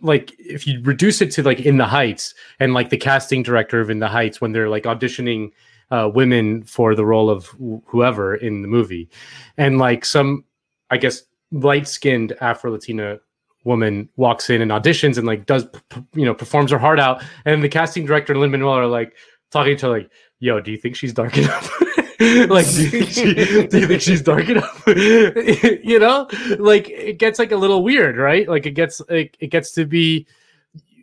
like 0.00 0.34
if 0.38 0.66
you 0.66 0.80
reduce 0.82 1.20
it 1.20 1.30
to 1.32 1.42
like 1.42 1.60
in 1.60 1.78
the 1.78 1.86
heights 1.86 2.34
and 2.60 2.74
like 2.74 2.90
the 2.90 2.96
casting 2.96 3.42
director 3.42 3.80
of 3.80 3.90
in 3.90 3.98
the 3.98 4.08
heights 4.08 4.40
when 4.40 4.52
they're 4.52 4.68
like 4.68 4.84
auditioning 4.84 5.50
uh, 5.90 6.10
women 6.12 6.62
for 6.64 6.94
the 6.94 7.04
role 7.04 7.30
of 7.30 7.46
wh- 7.46 7.84
whoever 7.86 8.34
in 8.34 8.62
the 8.62 8.68
movie. 8.68 9.08
And 9.56 9.78
like 9.78 10.04
some 10.04 10.44
i 10.90 10.96
guess 10.96 11.22
light-skinned 11.50 12.32
afro 12.40 12.70
latina 12.70 13.18
woman 13.64 14.08
walks 14.16 14.48
in 14.48 14.62
and 14.62 14.70
auditions 14.70 15.18
and 15.18 15.26
like 15.26 15.44
does 15.44 15.66
you 16.14 16.24
know 16.24 16.34
performs 16.34 16.70
her 16.70 16.78
heart 16.78 17.00
out. 17.00 17.22
And 17.44 17.62
the 17.62 17.68
casting 17.68 18.06
director 18.06 18.32
and 18.32 18.40
lin 18.40 18.50
manuel 18.50 18.72
are 18.72 18.86
like 18.86 19.16
talking 19.50 19.76
to 19.78 19.86
her 19.86 19.92
like 19.92 20.10
yo 20.38 20.60
do 20.60 20.70
you 20.70 20.78
think 20.78 20.96
she's 20.96 21.12
dark 21.12 21.36
enough? 21.36 21.70
Like 22.18 22.66
do 22.70 22.82
you, 22.82 22.88
think 22.88 23.10
she, 23.10 23.34
do 23.66 23.78
you 23.78 23.86
think 23.86 24.00
she's 24.00 24.22
dark 24.22 24.48
enough? 24.48 24.82
You 24.86 25.98
know? 25.98 26.26
Like 26.58 26.88
it 26.88 27.18
gets 27.18 27.38
like 27.38 27.52
a 27.52 27.56
little 27.56 27.82
weird 27.82 28.16
right? 28.16 28.48
Like 28.48 28.64
it 28.64 28.70
gets 28.70 29.02
like 29.10 29.36
it 29.38 29.48
gets 29.48 29.72
to 29.72 29.84
be 29.84 30.26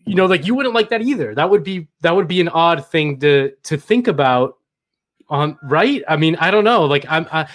you 0.05 0.15
know 0.15 0.25
like 0.25 0.47
you 0.47 0.55
wouldn't 0.55 0.73
like 0.73 0.89
that 0.89 1.03
either. 1.03 1.36
That 1.36 1.51
would 1.51 1.63
be 1.63 1.88
that 2.01 2.15
would 2.15 2.27
be 2.27 2.41
an 2.41 2.49
odd 2.49 2.88
thing 2.88 3.19
to 3.19 3.51
to 3.63 3.77
think 3.77 4.07
about 4.07 4.57
on 5.30 5.57
right 5.63 6.03
i 6.07 6.15
mean 6.15 6.36
i 6.38 6.51
don't 6.51 6.63
know 6.63 6.86
like 6.86 7.05
i'm 7.09 7.28
i 7.32 7.47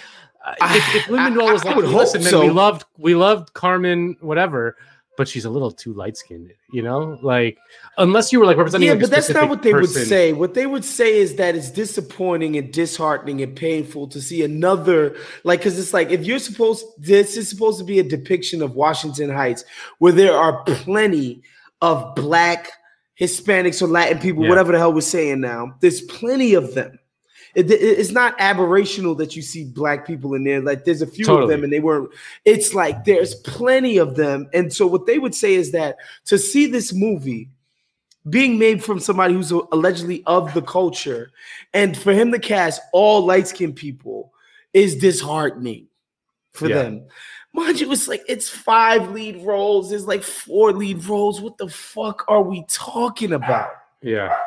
if, 0.61 0.95
if 0.95 1.07
Lin 1.09 1.23
Manuel 1.23 1.53
was 1.53 1.63
like, 1.63 1.75
listen, 1.77 2.21
so." 2.21 2.41
we 2.41 2.49
loved 2.49 2.85
we 2.97 3.15
loved 3.15 3.53
Carmen, 3.53 4.17
whatever, 4.21 4.77
but 5.17 5.27
she's 5.27 5.45
a 5.45 5.49
little 5.49 5.71
too 5.71 5.93
light 5.93 6.17
skinned, 6.17 6.53
you 6.71 6.81
know. 6.81 7.19
Like, 7.21 7.57
unless 7.97 8.31
you 8.31 8.39
were 8.39 8.45
like 8.45 8.57
representing, 8.57 8.87
Yeah, 8.87 8.93
like, 8.93 9.01
but 9.01 9.11
that's 9.11 9.29
not 9.29 9.49
what 9.49 9.61
they 9.61 9.73
would 9.73 9.89
say. 9.89 10.33
What 10.33 10.53
they 10.53 10.65
would 10.65 10.85
say 10.85 11.17
is 11.17 11.35
that 11.35 11.55
it's 11.55 11.71
disappointing 11.71 12.57
and 12.57 12.71
disheartening 12.71 13.41
and 13.41 13.55
painful 13.55 14.07
to 14.07 14.21
see 14.21 14.43
another 14.43 15.15
like 15.43 15.59
because 15.59 15.77
it's 15.77 15.93
like 15.93 16.09
if 16.09 16.25
you're 16.25 16.39
supposed 16.39 16.85
this 16.97 17.37
is 17.37 17.49
supposed 17.49 17.79
to 17.79 17.85
be 17.85 17.99
a 17.99 18.03
depiction 18.03 18.61
of 18.61 18.75
Washington 18.75 19.29
Heights 19.29 19.65
where 19.99 20.13
there 20.13 20.35
are 20.35 20.63
plenty 20.63 21.43
of 21.81 22.15
black 22.15 22.69
Hispanics 23.19 23.81
or 23.81 23.87
Latin 23.87 24.19
people, 24.19 24.43
Yeah. 24.43 24.49
whatever 24.49 24.71
the 24.71 24.77
hell 24.77 24.93
we're 24.93 25.01
saying 25.01 25.41
now. 25.41 25.75
There's 25.81 26.01
plenty 26.01 26.53
of 26.53 26.73
them. 26.73 26.98
It- 27.55 27.71
it- 27.71 27.81
it's 27.99 28.11
not 28.11 28.37
aberrational 28.37 29.17
that 29.17 29.35
you 29.35 29.41
see 29.41 29.65
black 29.65 30.05
people 30.05 30.33
in 30.35 30.43
there. 30.43 30.61
Like 30.61 30.85
there's 30.85 31.01
a 31.01 31.07
few 31.07 31.25
of 31.35 31.49
them, 31.49 31.63
and 31.63 31.71
they 31.73 31.79
weren't. 31.79 32.09
It's 32.45 32.73
like 32.73 33.05
there's 33.05 33.35
plenty 33.35 33.97
of 33.97 34.15
them, 34.15 34.49
and 34.53 34.71
so 34.71 34.85
what 34.87 35.05
they 35.05 35.19
would 35.19 35.33
say 35.35 35.55
is 35.55 35.71
that 35.71 35.97
to 36.25 36.37
see 36.37 36.65
this 36.67 36.93
movie 36.93 37.49
being 38.29 38.59
made 38.59 38.83
from 38.83 38.99
somebody 38.99 39.33
who's 39.33 39.51
allegedly 39.51 40.21
of 40.27 40.53
the 40.53 40.61
culture, 40.61 41.31
and 41.73 41.97
for 41.97 42.13
him 42.13 42.31
to 42.31 42.39
cast 42.39 42.81
all 42.93 43.25
light 43.25 43.47
skinned 43.47 43.75
people 43.75 44.31
is 44.73 44.95
disheartening 44.97 45.87
for 46.51 46.67
Yeah. 46.69 46.83
them. 46.83 47.03
Mind 47.53 47.79
you, 47.79 47.91
it's 47.91 48.07
like 48.07 48.21
it's 48.27 48.47
five 48.47 49.09
lead 49.11 49.43
roles. 49.43 49.89
There's 49.89 50.05
like 50.05 50.21
four 50.21 50.71
lead 50.71 51.03
roles. 51.05 51.41
What 51.41 51.57
the 51.57 51.67
fuck 51.69 52.23
are 52.27 52.43
we 52.43 52.63
talking 52.69 53.33
about? 53.33 53.71
Yeah. 54.03 54.37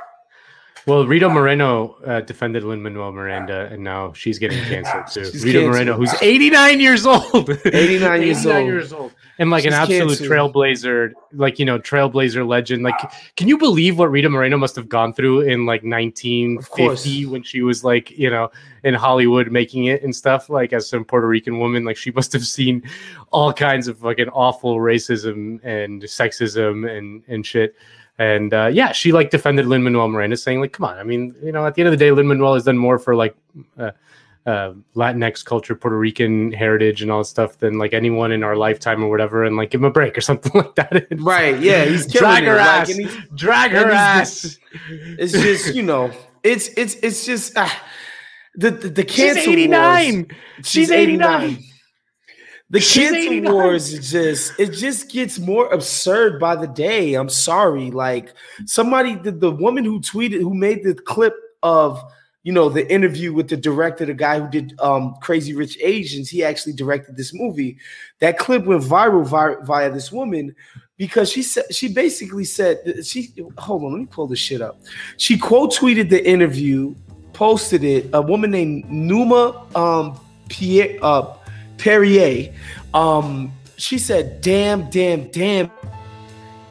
Well, 0.85 1.07
Rita 1.07 1.29
Moreno 1.29 1.97
uh, 2.05 2.21
defended 2.23 2.65
Lin 2.65 2.83
Manuel 2.83 3.13
Miranda, 3.13 3.69
and 3.71 3.85
now 3.85 4.13
she's 4.15 4.39
getting 4.39 4.59
canceled 4.65 5.07
too. 5.07 5.31
She's 5.31 5.45
Rita 5.45 5.61
canceled. 5.61 5.73
Moreno, 5.75 5.97
who's 5.97 6.15
89 6.21 6.81
years 6.81 7.07
old, 7.07 7.51
89 7.67 8.23
years 8.23 8.47
old. 8.47 8.67
years 8.67 8.93
old, 8.93 9.13
and 9.39 9.49
like 9.49 9.65
an 9.65 9.73
absolute 9.75 10.19
canceled. 10.19 10.29
trailblazer, 10.29 11.13
like 11.35 11.61
you 11.61 11.65
know, 11.65 11.79
trailblazer 11.79 12.47
legend. 12.47 12.83
Like, 12.83 12.97
can 13.37 13.47
you 13.47 13.59
believe 13.59 13.97
what 13.99 14.11
Rita 14.11 14.29
Moreno 14.29 14.57
must 14.57 14.75
have 14.75 14.89
gone 14.89 15.15
through 15.15 15.43
in 15.43 15.67
like 15.67 15.85
1950 15.85 17.27
when 17.27 17.45
she 17.45 17.63
was 17.63 17.85
like, 17.85 18.11
you 18.11 18.29
know, 18.31 18.51
in 18.83 18.95
Hollywood 18.95 19.53
making 19.53 19.85
it 19.85 20.03
and 20.03 20.15
stuff? 20.15 20.51
Like, 20.51 20.73
as 20.73 20.89
some 20.89 21.05
Puerto 21.05 21.29
Rican 21.29 21.61
woman, 21.61 21.85
like 21.85 21.97
she 21.97 22.11
must 22.11 22.33
have 22.33 22.45
seen 22.45 22.83
all 23.31 23.53
kinds 23.53 23.87
of 23.87 23.99
fucking 23.99 24.31
awful 24.31 24.79
racism 24.79 25.61
and 25.65 26.03
sexism 26.03 26.91
and 26.91 27.23
and 27.29 27.47
shit. 27.47 27.77
And 28.19 28.53
uh, 28.55 28.67
yeah, 28.73 28.93
she 28.93 29.11
like 29.13 29.31
defended 29.31 29.67
Lin 29.67 29.83
Manuel 29.83 30.09
Miranda, 30.09 30.37
saying 30.37 30.61
like, 30.61 30.73
"Come 30.73 30.85
on, 30.85 30.99
I 30.99 31.03
mean, 31.03 31.35
you 31.43 31.51
know, 31.51 31.67
at 31.67 31.75
the 31.75 31.83
end 31.83 31.89
of 31.89 31.93
the 31.93 31.97
day, 31.97 32.11
Lin 32.11 32.29
Manuel 32.29 32.55
has 32.55 32.65
done 32.65 32.77
more 32.79 32.99
for 32.99 33.17
like 33.17 33.35
uh, 33.79 33.91
uh, 34.47 34.75
Latinx 34.95 35.45
culture, 35.45 35.75
Puerto 35.75 35.97
Rican 35.97 36.53
heritage, 36.53 37.01
and 37.03 37.11
all 37.11 37.19
that 37.19 37.25
stuff 37.25 37.59
than 37.59 37.79
like 37.79 37.95
anyone 37.95 38.31
in 38.31 38.43
our 38.45 38.55
lifetime 38.55 39.03
or 39.03 39.09
whatever." 39.09 39.45
And 39.45 39.57
like, 39.57 39.71
give 39.71 39.81
him 39.81 39.87
a 39.87 39.91
break 39.91 40.17
or 40.17 40.21
something 40.31 40.53
like 40.55 40.75
that. 40.77 41.07
Right? 41.21 41.59
Yeah, 41.59 41.85
he's 41.87 42.07
killing 42.07 42.21
drag 42.27 42.43
it. 42.45 42.49
her 42.49 42.59
ass, 42.59 42.91
and 42.91 43.01
he's- 43.01 43.17
drag 43.35 43.71
her 43.73 43.91
ass. 43.91 44.43
just- 44.43 44.59
it's 45.19 45.33
just 45.33 45.75
you 45.75 45.83
know, 45.83 46.11
it's 46.43 46.69
it's 46.77 46.95
it's 46.97 47.25
just 47.27 47.57
uh, 47.57 47.69
the 48.55 48.71
the, 48.71 48.89
the 48.91 49.09
She's 49.09 49.17
cancel 49.35 49.53
eighty 49.53 49.69
nine. 49.69 50.15
wars. 50.59 50.69
She's 50.69 50.91
eighty 50.91 51.17
nine. 51.17 51.65
The 52.73 52.81
She's 52.81 53.13
89. 53.13 53.53
wars 53.53 53.93
is 53.93 54.11
just 54.11 54.59
it 54.59 54.71
just 54.71 55.11
gets 55.11 55.39
more 55.39 55.71
absurd 55.75 56.41
by 56.41 56.57
the 56.57 56.67
day. 56.67 57.13
I'm 57.13 57.29
sorry. 57.29 57.91
Like 57.91 58.33
somebody 58.65 59.15
the, 59.15 59.31
the 59.31 59.51
woman 59.51 59.85
who 59.85 60.01
tweeted 60.01 60.41
who 60.41 60.55
made 60.55 60.83
the 60.83 60.95
clip 60.95 61.35
of 61.63 62.03
you 62.45 62.53
know 62.53 62.71
the 62.71 62.91
interview 62.91 63.35
with 63.35 63.51
the 63.51 63.59
director, 63.59 64.07
the 64.07 64.15
guy 64.15 64.41
who 64.41 64.49
did 64.49 64.75
um 64.81 65.17
Crazy 65.21 65.55
Rich 65.55 65.77
Asians, 65.83 66.31
he 66.31 66.43
actually 66.43 66.73
directed 66.73 67.15
this 67.15 67.35
movie. 67.35 67.77
That 68.21 68.39
clip 68.39 68.65
went 68.65 68.83
viral 68.83 69.27
via, 69.27 69.57
via 69.65 69.91
this 69.91 70.11
woman 70.11 70.57
because 70.97 71.31
she 71.31 71.43
said 71.43 71.65
she 71.71 71.93
basically 71.93 72.47
said 72.47 73.05
she 73.05 73.35
hold 73.59 73.85
on, 73.85 73.93
let 73.93 73.99
me 73.99 74.07
pull 74.07 74.27
this 74.27 74.39
shit 74.39 74.63
up. 74.63 74.81
She 75.19 75.37
quote 75.37 75.75
tweeted 75.75 76.09
the 76.09 76.27
interview, 76.27 76.95
posted 77.35 77.85
it. 77.85 78.09
A 78.15 78.23
woman 78.23 78.51
named 78.51 78.91
Numa 78.91 79.63
um 79.77 80.19
Pierre 80.49 80.97
uh 81.03 81.37
Perrier. 81.83 82.53
Um, 82.95 83.53
she 83.77 83.99
said, 83.99 84.41
"Damn, 84.41 84.89
damn, 84.91 85.29
damn." 85.29 85.71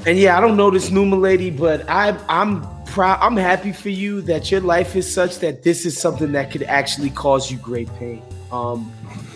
And 0.05 0.17
yeah, 0.17 0.37
I 0.37 0.41
don't 0.41 0.57
know 0.57 0.71
this 0.71 0.89
Numa 0.89 1.15
lady, 1.15 1.51
but 1.51 1.87
I, 1.89 2.17
I'm 2.27 2.65
proud. 2.85 3.19
I'm 3.21 3.35
happy 3.35 3.71
for 3.71 3.89
you 3.89 4.21
that 4.21 4.49
your 4.49 4.61
life 4.61 4.95
is 4.95 5.11
such 5.11 5.39
that 5.39 5.63
this 5.63 5.85
is 5.85 5.99
something 5.99 6.31
that 6.31 6.49
could 6.49 6.63
actually 6.63 7.09
cause 7.11 7.51
you 7.51 7.57
great 7.57 7.93
pain. 7.95 8.21
Um, 8.51 8.91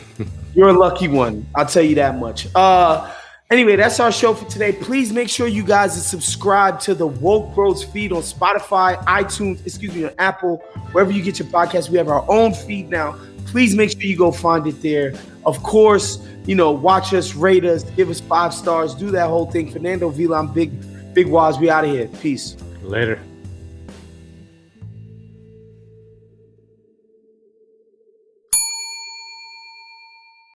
you're 0.56 0.70
a 0.70 0.74
lucky 0.74 1.08
one. 1.08 1.46
I'll 1.56 1.66
tell 1.66 1.84
you 1.84 1.96
that 1.96 2.18
much. 2.18 2.48
Uh, 2.56 3.14
anyway, 3.52 3.76
that's 3.76 4.00
our 4.00 4.12
show 4.12 4.34
for 4.34 4.50
today. 4.50 4.72
Please 4.72 5.12
make 5.12 5.30
sure 5.30 5.46
you 5.46 5.64
guys 5.64 5.98
are 5.98 6.02
subscribed 6.02 6.82
to 6.84 6.96
the 6.96 7.06
Woke 7.06 7.54
Bros 7.54 7.84
feed 7.84 8.12
on 8.12 8.22
Spotify, 8.22 8.98
iTunes, 9.06 9.64
excuse 9.66 9.94
me, 9.94 10.06
on 10.06 10.14
Apple, 10.18 10.58
wherever 10.94 11.12
you 11.12 11.22
get 11.22 11.38
your 11.38 11.50
podcast. 11.50 11.90
We 11.90 11.98
have 11.98 12.08
our 12.08 12.26
own 12.30 12.54
feed 12.54 12.90
now. 12.90 13.20
Please 13.46 13.76
make 13.76 13.92
sure 13.92 14.02
you 14.02 14.18
go 14.18 14.32
find 14.32 14.66
it 14.66 14.82
there. 14.82 15.14
Of 15.46 15.62
course, 15.64 16.26
you 16.46 16.56
know, 16.56 16.72
watch 16.72 17.14
us, 17.14 17.36
rate 17.36 17.66
us, 17.66 17.84
give 17.84 18.10
us 18.10 18.20
five 18.20 18.54
stars, 18.54 18.96
do 18.96 19.12
that 19.12 19.28
whole 19.28 19.50
thing. 19.50 19.72
Fernando 19.72 20.10
Vila, 20.10 20.40
I'm 20.40 20.52
Big 20.54 20.72
Big 21.14 21.28
Waz. 21.28 21.58
We 21.60 21.70
out 21.70 21.86
of 21.86 21.92
here. 21.92 22.08
Peace. 22.08 22.58
Later. 22.84 23.20